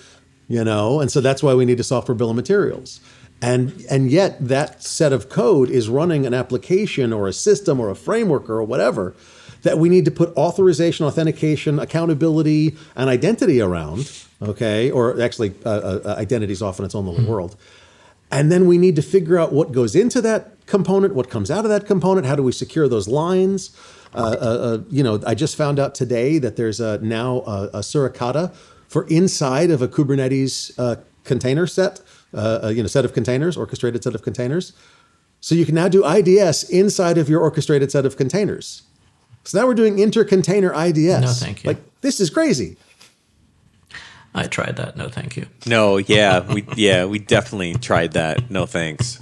you 0.49 0.63
know, 0.63 1.01
and 1.01 1.11
so 1.11 1.23
that's 1.23 1.43
why 1.43 1.55
we 1.55 1.65
need 1.65 1.81
a 1.81 1.85
software 1.85 2.15
bill 2.15 2.31
of 2.31 2.37
materials. 2.37 3.01
And 3.41 3.85
and 3.91 4.11
yet 4.11 4.37
that 4.47 4.83
set 4.83 5.13
of 5.13 5.31
code 5.31 5.71
is 5.71 5.89
running 5.89 6.27
an 6.27 6.35
application 6.35 7.15
or 7.15 7.27
a 7.29 7.33
system 7.33 7.81
or 7.81 7.89
a 7.89 7.97
framework 7.97 8.51
or 8.51 8.63
whatever 8.63 9.15
that 9.63 9.79
we 9.79 9.89
need 9.89 10.05
to 10.05 10.11
put 10.11 10.37
authorization, 10.37 11.07
authentication, 11.07 11.79
accountability, 11.79 12.77
and 12.97 13.09
identity 13.09 13.61
around. 13.61 14.11
Okay, 14.41 14.91
or 14.91 15.21
actually, 15.21 15.55
uh, 15.65 16.01
uh, 16.05 16.15
identity 16.19 16.53
is 16.53 16.63
often 16.63 16.85
its 16.85 16.95
own 16.95 17.07
little 17.07 17.25
world. 17.25 17.57
And 18.33 18.51
then 18.51 18.67
we 18.67 18.79
need 18.79 18.97
to 18.97 19.03
figure 19.03 19.39
out 19.39 19.53
what 19.53 19.73
goes 19.73 19.95
into 19.95 20.21
that 20.23 20.67
component, 20.67 21.15
what 21.15 21.29
comes 21.29 21.51
out 21.51 21.65
of 21.65 21.71
that 21.71 21.87
component, 21.87 22.27
how 22.27 22.35
do 22.35 22.43
we 22.43 22.51
secure 22.51 22.89
those 22.89 23.07
lines. 23.07 23.77
Uh, 24.15 24.19
uh, 24.19 24.45
uh, 24.45 24.79
you 24.91 25.03
know, 25.03 25.21
I 25.27 25.35
just 25.35 25.55
found 25.55 25.79
out 25.79 25.95
today 25.95 26.39
that 26.39 26.57
there's 26.57 26.81
a, 26.81 26.99
now 26.99 27.43
a, 27.43 27.65
a 27.75 27.81
suricata 27.81 28.55
for 28.89 29.07
inside 29.09 29.71
of 29.71 29.81
a 29.81 29.89
Kubernetes 29.89 30.73
uh, 30.79 30.97
container 31.25 31.67
set, 31.67 32.01
uh, 32.35 32.61
uh, 32.65 32.69
you 32.69 32.83
know, 32.83 32.89
set 32.89 33.05
of 33.05 33.13
containers, 33.13 33.57
orchestrated 33.57 34.03
set 34.03 34.15
of 34.15 34.23
containers. 34.23 34.73
So 35.41 35.55
you 35.55 35.67
can 35.67 35.75
now 35.75 35.89
do 35.89 36.07
IDS 36.07 36.71
inside 36.71 37.19
of 37.19 37.29
your 37.29 37.41
orchestrated 37.41 37.91
set 37.91 38.07
of 38.07 38.17
containers. 38.17 38.83
So 39.45 39.59
now 39.61 39.67
we're 39.67 39.75
doing 39.75 39.99
inter-container 39.99 40.73
IDS. 40.73 41.21
No, 41.21 41.27
thank 41.29 41.65
you. 41.65 41.69
Like 41.69 42.01
this 42.01 42.21
is 42.21 42.31
crazy. 42.31 42.77
I 44.35 44.47
tried 44.47 44.77
that. 44.77 44.97
No, 44.97 45.09
thank 45.09 45.37
you. 45.37 45.47
No, 45.67 45.99
yeah, 45.99 46.41
we 46.53 46.65
yeah, 46.75 47.05
we 47.05 47.19
definitely 47.19 47.75
tried 47.75 48.13
that. 48.13 48.51
No 48.51 48.67
thanks. 48.67 49.19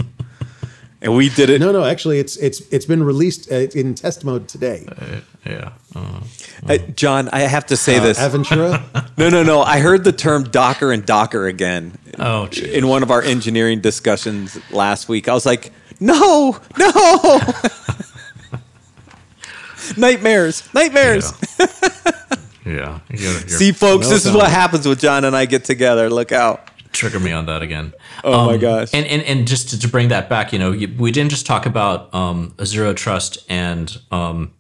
And 1.03 1.17
we 1.17 1.31
did 1.31 1.49
it. 1.49 1.61
No, 1.61 1.73
no, 1.73 1.85
actually, 1.85 2.19
it's 2.19 2.37
it's 2.37 2.61
it's 2.71 2.85
been 2.85 3.03
released 3.03 3.51
uh, 3.51 3.57
in 3.75 3.95
test 3.95 4.25
mode 4.25 4.49
today. 4.49 4.87
Yeah. 5.47 5.73
Uh, 5.95 6.21
Uh, 6.69 6.77
John, 6.95 7.31
I 7.31 7.41
have 7.41 7.67
to 7.67 7.77
say 7.77 7.99
this. 7.99 8.19
Aventura. 8.19 8.83
No, 9.17 9.29
no, 9.29 9.43
no. 9.43 9.61
I 9.63 9.81
heard 9.81 10.05
the 10.05 10.13
term 10.13 10.45
Docker 10.45 10.93
and 10.93 11.05
Docker 11.05 11.47
again 11.47 11.93
oh, 12.19 12.47
geez. 12.49 12.65
in 12.73 12.87
one 12.87 13.03
of 13.03 13.11
our 13.11 13.23
engineering 13.23 13.81
discussions 13.81 14.59
last 14.71 15.09
week. 15.11 15.29
I 15.29 15.35
was 15.35 15.45
like, 15.45 15.73
no, 16.01 16.59
no. 16.79 17.41
nightmares, 19.97 20.73
nightmares. 20.75 21.33
Yeah. 22.65 23.01
You're, 23.11 23.33
you're 23.33 23.49
See, 23.49 23.73
folks, 23.73 24.09
this 24.09 24.19
is 24.19 24.33
comment. 24.33 24.43
what 24.43 24.51
happens 24.51 24.87
when 24.87 24.97
John 24.97 25.25
and 25.25 25.35
I 25.35 25.47
get 25.47 25.65
together. 25.65 26.09
Look 26.11 26.31
out. 26.31 26.69
trigger 26.93 27.19
me 27.19 27.33
on 27.33 27.47
that 27.47 27.63
again. 27.63 27.93
Oh 28.23 28.47
my 28.47 28.59
gosh. 28.59 28.91
And, 28.93 29.07
and 29.07 29.23
and 29.23 29.49
just 29.49 29.71
to, 29.71 29.79
to 29.81 29.89
bring 29.89 30.09
that 30.09 30.29
back, 30.29 30.53
you 30.53 30.59
know, 30.59 30.73
you, 30.73 30.95
we 30.99 31.11
didn't 31.11 31.31
just 31.31 31.47
talk 31.47 31.67
about 31.67 32.13
um, 32.15 32.55
zero 32.65 32.93
trust 32.93 33.39
and 33.49 33.97
um, 34.11 34.53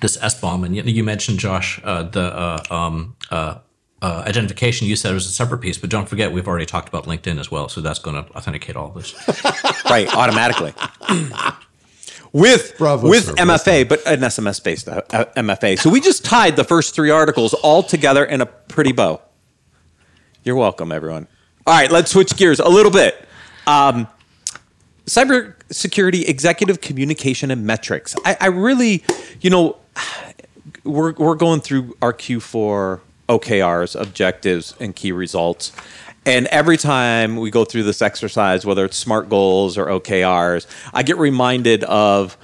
this 0.00 0.18
S 0.22 0.38
bomb, 0.40 0.64
and 0.64 0.74
you, 0.76 0.82
you 0.82 1.04
mentioned 1.04 1.38
Josh 1.38 1.80
uh, 1.84 2.02
the 2.02 2.22
uh, 2.22 2.62
um, 2.70 3.16
uh, 3.30 3.58
uh, 4.02 4.24
identification. 4.26 4.86
You 4.86 4.96
said 4.96 5.10
it 5.10 5.14
was 5.14 5.26
a 5.26 5.30
separate 5.30 5.58
piece, 5.58 5.78
but 5.78 5.90
don't 5.90 6.08
forget 6.08 6.32
we've 6.32 6.48
already 6.48 6.66
talked 6.66 6.88
about 6.88 7.04
LinkedIn 7.04 7.38
as 7.38 7.50
well, 7.50 7.68
so 7.68 7.80
that's 7.80 7.98
going 7.98 8.22
to 8.22 8.30
authenticate 8.32 8.76
all 8.76 8.90
this. 8.90 9.14
right, 9.90 10.12
automatically. 10.14 10.72
with 12.32 12.76
Bravo, 12.78 13.08
with 13.08 13.24
sir. 13.24 13.34
MFA, 13.34 13.88
but 13.88 14.06
an 14.06 14.20
SMS 14.20 14.62
based 14.62 14.88
uh, 14.88 15.02
uh, 15.10 15.24
MFA. 15.36 15.78
So 15.78 15.90
we 15.90 16.00
just 16.00 16.24
tied 16.24 16.56
the 16.56 16.64
first 16.64 16.94
three 16.94 17.10
articles 17.10 17.54
all 17.54 17.82
together 17.82 18.24
in 18.24 18.40
a 18.40 18.46
pretty 18.46 18.92
bow. 18.92 19.20
You're 20.44 20.56
welcome, 20.56 20.92
everyone. 20.92 21.26
All 21.66 21.74
right, 21.74 21.90
let's 21.90 22.10
switch 22.10 22.36
gears 22.36 22.60
a 22.60 22.68
little 22.68 22.92
bit. 22.92 23.26
Um, 23.66 24.08
cybersecurity 25.06 26.28
executive 26.28 26.80
communication 26.80 27.50
and 27.50 27.66
metrics. 27.66 28.14
I, 28.24 28.36
I 28.40 28.46
really, 28.46 29.04
you 29.40 29.50
know, 29.50 29.76
we're 30.84 31.12
we're 31.14 31.34
going 31.34 31.60
through 31.60 31.96
our 32.00 32.12
Q4 32.12 33.00
OKRs, 33.28 34.00
objectives, 34.00 34.74
and 34.80 34.94
key 34.96 35.12
results. 35.12 35.72
And 36.28 36.46
every 36.48 36.76
time 36.76 37.36
we 37.36 37.50
go 37.50 37.64
through 37.64 37.84
this 37.84 38.02
exercise, 38.02 38.66
whether 38.66 38.84
it's 38.84 38.98
SMART 38.98 39.30
goals 39.30 39.78
or 39.78 39.86
OKRs, 39.86 40.66
I 40.92 41.02
get 41.02 41.16
reminded 41.16 41.84
of 41.84 42.36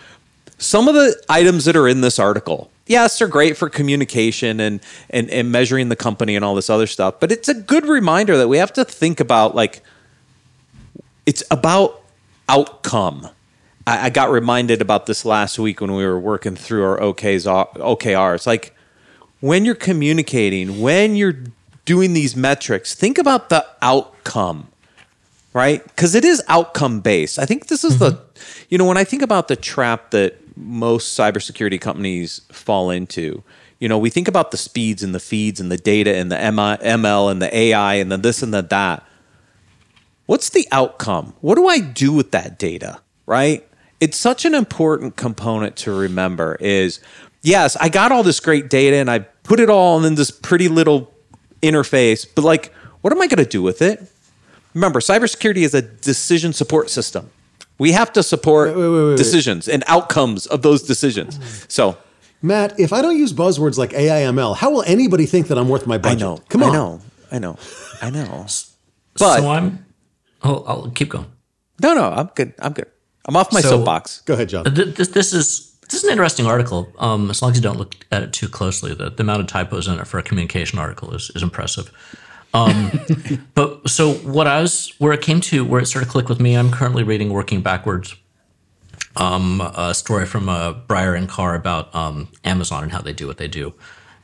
some 0.57 0.89
of 0.89 0.95
the 0.95 1.22
items 1.28 1.66
that 1.66 1.76
are 1.76 1.87
in 1.87 2.01
this 2.01 2.18
article. 2.18 2.70
Yes, 2.87 3.18
they're 3.18 3.28
great 3.28 3.59
for 3.59 3.68
communication 3.68 4.59
and, 4.59 4.80
and, 5.11 5.28
and 5.28 5.53
measuring 5.53 5.91
the 5.91 5.97
company 5.97 6.35
and 6.35 6.43
all 6.43 6.55
this 6.55 6.70
other 6.70 6.87
stuff, 6.87 7.20
but 7.20 7.30
it's 7.30 7.51
a 7.51 7.53
good 7.53 7.85
reminder 7.85 8.39
that 8.39 8.49
we 8.49 8.57
have 8.57 8.72
to 8.72 8.87
think 8.87 9.20
about 9.20 9.55
like 9.55 9.82
it's 11.26 11.43
about 11.51 12.01
outcome. 12.49 13.28
I, 13.87 14.07
I 14.07 14.11
got 14.11 14.30
reminded 14.30 14.80
about 14.80 15.05
this 15.05 15.26
last 15.26 15.59
week 15.59 15.82
when 15.82 15.93
we 15.93 16.07
were 16.07 16.18
working 16.18 16.57
through 16.57 16.85
our 16.85 16.99
OKs, 17.01 17.45
OKRs. 17.74 18.47
Like 18.47 18.74
when 19.41 19.66
you're 19.66 19.74
communicating, 19.74 20.80
when 20.80 21.16
you're 21.16 21.37
doing 21.85 22.12
these 22.12 22.35
metrics, 22.37 22.95
think 22.95 23.18
about 23.18 23.49
the 23.49 23.64
outcome, 23.82 24.68
right? 25.53 25.82
Because 25.85 26.14
it 26.14 26.24
is 26.24 26.43
outcome 26.49 27.01
based. 27.01 27.39
I 27.39 27.47
think 27.47 27.66
this 27.66 27.85
is 27.85 27.99
the, 27.99 28.12
mm-hmm. 28.12 28.64
you 28.70 28.78
know, 28.78 28.87
when 28.87 28.97
I 28.97 29.05
think 29.05 29.22
about 29.22 29.49
the 29.49 29.57
trap 29.57 30.11
that 30.11 30.39
most 30.57 31.18
cybersecurity 31.18 31.80
companies 31.80 32.41
fall 32.51 32.91
into, 32.91 33.43
you 33.78 33.89
know, 33.89 33.99
we 33.99 34.11
think 34.11 34.28
about 34.28 34.51
the 34.51 34.57
speeds 34.57 35.03
and 35.03 35.14
the 35.14 35.20
feeds 35.20 35.61
and 35.61 35.70
the 35.70 35.76
data 35.76 36.14
and 36.14 36.30
the 36.30 36.37
ML 36.37 37.30
and 37.30 37.43
the 37.43 37.55
AI 37.57 37.95
and 37.95 38.11
the 38.11 38.16
this 38.16 38.43
and 38.43 38.55
the 38.55 38.62
that 38.62 39.05
what's 40.26 40.51
the 40.51 40.66
outcome? 40.72 41.35
What 41.41 41.57
do 41.57 41.68
I 41.68 41.78
do 41.78 42.12
with 42.12 42.30
that 42.32 42.59
data? 42.59 43.01
Right? 43.26 43.66
It's 44.01 44.16
such 44.16 44.45
an 44.45 44.55
important 44.55 45.16
component 45.16 45.76
to 45.76 45.93
remember 45.93 46.57
is 46.61 47.01
yes, 47.43 47.76
I 47.76 47.89
got 47.89 48.12
all 48.12 48.22
this 48.22 48.41
great 48.41 48.68
data 48.68 48.97
and 48.97 49.11
I 49.11 49.20
put 49.20 49.61
it 49.61 49.70
all 49.70 50.05
in 50.05 50.14
this 50.14 50.30
pretty 50.30 50.68
little 50.68 51.14
interface, 51.65 52.27
but 52.35 52.43
like, 52.45 52.73
what 53.01 53.12
am 53.12 53.21
I 53.21 53.27
going 53.27 53.43
to 53.45 53.51
do 53.51 53.62
with 53.62 53.81
it? 53.83 54.03
Remember, 54.75 55.01
cybersecurity 55.01 55.59
is 55.65 55.75
a 55.75 55.83
decision 55.83 56.53
support 56.53 56.91
system. 56.91 57.31
We 57.79 57.93
have 57.93 58.12
to 58.12 58.23
support 58.23 58.77
wait, 58.77 58.89
wait, 58.89 59.09
wait. 59.11 59.17
decisions 59.17 59.69
and 59.69 59.83
outcomes 59.89 60.47
of 60.47 60.62
those 60.62 60.83
decisions. 60.83 61.39
So 61.69 61.97
Matt, 62.43 62.79
if 62.79 62.93
I 62.93 63.03
don't 63.03 63.17
use 63.19 63.33
buzzwords 63.33 63.79
like 63.79 63.91
AIML, 63.91 64.57
how 64.57 64.71
will 64.71 64.83
anybody 64.87 65.27
think 65.27 65.49
that 65.49 65.59
I'm 65.59 65.69
worth 65.69 65.87
my 65.87 65.99
budget? 65.99 66.23
I 66.23 66.25
know. 66.27 66.37
Come 66.49 66.62
on. 66.62 66.71
I 66.71 66.73
know. 66.73 67.01
I 67.33 67.39
know. 67.41 67.57
I 68.03 68.11
know. 68.11 68.47
But 69.19 69.39
so 69.41 69.49
I'm. 69.51 69.85
Oh, 70.43 70.62
I'll 70.67 70.91
keep 70.91 71.09
going. 71.11 71.27
no, 71.83 71.95
no, 71.95 72.05
I'm 72.11 72.31
good. 72.35 72.53
I'm 72.61 72.73
good. 72.73 72.87
I'm 73.27 73.37
off 73.37 73.53
my 73.53 73.61
So- 73.61 73.71
soapbox. 73.71 74.21
Go 74.27 74.35
ahead, 74.35 74.51
John. 74.51 74.65
Th- 74.67 74.95
This, 74.95 75.09
this 75.09 75.33
is 75.33 75.74
this 75.89 75.95
is 75.95 76.05
an 76.05 76.11
interesting 76.11 76.47
article. 76.47 76.93
Um, 76.99 77.30
as 77.30 77.43
long 77.43 77.51
as 77.51 77.57
you 77.57 77.62
don't 77.62 77.78
look 77.78 77.95
at 78.11 78.22
it 78.22 78.32
too 78.32 78.49
closely, 78.49 78.95
the, 78.95 79.11
the 79.11 79.22
amount 79.22 79.41
of 79.41 79.47
typos 79.47 79.89
in 79.89 79.99
it 79.99 80.07
for 80.07 80.18
a 80.18 80.22
communication 80.22 80.78
article 80.78 81.14
is, 81.14 81.30
is 81.35 81.43
impressive. 81.43 81.91
Um, 82.55 82.93
but 83.55 83.89
so 83.89 84.14
what 84.14 84.47
I 84.47 84.61
was 84.61 84.95
where 84.99 85.12
it 85.12 85.20
came 85.20 85.41
to 85.43 85.64
where 85.64 85.80
it 85.80 85.87
sort 85.87 86.05
of 86.05 86.11
clicked 86.11 86.28
with 86.28 86.41
me. 86.41 86.55
I'm 86.55 86.70
currently 86.70 87.03
reading 87.03 87.32
Working 87.32 87.61
Backwards, 87.61 88.16
um, 89.16 89.61
a 89.61 89.93
story 89.95 90.24
from 90.24 90.49
uh, 90.49 90.72
Bryar 90.72 91.16
and 91.16 91.28
Carr 91.28 91.55
about 91.55 91.95
um, 91.95 92.28
Amazon 92.45 92.85
and 92.85 92.93
how 92.93 93.01
they 93.01 93.12
do 93.12 93.26
what 93.26 93.37
they 93.37 93.49
do, 93.49 93.74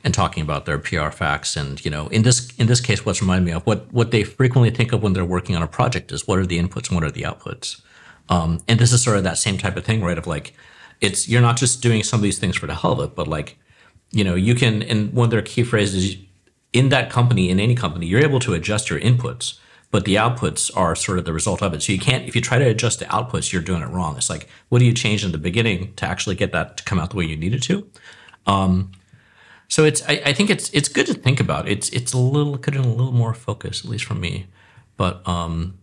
and 0.03 0.13
talking 0.13 0.41
about 0.41 0.65
their 0.65 0.79
PR 0.79 1.11
FAQs. 1.11 1.55
And 1.57 1.83
you 1.83 1.91
know, 1.91 2.07
in 2.07 2.23
this 2.23 2.51
in 2.57 2.67
this 2.67 2.81
case, 2.81 3.05
what's 3.05 3.21
reminded 3.21 3.45
me 3.45 3.51
of 3.51 3.65
what 3.67 3.91
what 3.91 4.11
they 4.11 4.23
frequently 4.23 4.71
think 4.71 4.93
of 4.93 5.03
when 5.03 5.13
they're 5.13 5.25
working 5.25 5.55
on 5.55 5.61
a 5.61 5.67
project 5.67 6.11
is 6.11 6.27
what 6.27 6.39
are 6.39 6.45
the 6.45 6.57
inputs 6.57 6.87
and 6.87 6.95
what 6.95 7.03
are 7.03 7.11
the 7.11 7.23
outputs. 7.23 7.81
Um, 8.29 8.61
and 8.67 8.79
this 8.79 8.93
is 8.93 9.03
sort 9.03 9.17
of 9.17 9.23
that 9.25 9.37
same 9.37 9.57
type 9.57 9.75
of 9.75 9.83
thing, 9.83 10.01
right? 10.01 10.17
Of 10.17 10.25
like, 10.25 10.53
it's 11.01 11.27
you're 11.27 11.41
not 11.41 11.57
just 11.57 11.81
doing 11.81 12.03
some 12.03 12.19
of 12.19 12.23
these 12.23 12.39
things 12.39 12.55
for 12.55 12.67
the 12.67 12.75
hell 12.75 12.93
of 12.93 13.09
it, 13.09 13.15
but 13.15 13.27
like, 13.27 13.57
you 14.11 14.23
know, 14.23 14.35
you 14.35 14.55
can. 14.55 14.83
And 14.83 15.11
one 15.13 15.25
of 15.25 15.31
their 15.31 15.41
key 15.41 15.63
phrases 15.63 16.15
in 16.73 16.89
that 16.89 17.09
company, 17.09 17.49
in 17.49 17.59
any 17.59 17.75
company, 17.75 18.05
you're 18.05 18.23
able 18.23 18.39
to 18.39 18.53
adjust 18.53 18.89
your 18.89 18.99
inputs, 18.99 19.59
but 19.89 20.05
the 20.05 20.15
outputs 20.15 20.71
are 20.75 20.95
sort 20.95 21.19
of 21.19 21.25
the 21.25 21.33
result 21.33 21.61
of 21.61 21.73
it. 21.73 21.83
So 21.83 21.91
you 21.91 21.99
can't, 21.99 22.25
if 22.27 22.35
you 22.35 22.41
try 22.41 22.57
to 22.59 22.65
adjust 22.65 22.99
the 22.99 23.05
outputs, 23.05 23.51
you're 23.51 23.61
doing 23.61 23.81
it 23.81 23.89
wrong. 23.89 24.15
It's 24.15 24.29
like, 24.29 24.47
what 24.69 24.79
do 24.79 24.85
you 24.85 24.93
change 24.93 25.25
in 25.25 25.33
the 25.33 25.37
beginning 25.37 25.93
to 25.95 26.05
actually 26.05 26.35
get 26.35 26.53
that 26.53 26.77
to 26.77 26.83
come 26.83 26.97
out 26.97 27.09
the 27.09 27.17
way 27.17 27.25
you 27.25 27.35
need 27.35 27.53
it 27.53 27.63
to? 27.63 27.89
Um, 28.45 28.91
so 29.67 29.83
it's, 29.83 30.01
I, 30.07 30.21
I 30.27 30.33
think 30.33 30.49
it's, 30.49 30.69
it's 30.69 30.87
good 30.87 31.07
to 31.07 31.13
think 31.13 31.41
about. 31.41 31.67
It's, 31.67 31.89
it's 31.89 32.13
a 32.13 32.17
little, 32.17 32.57
could 32.57 32.75
have 32.75 32.85
a 32.85 32.89
little 32.89 33.11
more 33.11 33.33
focus, 33.33 33.83
at 33.83 33.91
least 33.91 34.05
from 34.05 34.21
me, 34.21 34.47
but, 34.95 35.27
um, 35.27 35.77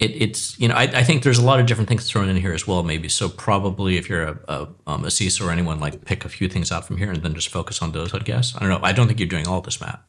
it, 0.00 0.22
it's 0.22 0.58
you 0.58 0.66
know 0.66 0.74
I, 0.74 0.82
I 0.82 1.04
think 1.04 1.22
there's 1.22 1.38
a 1.38 1.44
lot 1.44 1.60
of 1.60 1.66
different 1.66 1.88
things 1.88 2.08
thrown 2.10 2.28
in 2.28 2.36
here 2.36 2.52
as 2.52 2.66
well 2.66 2.82
maybe 2.82 3.08
so 3.08 3.28
probably 3.28 3.96
if 3.96 4.08
you're 4.08 4.24
a, 4.24 4.38
a, 4.48 4.68
um, 4.86 5.04
a 5.04 5.08
CISO 5.08 5.46
or 5.46 5.50
anyone 5.50 5.78
like 5.78 6.04
pick 6.04 6.24
a 6.24 6.28
few 6.28 6.48
things 6.48 6.72
out 6.72 6.86
from 6.86 6.96
here 6.96 7.12
and 7.12 7.22
then 7.22 7.34
just 7.34 7.48
focus 7.48 7.82
on 7.82 7.92
those 7.92 8.12
I'd 8.14 8.24
guess 8.24 8.54
I 8.56 8.60
don't 8.60 8.70
know 8.70 8.80
I 8.82 8.92
don't 8.92 9.06
think 9.06 9.20
you're 9.20 9.28
doing 9.28 9.46
all 9.46 9.60
this 9.60 9.80
Matt 9.80 10.02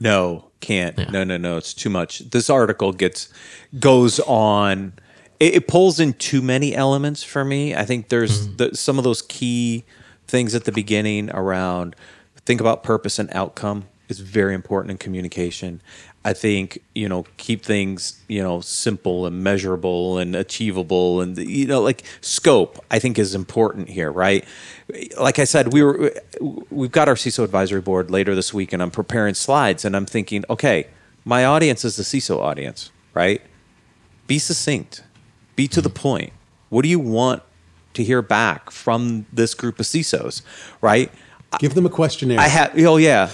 No, 0.00 0.50
can't. 0.60 1.10
No, 1.10 1.24
no, 1.24 1.36
no. 1.36 1.56
It's 1.56 1.72
too 1.72 1.88
much. 1.90 2.18
This 2.30 2.50
article 2.50 2.92
gets 2.92 3.28
goes 3.78 4.20
on. 4.20 4.92
It, 5.40 5.54
it 5.54 5.68
pulls 5.68 6.00
in 6.00 6.12
too 6.14 6.42
many 6.42 6.74
elements 6.74 7.22
for 7.22 7.44
me. 7.44 7.74
I 7.74 7.84
think 7.84 8.08
there's 8.08 8.56
the, 8.56 8.74
some 8.74 8.98
of 8.98 9.04
those 9.04 9.22
key 9.22 9.84
things 10.26 10.54
at 10.54 10.64
the 10.64 10.72
beginning 10.72 11.30
around 11.30 11.94
think 12.44 12.60
about 12.60 12.82
purpose 12.82 13.18
and 13.18 13.28
outcome 13.32 13.86
is 14.08 14.20
very 14.20 14.54
important 14.54 14.92
in 14.92 14.98
communication. 14.98 15.80
I 16.26 16.32
think 16.32 16.82
you 16.92 17.08
know 17.08 17.24
keep 17.36 17.64
things 17.64 18.20
you 18.26 18.42
know 18.42 18.60
simple 18.60 19.26
and 19.26 19.44
measurable 19.44 20.18
and 20.18 20.34
achievable 20.34 21.20
and 21.20 21.38
you 21.38 21.68
know 21.68 21.80
like 21.80 22.02
scope 22.20 22.84
I 22.90 22.98
think 22.98 23.16
is 23.16 23.36
important 23.36 23.88
here, 23.88 24.10
right? 24.10 24.44
Like 25.16 25.38
I 25.38 25.44
said, 25.44 25.72
we 25.72 25.84
were 25.84 26.12
we've 26.68 26.90
got 26.90 27.08
our 27.08 27.14
CISO 27.14 27.44
advisory 27.44 27.80
board 27.80 28.10
later 28.10 28.34
this 28.34 28.52
week, 28.52 28.72
and 28.72 28.82
I'm 28.82 28.90
preparing 28.90 29.34
slides, 29.34 29.84
and 29.84 29.94
I'm 29.94 30.04
thinking, 30.04 30.44
okay, 30.50 30.88
my 31.24 31.44
audience 31.44 31.84
is 31.84 31.94
the 31.94 32.02
CISO 32.02 32.40
audience, 32.40 32.90
right? 33.14 33.40
Be 34.26 34.40
succinct, 34.40 35.04
be 35.54 35.68
to 35.68 35.80
the 35.80 35.90
point. 35.90 36.32
What 36.70 36.82
do 36.82 36.88
you 36.88 36.98
want 36.98 37.44
to 37.94 38.02
hear 38.02 38.20
back 38.20 38.72
from 38.72 39.26
this 39.32 39.54
group 39.54 39.78
of 39.78 39.86
CISOs, 39.86 40.42
right? 40.80 41.08
Give 41.60 41.74
them 41.74 41.86
a 41.86 41.90
questionnaire. 41.90 42.40
I 42.40 42.48
have. 42.48 42.72
Oh 42.78 42.96
yeah. 42.96 43.30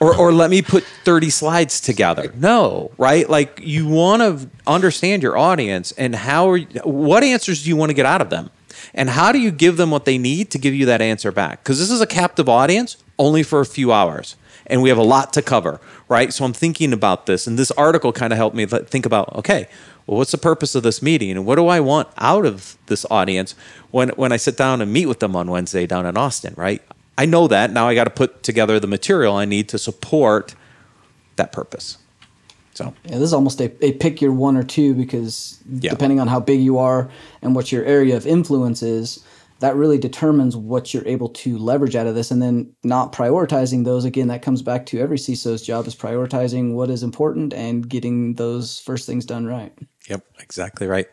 Or, 0.00 0.14
or 0.14 0.32
let 0.32 0.50
me 0.50 0.60
put 0.60 0.84
30 1.04 1.30
slides 1.30 1.80
together. 1.80 2.32
No, 2.36 2.90
right? 2.98 3.28
Like 3.28 3.60
you 3.62 3.88
want 3.88 4.22
to 4.22 4.50
understand 4.66 5.22
your 5.22 5.38
audience 5.38 5.92
and 5.92 6.14
how 6.14 6.50
are 6.50 6.56
you, 6.56 6.66
what 6.82 7.22
answers 7.22 7.62
do 7.62 7.68
you 7.68 7.76
want 7.76 7.90
to 7.90 7.94
get 7.94 8.04
out 8.04 8.20
of 8.20 8.28
them? 8.28 8.50
And 8.92 9.10
how 9.10 9.32
do 9.32 9.38
you 9.38 9.50
give 9.50 9.76
them 9.76 9.90
what 9.90 10.04
they 10.04 10.18
need 10.18 10.50
to 10.50 10.58
give 10.58 10.74
you 10.74 10.86
that 10.86 11.00
answer 11.00 11.32
back? 11.32 11.62
Because 11.62 11.78
this 11.78 11.90
is 11.90 12.00
a 12.00 12.06
captive 12.06 12.48
audience 12.48 12.96
only 13.18 13.42
for 13.42 13.60
a 13.60 13.66
few 13.66 13.92
hours 13.92 14.36
and 14.66 14.82
we 14.82 14.88
have 14.88 14.98
a 14.98 15.02
lot 15.02 15.32
to 15.34 15.42
cover, 15.42 15.80
right? 16.08 16.32
So 16.32 16.44
I'm 16.44 16.52
thinking 16.52 16.92
about 16.92 17.26
this 17.26 17.46
and 17.46 17.58
this 17.58 17.70
article 17.72 18.12
kind 18.12 18.32
of 18.32 18.36
helped 18.36 18.56
me 18.56 18.66
think 18.66 19.06
about 19.06 19.34
okay, 19.36 19.68
well, 20.06 20.18
what's 20.18 20.32
the 20.32 20.38
purpose 20.38 20.74
of 20.74 20.82
this 20.82 21.00
meeting 21.02 21.30
and 21.30 21.46
what 21.46 21.56
do 21.56 21.66
I 21.68 21.80
want 21.80 22.08
out 22.18 22.44
of 22.44 22.76
this 22.86 23.06
audience 23.10 23.54
when, 23.90 24.10
when 24.10 24.32
I 24.32 24.36
sit 24.36 24.56
down 24.56 24.82
and 24.82 24.92
meet 24.92 25.06
with 25.06 25.20
them 25.20 25.34
on 25.34 25.50
Wednesday 25.50 25.86
down 25.86 26.06
in 26.06 26.16
Austin, 26.16 26.54
right? 26.56 26.82
I 27.16 27.26
know 27.26 27.46
that. 27.48 27.72
Now 27.72 27.88
I 27.88 27.94
got 27.94 28.04
to 28.04 28.10
put 28.10 28.42
together 28.42 28.80
the 28.80 28.86
material 28.86 29.36
I 29.36 29.44
need 29.44 29.68
to 29.70 29.78
support 29.78 30.54
that 31.36 31.52
purpose. 31.52 31.98
So, 32.74 32.92
Yeah, 33.04 33.12
this 33.18 33.28
is 33.28 33.32
almost 33.32 33.60
a, 33.60 33.72
a 33.84 33.92
pick 33.92 34.20
your 34.20 34.32
one 34.32 34.56
or 34.56 34.64
two 34.64 34.94
because 34.94 35.58
Yeah. 35.70 35.90
depending 35.90 36.18
on 36.20 36.26
how 36.26 36.40
big 36.40 36.60
you 36.60 36.78
are 36.78 37.08
and 37.40 37.54
what 37.54 37.70
your 37.70 37.84
area 37.84 38.16
of 38.16 38.26
influence 38.26 38.82
is, 38.82 39.24
that 39.60 39.76
really 39.76 39.96
determines 39.96 40.56
what 40.56 40.92
you're 40.92 41.06
able 41.06 41.28
to 41.28 41.56
leverage 41.56 41.94
out 41.94 42.08
of 42.08 42.16
this. 42.16 42.32
And 42.32 42.42
then 42.42 42.72
not 42.82 43.12
prioritizing 43.12 43.84
those 43.84 44.04
again, 44.04 44.26
that 44.28 44.42
comes 44.42 44.60
back 44.62 44.84
to 44.86 44.98
every 45.00 45.16
CISO's 45.16 45.62
job 45.62 45.86
is 45.86 45.94
prioritizing 45.94 46.74
what 46.74 46.90
is 46.90 47.04
important 47.04 47.54
and 47.54 47.88
getting 47.88 48.34
those 48.34 48.80
first 48.80 49.06
things 49.06 49.24
done 49.24 49.46
right. 49.46 49.72
yep, 50.08 50.24
exactly 50.40 50.86
right. 50.88 51.06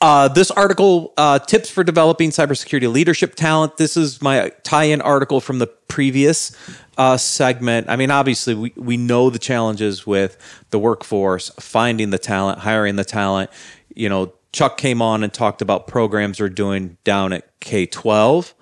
Uh, 0.00 0.28
this 0.28 0.50
article, 0.50 1.12
uh, 1.16 1.38
tips 1.38 1.68
for 1.68 1.84
developing 1.84 2.30
cybersecurity 2.30 2.90
leadership 2.90 3.34
talent. 3.34 3.76
This 3.76 3.96
is 3.96 4.22
my 4.22 4.50
tie-in 4.62 5.00
article 5.00 5.40
from 5.40 5.58
the 5.58 5.66
previous 5.66 6.56
uh, 6.96 7.16
segment. 7.16 7.88
I 7.88 7.96
mean, 7.96 8.10
obviously, 8.10 8.54
we, 8.54 8.72
we 8.76 8.96
know 8.96 9.30
the 9.30 9.38
challenges 9.38 10.06
with 10.06 10.38
the 10.70 10.78
workforce, 10.78 11.50
finding 11.60 12.10
the 12.10 12.18
talent, 12.18 12.60
hiring 12.60 12.96
the 12.96 13.04
talent. 13.04 13.50
You 13.94 14.08
know, 14.08 14.32
Chuck 14.52 14.76
came 14.76 15.02
on 15.02 15.22
and 15.22 15.32
talked 15.32 15.60
about 15.60 15.86
programs 15.86 16.40
we're 16.40 16.48
doing 16.48 16.96
down 17.04 17.32
at 17.32 17.44
K 17.60 17.86
twelve, 17.86 18.54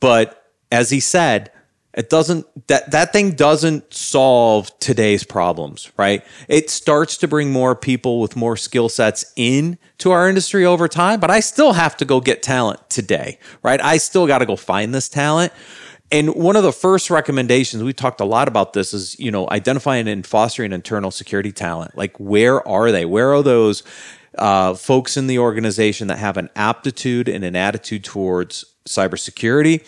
but 0.00 0.52
as 0.72 0.90
he 0.90 1.00
said, 1.00 1.50
it 1.98 2.08
doesn't 2.08 2.46
that 2.68 2.92
that 2.92 3.12
thing 3.12 3.32
doesn't 3.32 3.92
solve 3.92 4.70
today's 4.78 5.24
problems 5.24 5.90
right? 5.96 6.24
It 6.48 6.70
starts 6.70 7.16
to 7.18 7.28
bring 7.28 7.50
more 7.50 7.74
people 7.74 8.20
with 8.20 8.36
more 8.36 8.56
skill 8.56 8.88
sets 8.88 9.32
in 9.34 9.78
to 9.98 10.12
our 10.12 10.28
industry 10.28 10.64
over 10.64 10.86
time 10.86 11.18
but 11.18 11.30
i 11.30 11.40
still 11.40 11.72
have 11.72 11.96
to 11.96 12.04
go 12.04 12.20
get 12.20 12.42
talent 12.42 12.88
today 12.88 13.38
right? 13.62 13.82
I 13.82 13.98
still 13.98 14.26
got 14.26 14.38
to 14.38 14.46
go 14.46 14.56
find 14.56 14.94
this 14.94 15.08
talent. 15.08 15.52
And 16.10 16.34
one 16.34 16.56
of 16.56 16.62
the 16.62 16.72
first 16.72 17.10
recommendations 17.10 17.82
we 17.82 17.92
talked 17.92 18.22
a 18.22 18.24
lot 18.24 18.48
about 18.48 18.72
this 18.72 18.94
is 18.94 19.18
you 19.18 19.32
know 19.32 19.48
identifying 19.50 20.08
and 20.08 20.24
fostering 20.24 20.72
internal 20.72 21.10
security 21.10 21.52
talent. 21.52 21.98
Like 21.98 22.18
where 22.18 22.66
are 22.66 22.92
they? 22.92 23.04
Where 23.04 23.34
are 23.34 23.42
those 23.42 23.82
uh, 24.38 24.74
folks 24.74 25.16
in 25.16 25.26
the 25.26 25.40
organization 25.40 26.06
that 26.08 26.18
have 26.18 26.36
an 26.36 26.48
aptitude 26.54 27.28
and 27.28 27.44
an 27.44 27.56
attitude 27.56 28.04
towards 28.04 28.64
cybersecurity 28.86 29.82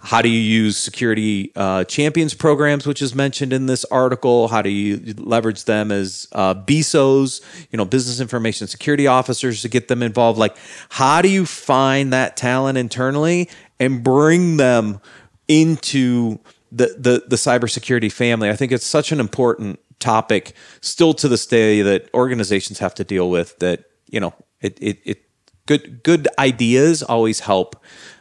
how 0.00 0.22
do 0.22 0.28
you 0.28 0.40
use 0.40 0.76
security 0.76 1.50
uh, 1.56 1.82
champions 1.84 2.32
programs, 2.32 2.86
which 2.86 3.02
is 3.02 3.16
mentioned 3.16 3.52
in 3.52 3.66
this 3.66 3.84
article? 3.86 4.46
How 4.46 4.62
do 4.62 4.70
you 4.70 5.14
leverage 5.16 5.64
them 5.64 5.90
as 5.90 6.28
uh, 6.32 6.54
BISOs, 6.54 7.40
you 7.72 7.76
know, 7.76 7.84
business 7.84 8.20
information 8.20 8.68
security 8.68 9.08
officers 9.08 9.60
to 9.62 9.68
get 9.68 9.88
them 9.88 10.02
involved? 10.02 10.38
Like, 10.38 10.56
how 10.88 11.20
do 11.20 11.28
you 11.28 11.44
find 11.44 12.12
that 12.12 12.36
talent 12.36 12.78
internally 12.78 13.50
and 13.80 14.04
bring 14.04 14.56
them 14.56 15.00
into 15.48 16.38
the 16.70 16.94
the, 16.96 17.24
the 17.26 17.36
cybersecurity 17.36 18.12
family? 18.12 18.50
I 18.50 18.56
think 18.56 18.70
it's 18.70 18.86
such 18.86 19.10
an 19.10 19.18
important 19.18 19.80
topic 19.98 20.52
still 20.80 21.12
to 21.14 21.26
this 21.26 21.44
day 21.44 21.82
that 21.82 22.08
organizations 22.14 22.78
have 22.78 22.94
to 22.94 23.04
deal 23.04 23.28
with. 23.30 23.58
That 23.58 23.84
you 24.06 24.20
know, 24.20 24.32
it 24.60 24.78
it, 24.80 25.00
it 25.04 25.27
good 25.68 26.02
good 26.02 26.26
ideas 26.38 27.02
always 27.04 27.40
help. 27.40 27.76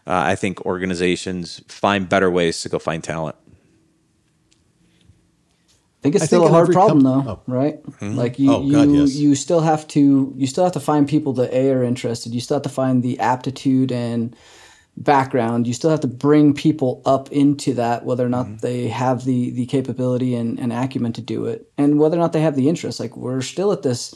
Uh, 0.06 0.34
I 0.34 0.36
think 0.36 0.64
organizations 0.66 1.62
find 1.68 2.08
better 2.08 2.30
ways 2.30 2.62
to 2.62 2.70
go 2.70 2.78
find 2.80 3.04
talent. 3.04 3.36
I 6.00 6.04
think 6.04 6.16
it's 6.16 6.24
I 6.26 6.28
still 6.28 6.42
think 6.42 6.52
a 6.52 6.54
hard 6.54 6.72
problem 6.72 7.02
com- 7.04 7.26
though, 7.26 7.32
oh. 7.32 7.42
right? 7.48 7.80
Like 8.02 8.38
you, 8.40 8.52
Oh, 8.54 8.62
you, 8.62 9.02
yes. 9.06 9.16
you 9.16 9.36
still 9.36 9.62
have 9.62 9.88
to, 9.90 10.32
you 10.38 10.48
still 10.48 10.64
have 10.64 10.74
to 10.74 10.80
find 10.80 11.10
people 11.10 11.34
that 11.34 11.52
a 11.52 11.72
are 11.72 11.84
interested. 11.84 12.34
You 12.34 12.40
still 12.40 12.56
have 12.56 12.64
to 12.64 12.70
find 12.70 13.02
the 13.04 13.20
aptitude 13.20 13.92
and 13.92 14.36
background. 14.96 15.68
You 15.68 15.74
still 15.74 15.90
have 15.90 16.00
to 16.02 16.08
bring 16.08 16.54
people 16.54 17.02
up 17.06 17.32
into 17.32 17.74
that, 17.74 18.06
whether 18.06 18.26
or 18.26 18.30
not 18.30 18.46
Mm-hmm. 18.46 18.58
they 18.58 18.88
have 18.88 19.26
the 19.26 19.50
the 19.52 19.66
capability 19.66 20.36
and, 20.36 20.60
and 20.60 20.72
acumen 20.72 21.14
to 21.14 21.22
do 21.22 21.46
it, 21.46 21.70
and 21.78 22.00
whether 22.00 22.16
or 22.16 22.20
not 22.20 22.32
they 22.34 22.42
have 22.42 22.56
the 22.56 22.70
interest. 22.70 23.00
Like 23.00 23.18
we're 23.18 23.42
still 23.42 23.72
at 23.72 23.82
this 23.82 24.14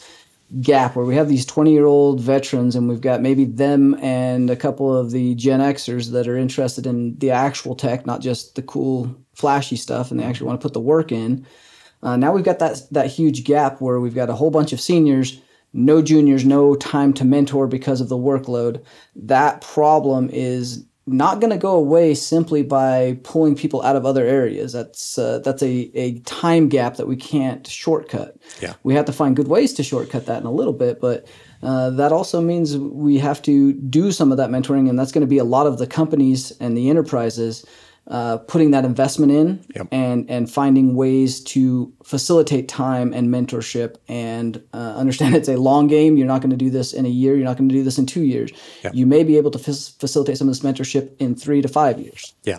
gap 0.59 0.95
where 0.95 1.05
we 1.05 1.15
have 1.15 1.29
these 1.29 1.45
20 1.45 1.71
year 1.71 1.85
old 1.85 2.19
veterans 2.19 2.75
and 2.75 2.89
we've 2.89 3.01
got 3.01 3.21
maybe 3.21 3.45
them 3.45 3.95
and 4.01 4.49
a 4.49 4.55
couple 4.55 4.95
of 4.95 5.11
the 5.11 5.33
Gen 5.35 5.61
Xers 5.61 6.11
that 6.11 6.27
are 6.27 6.37
interested 6.37 6.85
in 6.85 7.17
the 7.19 7.31
actual 7.31 7.75
tech, 7.75 8.05
not 8.05 8.21
just 8.21 8.55
the 8.55 8.61
cool, 8.61 9.15
flashy 9.33 9.77
stuff, 9.77 10.11
and 10.11 10.19
they 10.19 10.23
actually 10.23 10.47
want 10.47 10.59
to 10.59 10.65
put 10.65 10.73
the 10.73 10.79
work 10.79 11.11
in. 11.11 11.45
Uh, 12.03 12.17
now 12.17 12.33
we've 12.33 12.43
got 12.43 12.59
that 12.59 12.81
that 12.91 13.07
huge 13.07 13.43
gap 13.43 13.79
where 13.79 13.99
we've 13.99 14.15
got 14.15 14.29
a 14.29 14.35
whole 14.35 14.51
bunch 14.51 14.73
of 14.73 14.81
seniors, 14.81 15.39
no 15.73 16.01
juniors, 16.01 16.43
no 16.43 16.75
time 16.75 17.13
to 17.13 17.23
mentor 17.23 17.67
because 17.67 18.01
of 18.01 18.09
the 18.09 18.17
workload. 18.17 18.83
That 19.15 19.61
problem 19.61 20.29
is 20.33 20.83
not 21.07 21.39
going 21.39 21.51
to 21.51 21.57
go 21.57 21.75
away 21.75 22.13
simply 22.13 22.61
by 22.61 23.19
pulling 23.23 23.55
people 23.55 23.81
out 23.81 23.95
of 23.95 24.05
other 24.05 24.25
areas. 24.25 24.73
That's 24.73 25.17
uh, 25.17 25.39
that's 25.39 25.63
a, 25.63 25.91
a 25.95 26.19
time 26.19 26.69
gap 26.69 26.97
that 26.97 27.07
we 27.07 27.15
can't 27.15 27.65
shortcut. 27.65 28.37
Yeah. 28.61 28.73
We 28.83 28.93
have 28.93 29.05
to 29.05 29.13
find 29.13 29.35
good 29.35 29.47
ways 29.47 29.73
to 29.73 29.83
shortcut 29.83 30.27
that 30.27 30.41
in 30.41 30.45
a 30.45 30.51
little 30.51 30.73
bit, 30.73 31.01
but 31.01 31.27
uh, 31.63 31.89
that 31.91 32.11
also 32.11 32.41
means 32.41 32.77
we 32.77 33.17
have 33.17 33.41
to 33.43 33.73
do 33.73 34.11
some 34.11 34.31
of 34.31 34.37
that 34.37 34.49
mentoring, 34.49 34.89
and 34.89 34.97
that's 34.97 35.11
going 35.11 35.21
to 35.21 35.27
be 35.27 35.37
a 35.37 35.43
lot 35.43 35.67
of 35.67 35.77
the 35.77 35.87
companies 35.87 36.51
and 36.59 36.77
the 36.77 36.89
enterprises 36.89 37.65
uh, 38.07 38.37
putting 38.39 38.71
that 38.71 38.83
investment 38.83 39.31
in 39.31 39.63
Yep. 39.75 39.87
and 39.91 40.29
and 40.29 40.51
finding 40.51 40.95
ways 40.95 41.39
to 41.43 41.93
facilitate 42.03 42.67
time 42.67 43.13
and 43.13 43.29
mentorship 43.29 43.95
and 44.07 44.61
uh, 44.73 44.95
understand 44.97 45.35
it's 45.39 45.47
a 45.49 45.55
long 45.57 45.87
game. 45.87 46.17
You're 46.17 46.27
not 46.27 46.41
going 46.41 46.49
to 46.51 46.57
do 46.57 46.69
this 46.69 46.93
in 46.93 47.05
a 47.05 47.09
year. 47.09 47.35
You're 47.35 47.45
not 47.45 47.57
going 47.57 47.69
to 47.69 47.75
do 47.75 47.83
this 47.83 47.97
in 47.97 48.05
two 48.05 48.23
years. 48.23 48.51
You 48.91 49.05
may 49.05 49.23
be 49.23 49.37
able 49.37 49.51
to 49.51 49.59
fac- 49.59 49.99
facilitate 49.99 50.37
some 50.37 50.49
of 50.49 50.53
this 50.53 50.63
mentorship 50.63 51.15
in 51.19 51.35
three 51.35 51.61
to 51.61 51.67
five 51.67 51.99
years. 51.99 52.33
Yeah. 52.43 52.57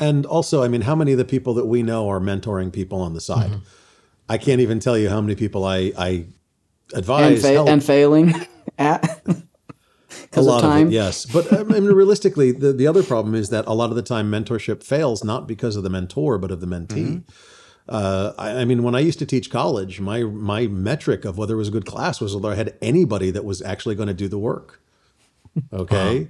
And 0.00 0.26
also, 0.26 0.62
I 0.62 0.68
mean, 0.68 0.82
how 0.82 0.94
many 0.94 1.12
of 1.12 1.18
the 1.18 1.24
people 1.24 1.54
that 1.54 1.66
we 1.66 1.82
know 1.82 2.08
are 2.08 2.20
mentoring 2.20 2.72
people 2.72 3.00
on 3.00 3.14
the 3.14 3.20
side? 3.20 3.50
I 4.28 4.38
can't 4.38 4.60
even 4.60 4.78
tell 4.80 4.96
you 4.98 5.08
how 5.08 5.20
many 5.20 5.34
people 5.34 5.64
I, 5.64 5.92
I 5.98 6.08
And, 6.08 6.32
advise. 6.94 7.42
fa- 7.42 7.48
help. 7.52 7.68
and 7.68 7.82
failing 7.82 8.34
at 8.78 9.22
a 9.26 9.42
because 10.38 10.48
lot 10.48 10.64
of 10.64 10.70
time. 10.70 10.82
of 10.82 10.88
it, 10.88 10.94
yes. 10.94 11.26
But 11.26 11.52
I 11.52 11.62
mean, 11.62 11.84
realistically, 12.02 12.52
the, 12.52 12.72
the 12.72 12.86
other 12.86 13.02
problem 13.02 13.34
is 13.34 13.50
that 13.50 13.66
a 13.66 13.72
lot 13.72 13.90
of 13.90 13.96
the 13.96 14.02
time 14.02 14.30
mentorship 14.30 14.82
fails 14.82 15.24
not 15.24 15.46
because 15.46 15.76
of 15.76 15.82
the 15.82 15.90
mentor, 15.90 16.38
but 16.38 16.50
of 16.50 16.60
the 16.60 16.66
mentee. 16.66 17.22
Uh, 17.88 18.32
I, 18.36 18.50
I 18.50 18.64
mean, 18.64 18.82
when 18.82 18.94
I 18.94 19.00
used 19.00 19.18
to 19.20 19.26
teach 19.26 19.50
college, 19.50 20.00
my 20.00 20.22
my 20.22 20.66
metric 20.66 21.24
of 21.24 21.38
whether 21.38 21.54
it 21.54 21.58
was 21.58 21.68
a 21.68 21.72
good 21.72 21.86
class 21.86 22.20
was 22.20 22.34
whether 22.34 22.52
I 22.52 22.54
had 22.54 22.74
anybody 22.82 23.30
that 23.30 23.44
was 23.44 23.62
actually 23.62 23.94
going 23.94 24.08
to 24.08 24.14
do 24.14 24.28
the 24.28 24.38
work. 24.38 24.80
Okay. 25.72 26.28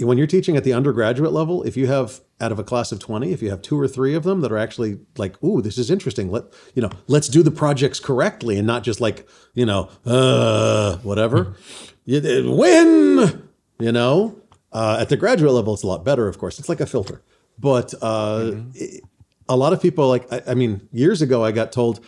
When 0.00 0.16
you're 0.18 0.26
teaching 0.26 0.56
at 0.56 0.64
the 0.64 0.72
undergraduate 0.72 1.32
level, 1.32 1.62
if 1.64 1.76
you 1.76 1.86
have 1.88 2.20
out 2.40 2.52
of 2.52 2.58
a 2.58 2.64
class 2.64 2.92
of 2.92 3.00
20, 3.00 3.32
if 3.32 3.42
you 3.42 3.50
have 3.50 3.62
two 3.62 3.78
or 3.78 3.88
three 3.88 4.14
of 4.14 4.22
them 4.24 4.40
that 4.42 4.52
are 4.52 4.58
actually 4.58 5.00
like, 5.16 5.42
ooh, 5.42 5.60
this 5.60 5.76
is 5.78 5.90
interesting. 5.90 6.30
Let 6.30 6.44
you 6.74 6.82
know, 6.82 6.90
let's 7.08 7.28
do 7.28 7.42
the 7.42 7.50
projects 7.50 7.98
correctly 7.98 8.58
and 8.58 8.66
not 8.66 8.84
just 8.84 9.00
like, 9.00 9.28
you 9.54 9.66
know, 9.66 9.88
uh, 10.06 10.96
whatever. 10.98 11.56
you 12.04 12.20
win, 12.56 13.48
you 13.78 13.92
know. 13.92 14.40
Uh, 14.72 14.98
at 15.00 15.08
the 15.08 15.16
graduate 15.16 15.52
level, 15.52 15.74
it's 15.74 15.82
a 15.82 15.86
lot 15.86 16.04
better, 16.04 16.28
of 16.28 16.38
course. 16.38 16.58
It's 16.58 16.68
like 16.68 16.80
a 16.80 16.86
filter. 16.86 17.22
But 17.58 17.94
uh, 18.02 18.52
it- 18.74 19.02
a 19.50 19.56
lot 19.56 19.72
of 19.72 19.80
people, 19.80 20.06
like, 20.08 20.30
I, 20.30 20.42
I 20.48 20.54
mean, 20.54 20.86
years 20.92 21.22
ago, 21.22 21.42
I 21.42 21.52
got 21.52 21.72
told, 21.72 22.00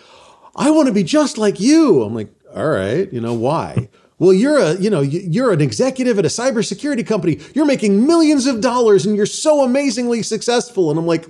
I 0.55 0.71
want 0.71 0.89
to 0.89 0.93
be 0.93 1.03
just 1.03 1.39
like 1.39 1.59
you. 1.59 2.03
I'm 2.03 2.15
like, 2.15 2.29
all 2.55 2.69
right, 2.69 3.11
you 3.11 3.19
know, 3.21 3.33
why? 3.33 3.89
Well, 4.21 4.33
you're 4.33 4.59
a, 4.59 4.75
you 4.77 4.89
know, 4.91 5.01
you- 5.01 5.27
you're 5.29 5.53
an 5.53 5.61
executive 5.61 6.19
at 6.21 6.25
a 6.25 6.29
cybersecurity 6.29 7.05
company. 7.05 7.39
You're 7.55 7.67
making 7.67 8.07
millions 8.07 8.47
of 8.47 8.61
dollars 8.61 9.05
and 9.07 9.17
you're 9.17 9.27
so 9.27 9.65
amazingly 9.65 10.23
successful. 10.23 10.91
And 10.91 10.99
I'm 11.01 11.07
like, 11.07 11.27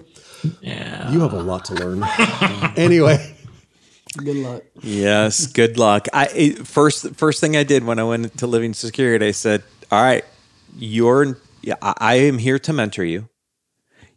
Yeah. 0.61 1.11
you 1.11 1.20
have 1.20 1.32
a 1.32 1.41
lot 1.43 1.64
to 1.66 1.74
learn. 1.74 2.05
anyway, 2.76 3.36
Good 4.16 4.36
luck. 4.36 4.62
Yes, 4.82 5.47
good 5.47 5.78
luck. 5.78 6.09
I 6.12 6.51
first 6.64 7.14
first 7.14 7.41
thing 7.41 7.57
I 7.57 7.62
did 7.62 7.84
when 7.84 7.99
I 8.01 8.03
went 8.05 8.36
to 8.38 8.47
Living 8.49 8.74
Security, 8.74 9.26
I 9.28 9.30
said, 9.30 9.62
"All 9.93 10.03
right, 10.03 10.24
you're 10.76 11.38
yeah, 11.62 11.76
I, 11.80 11.95
I 12.01 12.14
am 12.26 12.38
here 12.38 12.59
to 12.59 12.72
mentor 12.72 13.05
you. 13.05 13.28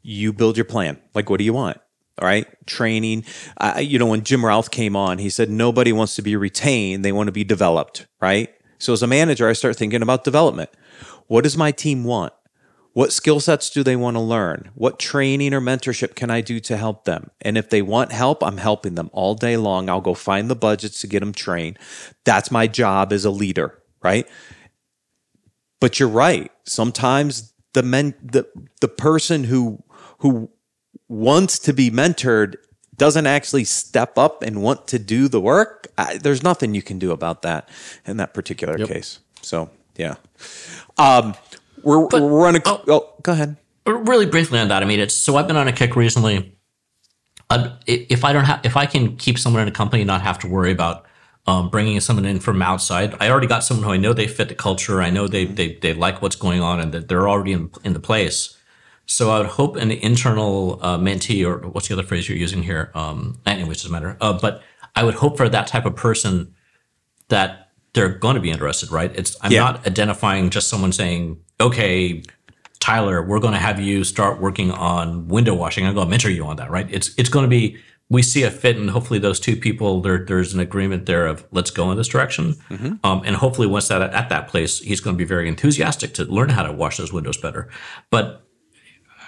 You 0.01 0.33
build 0.33 0.57
your 0.57 0.65
plan. 0.65 0.97
Like, 1.13 1.29
what 1.29 1.37
do 1.37 1.43
you 1.43 1.53
want? 1.53 1.77
All 2.19 2.27
right, 2.27 2.47
training. 2.65 3.23
Uh, 3.57 3.81
you 3.83 3.99
know, 3.99 4.07
when 4.07 4.23
Jim 4.23 4.43
Routh 4.43 4.71
came 4.71 4.95
on, 4.95 5.19
he 5.19 5.29
said 5.29 5.51
nobody 5.51 5.93
wants 5.93 6.15
to 6.15 6.23
be 6.23 6.35
retained; 6.35 7.05
they 7.05 7.11
want 7.11 7.27
to 7.27 7.31
be 7.31 7.43
developed. 7.43 8.07
Right. 8.19 8.49
So, 8.83 8.91
as 8.91 9.01
a 9.01 9.07
manager, 9.07 9.47
I 9.47 9.53
start 9.53 9.77
thinking 9.77 10.01
about 10.01 10.25
development. 10.25 10.69
What 11.27 11.45
does 11.45 11.55
my 11.55 11.71
team 11.71 12.03
want? 12.03 12.33
What 12.91 13.13
skill 13.13 13.39
sets 13.39 13.69
do 13.69 13.81
they 13.81 13.95
want 13.95 14.17
to 14.17 14.21
learn? 14.21 14.71
What 14.75 14.99
training 14.99 15.53
or 15.53 15.61
mentorship 15.61 16.15
can 16.15 16.29
I 16.29 16.41
do 16.41 16.59
to 16.59 16.75
help 16.75 17.05
them? 17.05 17.31
And 17.39 17.57
if 17.57 17.69
they 17.69 17.81
want 17.81 18.11
help, 18.11 18.43
I'm 18.43 18.57
helping 18.57 18.95
them 18.95 19.09
all 19.13 19.35
day 19.35 19.55
long. 19.55 19.89
I'll 19.89 20.01
go 20.01 20.13
find 20.13 20.49
the 20.49 20.55
budgets 20.55 20.99
to 20.99 21.07
get 21.07 21.21
them 21.21 21.31
trained. 21.31 21.79
That's 22.25 22.51
my 22.51 22.67
job 22.67 23.13
as 23.13 23.23
a 23.23 23.31
leader, 23.31 23.81
right? 24.03 24.27
But 25.79 25.97
you're 25.97 26.09
right. 26.09 26.51
Sometimes 26.65 27.53
the 27.71 27.83
men 27.83 28.15
the 28.21 28.45
the 28.81 28.89
person 28.89 29.45
who 29.45 29.81
who 30.19 30.51
wants 31.07 31.57
to 31.59 31.73
be 31.73 31.89
mentored 31.89 32.55
doesn't 32.97 33.25
actually 33.27 33.63
step 33.63 34.17
up 34.17 34.43
and 34.43 34.61
want 34.61 34.87
to 34.87 34.99
do 34.99 35.27
the 35.27 35.39
work. 35.41 35.87
I, 35.97 36.17
there's 36.17 36.43
nothing 36.43 36.75
you 36.75 36.81
can 36.81 36.99
do 36.99 37.11
about 37.11 37.41
that 37.41 37.67
in 38.05 38.17
that 38.17 38.33
particular 38.33 38.77
case. 38.85 39.19
So, 39.41 39.69
yeah. 39.95 40.15
Um 40.97 41.35
we're, 41.83 42.07
But- 42.07 42.21
we're 42.21 42.43
running. 42.43 42.61
oh. 42.65 42.81
oh, 42.87 43.13
go 43.23 43.31
ahead. 43.33 43.57
really 43.85 44.25
briefly 44.25 44.59
on 44.59 44.69
that, 44.69 44.81
I 44.83 44.85
mean, 44.85 44.99
it's 44.99 45.13
so 45.13 45.35
I've 45.35 45.47
been 45.47 45.57
on 45.57 45.67
a 45.67 45.73
kick 45.73 45.95
recently. 45.95 46.55
I- 47.49 47.73
if 47.87 48.23
I 48.23 48.31
don't 48.33 48.45
have, 48.45 48.61
if 48.63 48.77
I 48.77 48.85
can 48.85 49.17
keep 49.17 49.37
someone 49.37 49.61
in 49.63 49.67
a 49.67 49.71
company 49.71 50.01
and 50.01 50.07
not 50.07 50.21
have 50.21 50.39
to 50.39 50.47
worry 50.47 50.71
about 50.71 51.05
um, 51.45 51.69
bringing 51.69 51.99
someone 51.99 52.25
in 52.25 52.39
from 52.39 52.61
outside, 52.61 53.15
I 53.19 53.29
already 53.29 53.47
got 53.47 53.63
someone 53.65 53.83
who 53.85 53.91
I 53.91 53.97
know 53.97 54.13
they 54.13 54.27
fit 54.27 54.47
the 54.47 54.55
culture. 54.55 55.01
I 55.01 55.09
know 55.09 55.27
they 55.27 55.43
they, 55.45 55.75
they 55.75 55.93
like 55.93 56.21
what's 56.21 56.37
going 56.37 56.61
on 56.61 56.79
and 56.79 56.93
that 56.93 57.09
they're 57.09 57.27
already 57.27 57.51
in 57.51 57.69
in 57.83 57.91
the 57.93 57.99
place. 57.99 58.55
So 59.05 59.31
I 59.31 59.39
would 59.39 59.47
hope 59.47 59.75
an 59.75 59.91
internal 59.91 60.79
uh, 60.81 60.97
mentee, 60.97 61.45
or 61.45 61.67
what's 61.69 61.87
the 61.89 61.93
other 61.93 62.03
phrase 62.03 62.27
you're 62.29 62.37
using 62.37 62.63
here? 62.63 62.89
Um, 62.95 63.39
anyways, 63.45 63.77
doesn't 63.77 63.91
matter. 63.91 64.17
Uh, 64.21 64.33
but 64.39 64.61
I 64.95 65.03
would 65.03 65.15
hope 65.15 65.37
for 65.37 65.49
that 65.49 65.67
type 65.67 65.85
of 65.85 65.95
person 65.95 66.53
that 67.27 67.69
they're 67.93 68.09
going 68.09 68.35
to 68.35 68.41
be 68.41 68.49
interested, 68.49 68.91
right? 68.91 69.11
It's 69.15 69.35
I'm 69.41 69.51
Yeah. 69.51 69.59
not 69.59 69.85
identifying 69.85 70.49
just 70.49 70.67
someone 70.69 70.91
saying, 70.91 71.37
"Okay, 71.59 72.23
Tyler, 72.79 73.21
we're 73.21 73.39
going 73.39 73.53
to 73.53 73.59
have 73.59 73.79
you 73.79 74.03
start 74.03 74.41
working 74.41 74.71
on 74.71 75.27
window 75.27 75.53
washing. 75.53 75.85
I'm 75.85 75.93
going 75.93 76.07
to 76.07 76.09
mentor 76.09 76.29
you 76.29 76.45
on 76.45 76.55
that, 76.57 76.71
right? 76.71 76.87
It's 76.89 77.11
it's 77.17 77.29
going 77.29 77.43
to 77.43 77.49
be 77.49 77.77
we 78.09 78.21
see 78.21 78.43
a 78.43 78.51
fit, 78.51 78.77
and 78.77 78.89
hopefully 78.89 79.19
those 79.19 79.39
two 79.39 79.55
people 79.55 80.01
there 80.01 80.23
there's 80.25 80.53
an 80.53 80.59
agreement 80.59 81.05
there 81.07 81.27
of 81.27 81.45
let's 81.51 81.71
go 81.71 81.91
in 81.91 81.97
this 81.97 82.07
direction, 82.07 82.55
um, 83.03 83.21
and 83.25 83.35
hopefully 83.35 83.67
once 83.67 83.87
that 83.89 84.01
at 84.01 84.29
that 84.29 84.47
place, 84.47 84.79
he's 84.79 84.99
going 85.01 85.15
to 85.15 85.17
be 85.17 85.23
very 85.27 85.47
enthusiastic 85.47 86.13
to 86.15 86.23
learn 86.25 86.49
how 86.49 86.63
to 86.63 86.71
wash 86.71 86.97
those 86.97 87.11
windows 87.13 87.37
better. 87.37 87.69
But 88.09 88.45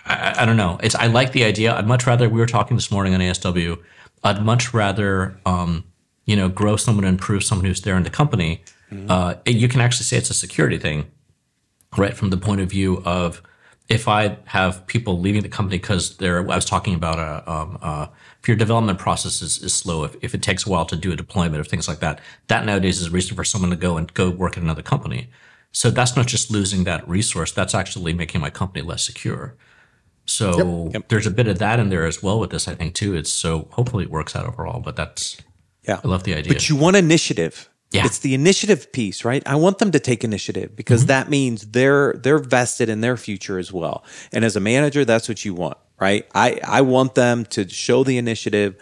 I, 0.06 0.44
I 0.44 0.46
don't 0.46 0.58
know. 0.58 0.80
It's 0.84 0.96
I 0.96 1.08
like 1.08 1.32
the 1.32 1.44
idea. 1.44 1.76
I'd 1.76 1.88
much 1.88 2.06
rather 2.06 2.30
we 2.30 2.40
were 2.40 2.46
talking 2.46 2.78
this 2.78 2.92
morning 2.92 3.14
on 3.14 3.20
ASW. 3.20 3.82
I'd 4.24 4.44
much 4.44 4.74
rather 4.74 5.38
um, 5.46 5.84
you 6.26 6.36
know 6.36 6.50
grow 6.50 6.76
someone 6.78 7.06
and 7.06 7.16
improve 7.16 7.44
someone 7.44 7.66
who's 7.66 7.82
there 7.82 7.98
in 7.98 8.04
the 8.04 8.10
company. 8.10 8.64
Uh, 9.10 9.36
you 9.46 9.68
can 9.68 9.82
actually 9.82 10.06
say 10.06 10.16
it's 10.16 10.30
a 10.30 10.34
security 10.34 10.78
thing 10.78 11.06
right 11.98 12.16
from 12.16 12.30
the 12.30 12.38
point 12.38 12.62
of 12.62 12.70
view 12.70 13.02
of 13.06 13.42
if 13.88 14.08
I 14.08 14.38
have 14.46 14.86
people 14.88 15.20
leaving 15.20 15.44
the 15.44 15.50
company 15.50 15.78
because 15.78 16.18
they're, 16.18 16.40
I 16.40 16.56
was 16.56 16.66
talking 16.66 16.96
about 16.96 17.20
a, 17.20 17.52
um, 17.52 17.78
uh, 17.82 18.08
if 18.42 18.48
your 18.48 18.58
development 18.58 18.98
process 18.98 19.42
is, 19.42 19.62
is 19.62 19.74
slow, 19.74 20.04
if, 20.04 20.16
if 20.24 20.34
it 20.34 20.42
takes 20.42 20.66
a 20.66 20.70
while 20.70 20.86
to 20.86 20.96
do 20.96 21.12
a 21.12 21.16
deployment 21.16 21.60
or 21.60 21.64
things 21.64 21.88
like 21.88 22.00
that, 22.00 22.20
that 22.48 22.66
nowadays 22.66 23.00
is 23.00 23.08
a 23.08 23.12
reason 23.12 23.36
for 23.36 23.44
someone 23.44 23.70
to 23.70 23.76
go 23.76 23.98
and 23.98 24.12
go 24.16 24.30
work 24.30 24.58
at 24.58 24.64
another 24.64 24.82
company. 24.82 25.30
So 25.72 25.92
that's 25.92 26.16
not 26.16 26.26
just 26.26 26.50
losing 26.50 26.86
that 26.86 27.08
resource, 27.08 27.52
that's 27.52 27.76
actually 27.76 28.14
making 28.14 28.42
my 28.42 28.50
company 28.50 28.82
less 28.84 29.04
secure. 29.04 29.56
So 30.26 30.92
there's 31.08 31.28
a 31.28 31.32
bit 31.32 31.48
of 31.48 31.60
that 31.60 31.80
in 31.80 31.90
there 31.90 32.06
as 32.06 32.22
well 32.24 32.40
with 32.40 32.50
this, 32.50 32.68
I 32.68 32.76
think, 32.76 32.96
too. 32.96 33.16
It's 33.16 33.30
so 33.32 33.68
hopefully 33.72 34.04
it 34.06 34.10
works 34.12 34.36
out 34.36 34.46
overall, 34.46 34.80
but 34.80 34.96
that's, 34.96 35.38
Yeah. 35.88 36.00
I 36.04 36.08
love 36.08 36.24
the 36.24 36.34
idea. 36.34 36.52
But 36.54 36.68
you 36.68 36.76
want 36.76 36.96
initiative. 36.96 37.70
Yeah. 37.92 38.06
It's 38.06 38.20
the 38.20 38.34
initiative 38.34 38.92
piece, 38.92 39.24
right? 39.24 39.44
I 39.46 39.56
want 39.56 39.78
them 39.78 39.92
to 39.92 40.00
take 40.00 40.24
initiative 40.24 40.76
because 40.76 41.02
Mm-hmm. 41.02 41.08
that 41.08 41.30
means 41.30 41.68
they're 41.68 42.14
they're 42.14 42.40
vested 42.40 42.90
in 42.90 43.02
their 43.02 43.16
future 43.16 43.60
as 43.60 43.72
well. 43.72 44.04
And 44.34 44.44
as 44.44 44.56
a 44.56 44.60
manager, 44.60 45.06
that's 45.06 45.30
what 45.30 45.46
you 45.46 45.54
want, 45.54 45.78
right? 46.00 46.28
I 46.34 46.60
I 46.64 46.82
want 46.82 47.14
them 47.16 47.46
to 47.52 47.70
show 47.70 48.04
the 48.04 48.18
initiative. 48.18 48.76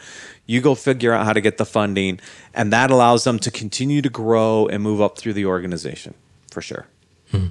You 0.47 0.61
go 0.61 0.73
figure 0.73 1.11
out 1.13 1.25
how 1.25 1.33
to 1.33 1.41
get 1.41 1.57
the 1.57 1.65
funding, 1.65 2.21
and 2.53 2.71
that 2.73 2.89
allows 2.89 3.23
them 3.25 3.37
to 3.39 3.51
continue 3.51 4.01
to 4.01 4.09
grow 4.09 4.67
and 4.67 4.81
move 4.81 4.99
up 5.01 5.17
through 5.17 5.33
the 5.33 5.45
organization 5.45 6.13
for 6.49 6.61
sure. 6.61 6.87
Hmm. 7.29 7.47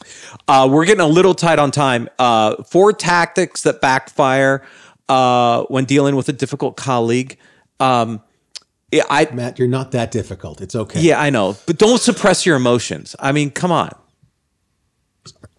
Yep. 0.00 0.42
Uh, 0.48 0.68
we're 0.70 0.84
getting 0.84 1.00
a 1.00 1.06
little 1.06 1.34
tight 1.34 1.58
on 1.58 1.70
time. 1.70 2.08
Uh, 2.18 2.62
four 2.64 2.92
tactics 2.92 3.62
that 3.62 3.80
backfire 3.80 4.64
uh, 5.08 5.64
when 5.64 5.84
dealing 5.84 6.16
with 6.16 6.28
a 6.28 6.32
difficult 6.32 6.76
colleague. 6.76 7.38
Um, 7.80 8.22
yeah, 8.90 9.04
I 9.10 9.28
Matt, 9.32 9.58
you're 9.58 9.68
not 9.68 9.92
that 9.92 10.10
difficult. 10.10 10.60
It's 10.60 10.74
okay. 10.74 11.00
yeah, 11.00 11.20
I 11.20 11.30
know, 11.30 11.56
but 11.66 11.78
don't 11.78 12.00
suppress 12.00 12.46
your 12.46 12.56
emotions. 12.56 13.14
I 13.18 13.32
mean, 13.32 13.50
come 13.50 13.70
on. 13.70 13.90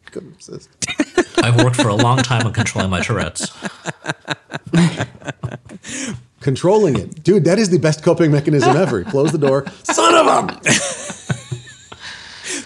I've 1.43 1.63
worked 1.63 1.75
for 1.75 1.89
a 1.89 1.95
long 1.95 2.17
time 2.17 2.47
on 2.47 2.53
controlling 2.53 2.89
my 2.89 3.01
Tourette's. 3.01 3.51
Controlling 6.41 6.97
it. 6.97 7.23
Dude, 7.23 7.43
that 7.45 7.59
is 7.59 7.69
the 7.69 7.79
best 7.79 8.01
coping 8.01 8.31
mechanism 8.31 8.75
ever. 8.75 9.03
Close 9.03 9.31
the 9.31 9.37
door. 9.37 9.65
Son 9.83 10.15
of 10.15 10.25
a. 10.25 10.59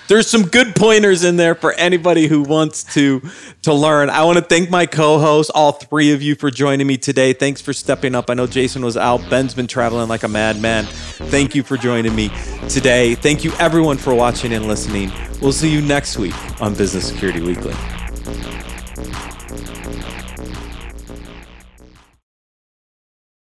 There's 0.08 0.30
some 0.30 0.44
good 0.44 0.76
pointers 0.76 1.24
in 1.24 1.38
there 1.38 1.56
for 1.56 1.74
anybody 1.74 2.28
who 2.28 2.44
wants 2.44 2.84
to 2.94 3.22
to 3.64 3.74
learn. 3.74 4.10
I 4.10 4.24
want 4.24 4.38
to 4.38 4.44
thank 4.44 4.70
my 4.70 4.86
co-hosts, 4.86 5.50
all 5.50 5.72
three 5.72 6.12
of 6.12 6.22
you, 6.22 6.36
for 6.36 6.52
joining 6.52 6.88
me 6.88 6.98
today. 6.98 7.34
Thanks 7.34 7.62
for 7.62 7.74
stepping 7.74 8.16
up. 8.16 8.30
I 8.30 8.34
know 8.34 8.48
Jason 8.48 8.84
was 8.84 8.98
out. 8.98 9.22
Ben's 9.30 9.54
been 9.54 9.68
traveling 9.68 10.10
like 10.10 10.24
a 10.24 10.28
madman. 10.28 10.86
Thank 10.86 11.56
you 11.56 11.64
for 11.64 11.78
joining 11.78 12.16
me 12.16 12.32
today. 12.70 13.16
Thank 13.16 13.44
you 13.44 13.52
everyone 13.60 13.98
for 13.98 14.14
watching 14.14 14.54
and 14.54 14.68
listening. 14.68 15.12
We'll 15.42 15.52
see 15.54 15.72
you 15.72 15.82
next 15.82 16.18
week 16.18 16.36
on 16.62 16.76
Business 16.76 17.08
Security 17.08 17.42
Weekly. 17.42 17.74